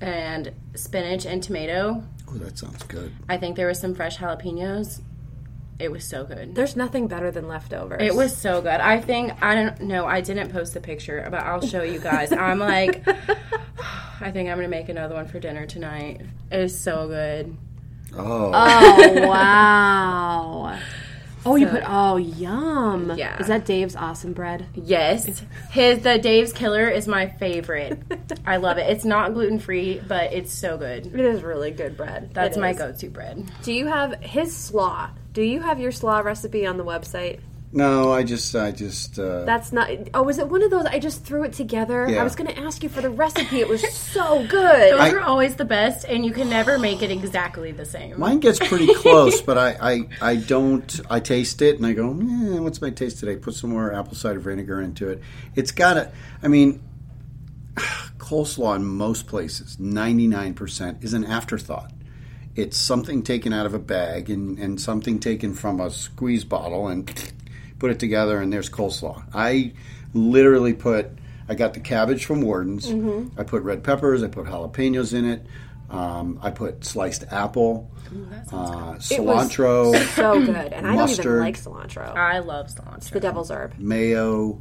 and 0.00 0.52
spinach 0.74 1.26
and 1.26 1.42
tomato. 1.42 2.02
Oh, 2.28 2.34
that 2.34 2.58
sounds 2.58 2.82
good. 2.84 3.12
I 3.28 3.36
think 3.36 3.56
there 3.56 3.66
was 3.66 3.80
some 3.80 3.94
fresh 3.94 4.18
jalapenos. 4.18 5.00
It 5.78 5.90
was 5.90 6.04
so 6.04 6.24
good. 6.24 6.54
There's 6.54 6.76
nothing 6.76 7.08
better 7.08 7.30
than 7.30 7.48
leftovers. 7.48 8.02
It 8.02 8.14
was 8.14 8.36
so 8.36 8.60
good. 8.60 8.80
I 8.80 9.00
think 9.00 9.32
I 9.42 9.54
don't 9.54 9.80
know. 9.82 10.04
I 10.06 10.20
didn't 10.20 10.50
post 10.52 10.74
the 10.74 10.80
picture, 10.80 11.26
but 11.30 11.40
I'll 11.42 11.62
show 11.66 11.82
you 11.82 11.98
guys. 11.98 12.32
I'm 12.32 12.58
like, 12.58 13.02
I 14.20 14.30
think 14.30 14.50
I'm 14.50 14.56
gonna 14.58 14.68
make 14.68 14.90
another 14.90 15.14
one 15.14 15.26
for 15.26 15.40
dinner 15.40 15.66
tonight. 15.66 16.20
It 16.50 16.60
is 16.60 16.78
so 16.78 17.08
good. 17.08 17.56
Oh, 18.14 18.50
Oh 18.52 19.26
wow! 19.28 20.78
Oh, 21.46 21.56
you 21.56 21.66
put 21.66 21.82
oh 21.86 22.16
yum. 22.16 23.12
Yeah. 23.16 23.38
Is 23.38 23.46
that 23.46 23.64
Dave's 23.64 23.96
awesome 23.96 24.32
bread? 24.32 24.66
Yes, 24.74 25.42
his 25.70 26.02
the 26.02 26.18
Dave's 26.18 26.52
Killer 26.52 26.88
is 26.88 27.08
my 27.08 27.28
favorite. 27.28 28.00
I 28.46 28.58
love 28.58 28.78
it. 28.78 28.90
It's 28.90 29.04
not 29.04 29.32
gluten 29.32 29.58
free, 29.58 30.00
but 30.06 30.32
it's 30.32 30.52
so 30.52 30.76
good. 30.76 31.06
It 31.06 31.20
is 31.20 31.42
really 31.42 31.70
good 31.70 31.96
bread. 31.96 32.30
That's 32.34 32.56
It 32.56 32.60
my 32.60 32.72
go-to 32.72 33.08
bread. 33.08 33.50
Do 33.62 33.72
you 33.72 33.86
have 33.86 34.20
his 34.20 34.54
slaw? 34.54 35.10
Do 35.32 35.42
you 35.42 35.60
have 35.60 35.80
your 35.80 35.92
slaw 35.92 36.18
recipe 36.20 36.66
on 36.66 36.76
the 36.76 36.84
website? 36.84 37.40
No, 37.72 38.12
I 38.12 38.24
just, 38.24 38.54
I 38.56 38.72
just. 38.72 39.18
Uh, 39.18 39.44
That's 39.44 39.72
not. 39.72 39.88
Oh, 40.12 40.22
was 40.24 40.38
it 40.38 40.48
one 40.48 40.62
of 40.62 40.70
those? 40.70 40.86
I 40.86 40.98
just 40.98 41.24
threw 41.24 41.44
it 41.44 41.52
together. 41.52 42.06
Yeah. 42.08 42.20
I 42.20 42.24
was 42.24 42.34
going 42.34 42.48
to 42.52 42.58
ask 42.58 42.82
you 42.82 42.88
for 42.88 43.00
the 43.00 43.10
recipe. 43.10 43.60
It 43.60 43.68
was 43.68 43.82
so 43.92 44.44
good. 44.46 44.92
Those 44.92 45.00
I- 45.00 45.10
are 45.12 45.20
always 45.20 45.54
the 45.54 45.64
best, 45.64 46.04
and 46.04 46.24
you 46.26 46.32
can 46.32 46.48
never 46.50 46.78
make 46.78 47.02
it 47.02 47.10
exactly 47.10 47.70
the 47.72 47.84
same. 47.84 48.18
Mine 48.18 48.40
gets 48.40 48.58
pretty 48.58 48.92
close, 48.94 49.40
but 49.40 49.56
I, 49.56 49.76
I, 49.80 50.08
I 50.32 50.36
don't. 50.36 51.00
I 51.08 51.20
taste 51.20 51.62
it 51.62 51.76
and 51.76 51.86
I 51.86 51.92
go, 51.92 52.10
eh, 52.10 52.58
"What's 52.58 52.80
my 52.80 52.90
taste 52.90 53.18
today?" 53.20 53.36
Put 53.36 53.54
some 53.54 53.70
more 53.70 53.92
apple 53.94 54.14
cider 54.14 54.40
vinegar 54.40 54.80
into 54.80 55.08
it. 55.08 55.22
It's 55.54 55.70
got 55.70 55.94
to. 55.94 56.10
I 56.42 56.48
mean, 56.48 56.82
coleslaw 58.18 58.76
in 58.76 58.84
most 58.84 59.26
places, 59.26 59.78
ninety 59.78 60.26
nine 60.26 60.54
percent, 60.54 61.02
is 61.04 61.12
an 61.14 61.24
afterthought. 61.24 61.92
it's 62.56 62.76
something 62.76 63.22
taken 63.22 63.52
out 63.52 63.64
of 63.64 63.74
a 63.74 63.78
bag 63.78 64.28
and, 64.28 64.58
and 64.58 64.80
something 64.80 65.20
taken 65.20 65.54
from 65.54 65.80
a 65.80 65.88
squeeze 65.90 66.44
bottle 66.44 66.88
and 66.88 67.32
put 67.80 67.90
it 67.90 67.98
together, 67.98 68.40
and 68.40 68.52
there's 68.52 68.70
coleslaw. 68.70 69.24
I 69.34 69.72
literally 70.14 70.74
put, 70.74 71.08
I 71.48 71.54
got 71.56 71.74
the 71.74 71.80
cabbage 71.80 72.24
from 72.26 72.42
Worden's. 72.42 72.86
Mm-hmm. 72.88 73.40
I 73.40 73.42
put 73.42 73.64
red 73.64 73.82
peppers. 73.82 74.22
I 74.22 74.28
put 74.28 74.46
jalapenos 74.46 75.12
in 75.12 75.24
it. 75.24 75.44
Um, 75.90 76.38
I 76.40 76.50
put 76.52 76.84
sliced 76.84 77.24
apple, 77.32 77.90
uh, 78.52 78.94
It 79.10 79.20
was 79.24 79.48
cilantro, 79.50 79.96
so 80.14 80.38
good, 80.38 80.72
and 80.72 80.86
I 80.86 80.94
don't 80.94 81.10
even 81.10 81.38
like 81.40 81.58
cilantro. 81.60 82.14
I 82.14 82.38
love 82.38 82.68
cilantro. 82.68 83.10
the 83.10 83.18
devil's 83.18 83.50
herb. 83.50 83.76
mayo, 83.76 84.60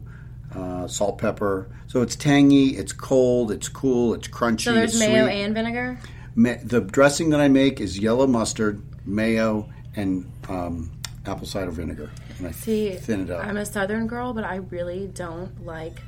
uh, 0.55 0.87
salt, 0.87 1.19
pepper. 1.19 1.69
So 1.85 2.01
it's 2.01 2.15
tangy, 2.15 2.69
it's 2.77 2.93
cold, 2.93 3.51
it's 3.51 3.69
cool, 3.69 4.15
it's 4.15 4.27
crunchy. 4.27 4.61
So 4.61 4.73
there's 4.73 4.93
it's 4.93 4.99
mayo 4.99 5.25
sweet. 5.27 5.41
and 5.43 5.53
vinegar. 5.53 5.99
Ma- 6.33 6.55
the 6.63 6.81
dressing 6.81 7.29
that 7.29 7.39
I 7.41 7.47
make 7.47 7.79
is 7.79 7.99
yellow 7.99 8.25
mustard, 8.25 8.81
mayo, 9.05 9.69
and 9.95 10.25
um, 10.47 10.91
apple 11.27 11.45
cider 11.45 11.69
vinegar. 11.69 12.09
And 12.39 12.47
I 12.47 12.51
See, 12.51 12.91
thin 12.95 13.21
it 13.21 13.31
out. 13.31 13.45
I'm 13.45 13.57
a 13.57 13.65
southern 13.65 14.07
girl, 14.07 14.33
but 14.33 14.43
I 14.43 14.55
really 14.55 15.07
don't 15.07 15.65
like 15.65 16.01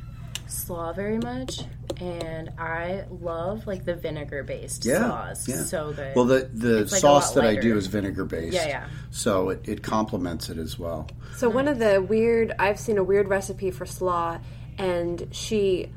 slaw 0.48 0.92
very 0.92 1.18
much, 1.18 1.62
and 2.02 2.52
I 2.58 3.06
love 3.10 3.68
like 3.68 3.86
the 3.86 3.96
vinegar 3.96 4.44
based 4.44 4.84
yeah, 4.86 5.08
slaws. 5.08 5.48
yeah. 5.48 5.64
So 5.64 5.94
good. 5.94 6.16
Well, 6.16 6.26
the 6.26 6.50
the 6.54 6.80
It's, 6.80 6.92
like, 6.92 7.02
sauce 7.02 7.36
lot 7.36 7.44
that 7.44 7.50
I 7.50 7.56
do 7.60 7.78
is 7.78 7.88
vinegar 7.88 8.26
based. 8.26 8.54
Yeah, 8.56 8.68
yeah. 8.68 8.88
So 9.12 9.50
it, 9.50 9.68
it 9.68 9.82
complements 9.84 10.50
it 10.50 10.58
as 10.58 10.78
well. 10.80 11.08
So 11.38 11.50
one 11.50 11.68
of 11.70 11.80
the 11.80 12.02
weird, 12.02 12.54
I've 12.60 12.80
seen 12.80 12.98
a 12.98 13.04
weird 13.04 13.28
recipe 13.30 13.72
for 13.72 13.86
slaw, 13.86 14.40
and 14.78 15.28
she 15.32 15.90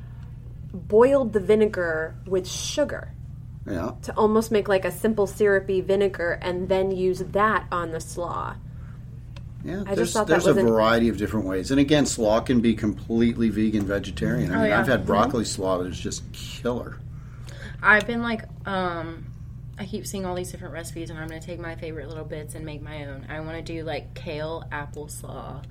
boiled 0.73 1.33
the 1.33 1.39
vinegar 1.39 2.15
with 2.25 2.47
sugar 2.47 3.11
Yeah. 3.65 3.91
to 4.03 4.13
almost 4.17 4.51
make 4.51 4.67
like 4.67 4.85
a 4.85 4.91
simple 4.91 5.27
syrupy 5.27 5.81
vinegar, 5.81 6.37
and 6.41 6.69
then 6.69 6.91
use 6.91 7.19
that 7.19 7.65
on 7.71 7.91
the 7.91 7.99
slaw. 7.99 8.55
Yeah, 9.65 9.83
just 9.95 10.13
there's, 10.13 10.27
there's 10.27 10.45
a 10.45 10.53
variety 10.53 11.09
of 11.09 11.17
different 11.17 11.47
ways. 11.47 11.71
And 11.71 11.79
again, 11.79 12.05
slaw 12.05 12.39
can 12.39 12.61
be 12.61 12.75
completely 12.75 13.49
vegan 13.49 13.83
vegetarian. 13.85 14.51
I 14.51 14.55
mean, 14.55 14.63
Oh, 14.63 14.67
yeah. 14.67 14.79
I've 14.79 14.87
had 14.87 15.05
broccoli 15.05 15.43
slaw 15.45 15.79
that 15.79 15.87
is 15.87 15.99
just 15.99 16.23
killer. 16.33 16.99
I've 17.81 18.05
been 18.05 18.21
like, 18.21 18.43
um, 18.67 19.25
I 19.79 19.85
keep 19.85 20.05
seeing 20.05 20.25
all 20.25 20.35
these 20.35 20.51
different 20.51 20.73
recipes, 20.73 21.09
and 21.09 21.19
I'm 21.19 21.27
gonna 21.27 21.41
take 21.41 21.59
my 21.59 21.75
favorite 21.75 22.07
little 22.07 22.23
bits 22.25 22.53
and 22.55 22.63
make 22.65 22.81
my 22.81 23.05
own. 23.05 23.25
I 23.27 23.39
want 23.39 23.57
to 23.57 23.61
do 23.73 23.83
like 23.83 24.13
kale 24.13 24.63
apple 24.71 25.07
slaw. 25.07 25.61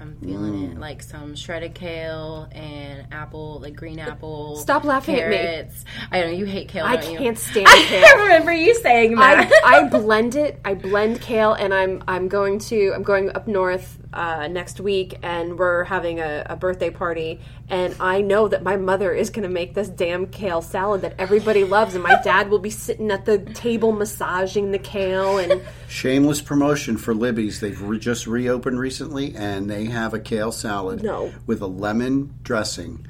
I'm 0.00 0.16
feeling 0.16 0.52
Mm. 0.52 0.72
it, 0.72 0.78
like 0.78 1.02
some 1.02 1.34
shredded 1.34 1.74
kale 1.74 2.48
and 2.52 3.06
apple, 3.12 3.58
like 3.60 3.74
green 3.76 3.98
apple. 3.98 4.56
Stop 4.56 4.84
laughing 4.84 5.16
at 5.20 5.28
me. 5.30 5.68
I 6.12 6.20
know 6.20 6.26
you 6.28 6.44
hate 6.44 6.68
kale. 6.68 6.84
I 6.84 6.96
don't 6.96 7.12
you? 7.12 7.18
can't 7.18 7.38
stand 7.50 7.66
kale. 7.66 8.04
I 8.04 8.22
remember 8.22 8.52
you 8.52 8.74
saying 8.76 9.18
I, 9.18 9.44
that. 9.44 9.60
I 9.64 9.88
blend 9.88 10.36
it. 10.36 10.60
I 10.64 10.74
blend 10.74 11.20
kale, 11.20 11.52
and 11.54 11.74
I'm 11.74 12.02
I'm 12.06 12.28
going 12.28 12.58
to 12.60 12.92
I'm 12.94 13.02
going 13.02 13.30
up 13.34 13.48
north 13.48 13.98
uh, 14.12 14.48
next 14.48 14.80
week, 14.80 15.18
and 15.22 15.58
we're 15.58 15.84
having 15.84 16.20
a, 16.20 16.46
a 16.48 16.56
birthday 16.56 16.90
party, 16.90 17.40
and 17.70 17.94
I 18.00 18.20
know 18.20 18.48
that 18.48 18.62
my 18.62 18.76
mother 18.76 19.12
is 19.12 19.30
going 19.30 19.42
to 19.42 19.48
make 19.48 19.74
this 19.74 19.88
damn 19.88 20.26
kale 20.26 20.62
salad 20.62 21.02
that 21.02 21.14
everybody 21.18 21.64
loves, 21.64 21.94
and 21.94 22.02
my 22.02 22.20
dad 22.22 22.50
will 22.50 22.58
be 22.58 22.70
sitting 22.70 23.10
at 23.10 23.24
the 23.24 23.38
table 23.38 23.92
massaging 23.92 24.70
the 24.70 24.78
kale, 24.78 25.38
and 25.38 25.62
Shameless 25.88 26.40
promotion 26.40 26.96
for 26.96 27.14
Libby's. 27.14 27.60
They've 27.60 27.80
re- 27.80 27.98
just 27.98 28.26
reopened 28.26 28.78
recently, 28.78 29.34
and 29.36 29.68
they 29.70 29.86
have 29.86 30.14
a 30.14 30.18
kale 30.20 30.52
salad 30.52 31.02
No. 31.02 31.32
with 31.46 31.60
a 31.60 31.66
lemon 31.66 32.34
dressing. 32.42 33.06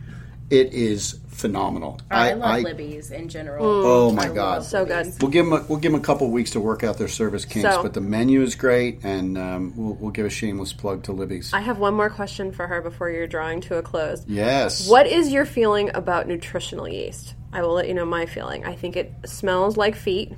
It 0.50 0.72
is 0.72 1.18
phenomenal. 1.38 2.00
I, 2.10 2.32
love 2.34 2.62
Libby's 2.62 3.10
in 3.10 3.28
general. 3.28 3.64
Oh 3.64 4.12
my 4.12 4.24
I 4.24 4.28
god, 4.28 4.34
love 4.58 4.64
so 4.66 4.84
good. 4.84 5.14
We'll 5.20 5.30
give 5.30 5.46
them 5.46 5.52
a, 5.54 5.64
we'll 5.68 5.78
give 5.78 5.92
them 5.92 6.00
a 6.00 6.04
couple 6.04 6.30
weeks 6.30 6.50
to 6.52 6.60
work 6.60 6.82
out 6.84 6.98
their 6.98 7.08
service 7.08 7.44
kinks, 7.44 7.68
So- 7.74 7.82
but 7.82 7.94
the 7.94 8.00
menu 8.00 8.42
is 8.42 8.54
great, 8.54 9.00
and 9.04 9.38
um, 9.38 9.72
we'll, 9.76 9.94
we'll 9.94 10.10
give 10.10 10.26
a 10.26 10.30
shameless 10.30 10.72
plug 10.72 11.04
to 11.04 11.12
Libby's. 11.12 11.52
I 11.52 11.60
have 11.60 11.78
one 11.78 11.94
more 11.94 12.10
question 12.10 12.52
for 12.52 12.66
her 12.66 12.82
before 12.82 13.10
you're 13.10 13.26
drawing 13.26 13.60
to 13.62 13.76
a 13.76 13.82
close. 13.82 14.24
yes. 14.26 14.88
What 14.88 15.06
is 15.06 15.32
your 15.32 15.44
feeling 15.46 15.90
about 15.94 16.26
nutritional 16.26 16.88
yeast? 16.88 17.34
I 17.52 17.62
will 17.62 17.72
let 17.72 17.88
you 17.88 17.94
know 17.94 18.04
my 18.04 18.26
feeling. 18.26 18.64
I 18.66 18.74
think 18.74 18.96
it 18.96 19.12
smells 19.24 19.76
like 19.76 19.94
feet. 19.96 20.32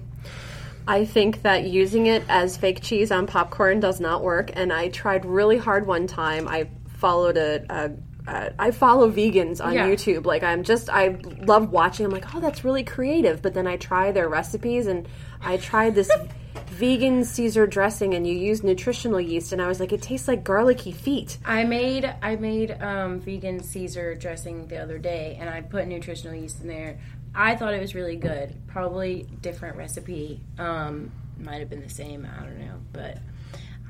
I 0.87 1.05
think 1.05 1.43
that 1.43 1.65
using 1.65 2.07
it 2.07 2.23
as 2.29 2.57
fake 2.57 2.81
cheese 2.83 3.11
on 3.13 3.27
popcorn 3.27 3.81
does 3.81 4.01
not 4.01 4.23
work. 4.23 4.51
And 4.55 4.73
I 4.73 4.89
tried 4.89 5.25
really 5.25 5.57
hard 5.59 5.87
one 5.87 6.07
time. 6.07 6.47
I 6.49 6.69
followed 6.99 7.37
a. 7.37 7.65
a 7.69 7.91
uh, 8.31 8.51
I 8.59 8.71
follow 8.71 9.11
vegans 9.11 9.63
on 9.65 9.73
Yeah. 9.75 9.89
YouTube. 9.89 10.25
Like 10.25 10.43
I'm 10.43 10.63
just, 10.63 10.89
I 10.89 11.17
love 11.41 11.71
watching. 11.73 12.07
I'm 12.07 12.13
like, 12.13 12.35
oh, 12.35 12.41
that's 12.41 12.65
really 12.65 12.85
creative. 12.85 13.43
But 13.43 13.55
then 13.55 13.67
I 13.67 13.77
try 13.77 14.13
their 14.13 14.29
recipes, 14.29 14.87
and 14.87 15.09
I 15.41 15.57
tried 15.57 15.95
this 15.97 16.11
vegan 16.69 17.25
Caesar 17.25 17.67
dressing, 17.67 18.15
and 18.15 18.27
you 18.27 18.35
use 18.35 18.63
nutritional 18.63 19.21
yeast, 19.21 19.53
and 19.53 19.61
I 19.61 19.67
was 19.67 19.81
like, 19.81 19.93
it 19.93 20.03
tastes 20.03 20.29
like 20.29 20.45
garlicky 20.45 20.93
feet. 20.93 21.39
I 21.45 21.65
made 21.65 22.05
I 22.23 22.37
made 22.37 22.71
um, 22.81 23.21
vegan 23.21 23.63
Caesar 23.63 24.15
dressing 24.15 24.67
the 24.69 24.79
other 24.79 24.99
day, 24.99 25.37
and 25.41 25.51
I 25.51 25.61
put 25.63 25.87
nutritional 25.89 26.35
yeast 26.37 26.61
in 26.61 26.69
there. 26.69 26.99
I 27.35 27.57
thought 27.57 27.75
it 27.75 27.81
was 27.81 27.95
really 27.95 28.17
good. 28.17 28.55
Probably 28.69 29.27
different 29.41 29.77
recipe. 29.77 30.41
Um, 30.59 31.13
might 31.39 31.59
have 31.61 31.71
been 31.71 31.83
the 31.83 31.89
same. 31.89 32.27
I 32.27 32.43
don't 32.45 32.59
know, 32.59 32.81
but 32.93 33.19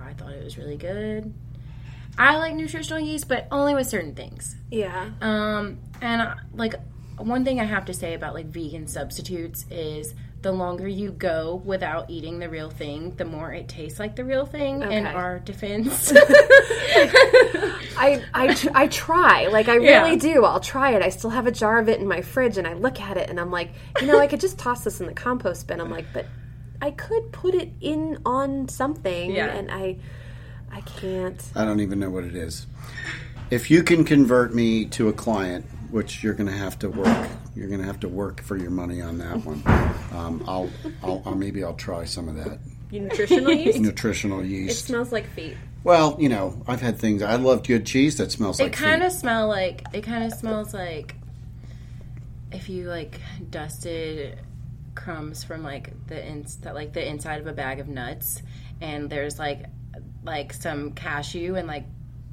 I 0.02 0.12
thought 0.14 0.32
it 0.32 0.44
was 0.44 0.56
really 0.56 0.76
good. 0.76 1.32
I 2.20 2.36
like 2.36 2.54
nutritional 2.54 3.00
yeast, 3.00 3.28
but 3.28 3.48
only 3.50 3.74
with 3.74 3.86
certain 3.86 4.14
things. 4.14 4.56
Yeah. 4.70 5.10
Um, 5.20 5.78
and 6.02 6.22
uh, 6.22 6.34
like 6.52 6.74
one 7.16 7.44
thing 7.44 7.60
I 7.60 7.64
have 7.64 7.86
to 7.86 7.94
say 7.94 8.14
about 8.14 8.34
like 8.34 8.46
vegan 8.46 8.86
substitutes 8.86 9.64
is 9.70 10.14
the 10.42 10.52
longer 10.52 10.88
you 10.88 11.10
go 11.12 11.62
without 11.64 12.08
eating 12.10 12.38
the 12.38 12.48
real 12.48 12.70
thing, 12.70 13.14
the 13.16 13.24
more 13.26 13.52
it 13.52 13.68
tastes 13.68 13.98
like 13.98 14.16
the 14.16 14.24
real 14.24 14.46
thing. 14.46 14.82
In 14.82 15.06
our 15.06 15.38
defense, 15.38 16.12
I, 16.14 18.22
I, 18.34 18.56
I 18.74 18.86
try. 18.88 19.46
Like, 19.48 19.68
I 19.68 19.78
Yeah. 19.78 20.02
really 20.04 20.16
do. 20.16 20.44
I'll 20.44 20.60
try 20.60 20.92
it. 20.92 21.02
I 21.02 21.10
still 21.10 21.30
have 21.30 21.46
a 21.46 21.52
jar 21.52 21.78
of 21.78 21.88
it 21.88 22.00
in 22.00 22.06
my 22.08 22.22
fridge, 22.22 22.56
and 22.58 22.66
I 22.66 22.74
look 22.74 23.00
at 23.00 23.16
it, 23.16 23.28
and 23.28 23.38
I'm 23.38 23.50
like, 23.50 23.70
you 24.00 24.06
know, 24.06 24.18
I 24.18 24.26
could 24.26 24.40
just 24.40 24.58
toss 24.58 24.84
this 24.84 25.00
in 25.00 25.06
the 25.06 25.14
compost 25.14 25.66
bin. 25.66 25.80
I'm 25.80 25.90
like, 25.90 26.06
but 26.12 26.26
I 26.80 26.90
could 26.92 27.32
put 27.32 27.54
it 27.54 27.70
in 27.80 28.18
on 28.24 28.68
something, 28.68 29.32
Yeah. 29.32 29.46
and 29.48 29.70
I, 29.70 29.98
I 30.72 30.80
can't. 30.82 31.42
I 31.54 31.64
don't 31.64 31.80
even 31.80 31.98
know 31.98 32.10
what 32.10 32.24
it 32.24 32.36
is. 32.36 32.66
If 33.50 33.70
you 33.70 33.82
can 33.82 34.04
convert 34.04 34.54
me 34.54 34.84
to 34.86 35.08
a 35.08 35.12
client, 35.12 35.64
which 35.90 36.22
you're 36.22 36.34
going 36.34 36.48
to 36.48 36.56
have 36.56 36.78
to 36.80 36.88
work, 36.88 37.28
you're 37.56 37.68
going 37.68 37.80
to 37.80 37.86
have 37.86 38.00
to 38.00 38.08
work 38.08 38.42
for 38.42 38.56
your 38.56 38.70
money 38.70 39.00
on 39.02 39.18
that 39.18 39.44
one. 39.44 39.62
Um, 40.16 40.44
I'll, 40.46 40.70
I'll, 41.02 41.22
I'll 41.26 41.34
maybe 41.34 41.64
I'll 41.64 41.74
try 41.74 42.04
some 42.04 42.28
of 42.28 42.36
that 42.36 42.58
Nutritional 42.92 43.52
yeast? 43.52 43.78
nutritional 43.78 44.44
yeast. 44.44 44.80
It 44.80 44.86
smells 44.86 45.12
like 45.12 45.28
feet. 45.30 45.56
Well, 45.84 46.16
you 46.18 46.28
know, 46.28 46.62
I've 46.66 46.80
had 46.80 46.98
things. 46.98 47.22
I 47.22 47.36
love 47.36 47.66
good 47.66 47.86
cheese 47.86 48.16
that 48.18 48.32
smells 48.32 48.58
it 48.60 48.64
like 48.64 48.72
kind 48.72 49.02
of 49.02 49.12
smell 49.12 49.48
like 49.48 49.82
it 49.92 50.02
kind 50.02 50.24
of 50.24 50.32
smells 50.32 50.74
like 50.74 51.14
if 52.52 52.68
you 52.68 52.88
like 52.88 53.20
dusted 53.48 54.38
crumbs 54.94 55.44
from 55.44 55.62
like 55.62 55.92
the 56.08 56.26
ins 56.26 56.56
that 56.58 56.74
like 56.74 56.92
the 56.92 57.06
inside 57.06 57.40
of 57.40 57.46
a 57.46 57.52
bag 57.52 57.78
of 57.80 57.88
nuts, 57.88 58.42
and 58.80 59.08
there's 59.08 59.38
like 59.38 59.66
like 60.24 60.52
some 60.52 60.92
cashew 60.92 61.54
and 61.56 61.66
like 61.66 61.84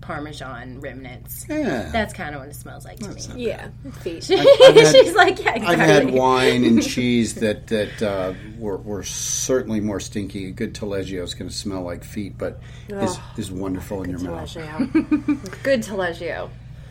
parmesan 0.02 0.80
remnants. 0.80 1.46
Yeah. 1.50 1.90
That's 1.92 2.14
kind 2.14 2.36
of 2.36 2.42
what 2.42 2.50
it 2.50 2.56
smells 2.56 2.86
like 2.86 3.00
to 3.00 3.10
me. 3.10 3.22
Yeah, 3.36 3.70
feet. 4.02 4.30
I've 4.32 4.76
had- 4.76 4.88
She's 4.96 5.16
like, 5.16 5.40
yeah, 5.44 5.56
exactly. 5.56 5.68
I've 5.68 5.80
had 5.80 6.12
wine 6.12 6.64
and 6.64 6.84
cheese 6.88 7.36
that 7.36 7.68
that 7.68 8.02
uh, 8.04 8.34
were, 8.58 8.78
were 8.78 9.04
certainly 9.04 9.80
more 9.80 10.00
stinky. 10.00 10.48
A 10.48 10.52
good 10.52 10.74
Taleggio 10.76 11.24
is 11.24 11.34
going 11.34 11.50
to 11.50 11.56
smell 11.56 11.82
like 11.82 12.04
feet, 12.04 12.38
but 12.38 12.60
is, 12.90 13.18
is 13.38 13.52
wonderful 13.52 14.04
in 14.04 14.12
your 14.12 14.20
mouth. 14.20 14.54
Good 15.64 15.82
Taleggio. 15.82 16.50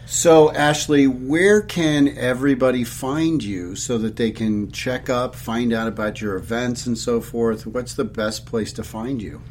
So, 0.08 0.52
Ashley, 0.52 1.08
where 1.08 1.62
can 1.62 2.16
everybody 2.16 2.84
find 2.84 3.42
you 3.42 3.74
so 3.74 3.98
that 3.98 4.14
they 4.14 4.30
can 4.30 4.70
check 4.70 5.10
up, 5.10 5.34
find 5.34 5.72
out 5.72 5.88
about 5.88 6.20
your 6.20 6.36
events 6.36 6.86
and 6.86 6.96
so 6.96 7.20
forth? 7.20 7.66
What's 7.66 7.94
the 7.94 8.04
best 8.04 8.46
place 8.46 8.72
to 8.74 8.84
find 8.84 9.20
you? 9.20 9.42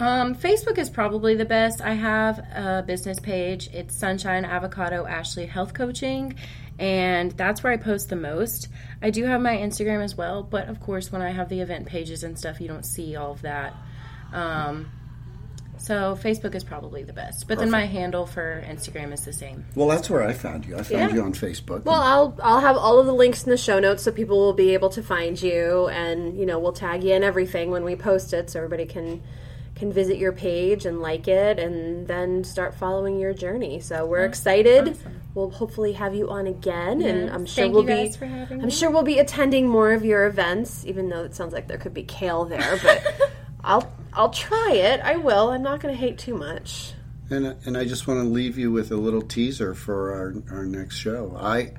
Um, 0.00 0.34
Facebook 0.34 0.78
is 0.78 0.88
probably 0.88 1.34
the 1.34 1.44
best. 1.44 1.82
I 1.82 1.92
have 1.92 2.38
a 2.38 2.82
business 2.86 3.20
page. 3.20 3.68
It's 3.72 3.94
Sunshine 3.94 4.46
Avocado 4.46 5.04
Ashley 5.06 5.44
Health 5.44 5.74
Coaching, 5.74 6.36
and 6.78 7.32
that's 7.32 7.62
where 7.62 7.72
I 7.72 7.76
post 7.76 8.08
the 8.08 8.16
most. 8.16 8.68
I 9.02 9.10
do 9.10 9.24
have 9.24 9.42
my 9.42 9.56
Instagram 9.56 10.02
as 10.02 10.16
well, 10.16 10.42
but 10.42 10.68
of 10.68 10.80
course, 10.80 11.12
when 11.12 11.20
I 11.20 11.30
have 11.30 11.50
the 11.50 11.60
event 11.60 11.86
pages 11.86 12.24
and 12.24 12.38
stuff, 12.38 12.62
you 12.62 12.68
don't 12.68 12.86
see 12.86 13.14
all 13.14 13.32
of 13.32 13.42
that. 13.42 13.74
Um, 14.32 14.90
so 15.76 16.16
Facebook 16.22 16.54
is 16.54 16.64
probably 16.64 17.02
the 17.02 17.12
best, 17.12 17.46
but 17.46 17.58
then 17.58 17.70
my 17.70 17.84
handle 17.84 18.26
for 18.26 18.62
Instagram 18.66 19.12
is 19.12 19.24
the 19.26 19.32
same. 19.34 19.66
Well, 19.74 19.88
that's 19.88 20.08
where 20.08 20.22
I 20.22 20.32
found 20.32 20.64
you. 20.64 20.76
I 20.76 20.82
found 20.82 21.10
Yeah. 21.10 21.14
you 21.14 21.22
on 21.22 21.34
Facebook. 21.34 21.84
Well, 21.84 22.00
I'll 22.00 22.38
I'll 22.42 22.60
have 22.60 22.76
all 22.76 22.98
of 22.98 23.06
the 23.06 23.14
links 23.14 23.44
in 23.44 23.50
the 23.50 23.56
show 23.58 23.78
notes 23.78 24.02
so 24.02 24.12
people 24.12 24.38
will 24.38 24.52
be 24.54 24.72
able 24.72 24.88
to 24.90 25.02
find 25.02 25.40
you, 25.40 25.88
and 25.88 26.38
you 26.38 26.46
know 26.46 26.58
we'll 26.58 26.72
tag 26.72 27.04
you 27.04 27.12
in 27.14 27.22
everything 27.22 27.70
when 27.70 27.84
we 27.84 27.96
post 27.96 28.32
it, 28.32 28.48
so 28.48 28.58
everybody 28.60 28.86
can 28.86 29.22
can 29.80 29.92
visit 29.92 30.18
your 30.18 30.30
page 30.32 30.86
and 30.86 31.00
like 31.00 31.26
it 31.26 31.58
and 31.58 32.06
then 32.06 32.44
start 32.44 32.74
following 32.74 33.18
your 33.18 33.32
journey. 33.32 33.80
So 33.80 34.06
we're 34.06 34.24
excited. 34.24 34.96
We'll 35.34 35.50
hopefully 35.50 35.92
have 35.94 36.14
you 36.14 36.28
on 36.30 36.46
again 36.46 37.02
and 37.02 37.30
I'm 37.30 37.46
sure 37.46 37.64
Thank 37.64 37.74
we'll 37.74 37.82
you 37.84 37.88
guys 37.88 38.16
be 38.16 38.18
for 38.18 38.26
having 38.26 38.60
I'm 38.60 38.66
me. 38.66 38.70
sure 38.72 38.90
we'll 38.90 39.02
be 39.02 39.18
attending 39.18 39.66
more 39.68 39.92
of 39.92 40.04
your 40.04 40.26
events 40.26 40.84
even 40.86 41.08
though 41.08 41.24
it 41.24 41.34
sounds 41.34 41.52
like 41.52 41.66
there 41.66 41.78
could 41.78 41.94
be 41.94 42.02
kale 42.04 42.44
there, 42.44 42.78
but 42.82 43.30
I'll 43.64 43.92
I'll 44.12 44.30
try 44.30 44.72
it. 44.74 45.00
I 45.00 45.16
will. 45.16 45.50
I'm 45.50 45.62
not 45.62 45.80
going 45.80 45.94
to 45.94 46.00
hate 46.00 46.18
too 46.18 46.36
much. 46.36 46.92
And, 47.30 47.56
and 47.64 47.76
I 47.78 47.84
just 47.84 48.06
want 48.06 48.20
to 48.20 48.24
leave 48.28 48.58
you 48.58 48.70
with 48.72 48.90
a 48.90 48.96
little 48.96 49.22
teaser 49.22 49.74
for 49.74 50.12
our, 50.14 50.56
our 50.58 50.64
next 50.66 50.96
show. 50.96 51.36
I, 51.40 51.72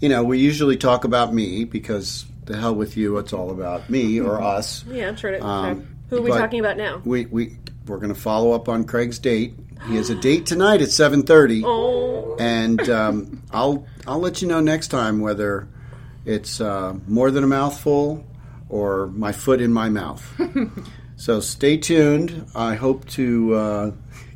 you 0.00 0.08
know, 0.08 0.24
we 0.24 0.38
usually 0.38 0.78
talk 0.78 1.04
about 1.04 1.34
me 1.34 1.64
because 1.64 2.24
the 2.46 2.56
hell 2.56 2.74
with 2.74 2.96
you, 2.96 3.18
it's 3.18 3.32
all 3.34 3.50
about 3.50 3.90
me 3.90 4.18
or 4.18 4.40
us. 4.56 4.82
Yeah, 4.88 5.08
I'm 5.08 5.16
sure 5.16 5.30
to 5.32 5.44
Um, 5.44 5.93
Who 6.10 6.18
are 6.18 6.22
we 6.22 6.30
but 6.30 6.38
talking 6.38 6.60
about 6.60 6.76
now? 6.76 7.00
We 7.04 7.26
we 7.26 7.56
we're 7.86 7.98
going 7.98 8.14
to 8.14 8.20
follow 8.20 8.52
up 8.52 8.68
on 8.68 8.84
Craig's 8.84 9.18
date. 9.18 9.54
He 9.88 9.96
has 9.96 10.08
a 10.10 10.14
date 10.14 10.46
tonight 10.46 10.80
at 10.80 10.90
seven 10.90 11.22
thirty, 11.22 11.62
Oh. 11.64 12.36
and 12.38 12.80
um, 12.88 13.42
I'll 13.52 13.86
I'll 14.06 14.20
let 14.20 14.40
you 14.42 14.48
know 14.48 14.60
next 14.60 14.88
time 14.88 15.20
whether 15.20 15.68
it's 16.24 16.60
uh, 16.60 16.94
more 17.06 17.30
than 17.30 17.44
a 17.44 17.46
mouthful 17.46 18.24
or 18.70 19.08
my 19.08 19.32
foot 19.32 19.60
in 19.60 19.72
my 19.72 19.88
mouth. 19.90 20.24
so 21.16 21.40
stay 21.40 21.76
tuned. 21.76 22.46
I 22.54 22.74
hope 22.76 23.06
to 23.10 23.54
uh, 23.54 23.90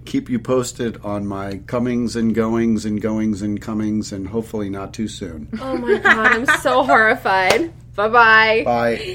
keep 0.05 0.29
you 0.29 0.39
posted 0.39 0.99
on 1.03 1.27
my 1.27 1.59
comings 1.67 2.15
and 2.17 2.35
goings 2.35 2.85
and 2.85 3.01
goings 3.01 3.41
and 3.41 3.59
comings, 3.61 4.13
and 4.13 4.29
hopefully 4.29 4.69
not 4.69 4.93
too 4.93 5.09
soon. 5.09 5.49
Oh 5.63 5.79
my 5.79 5.97
god, 5.99 6.07
I'm 6.27 6.47
so 6.61 6.83
horrified. 6.85 7.73
Bye-bye. 7.95 8.63
Bye. 8.65 9.15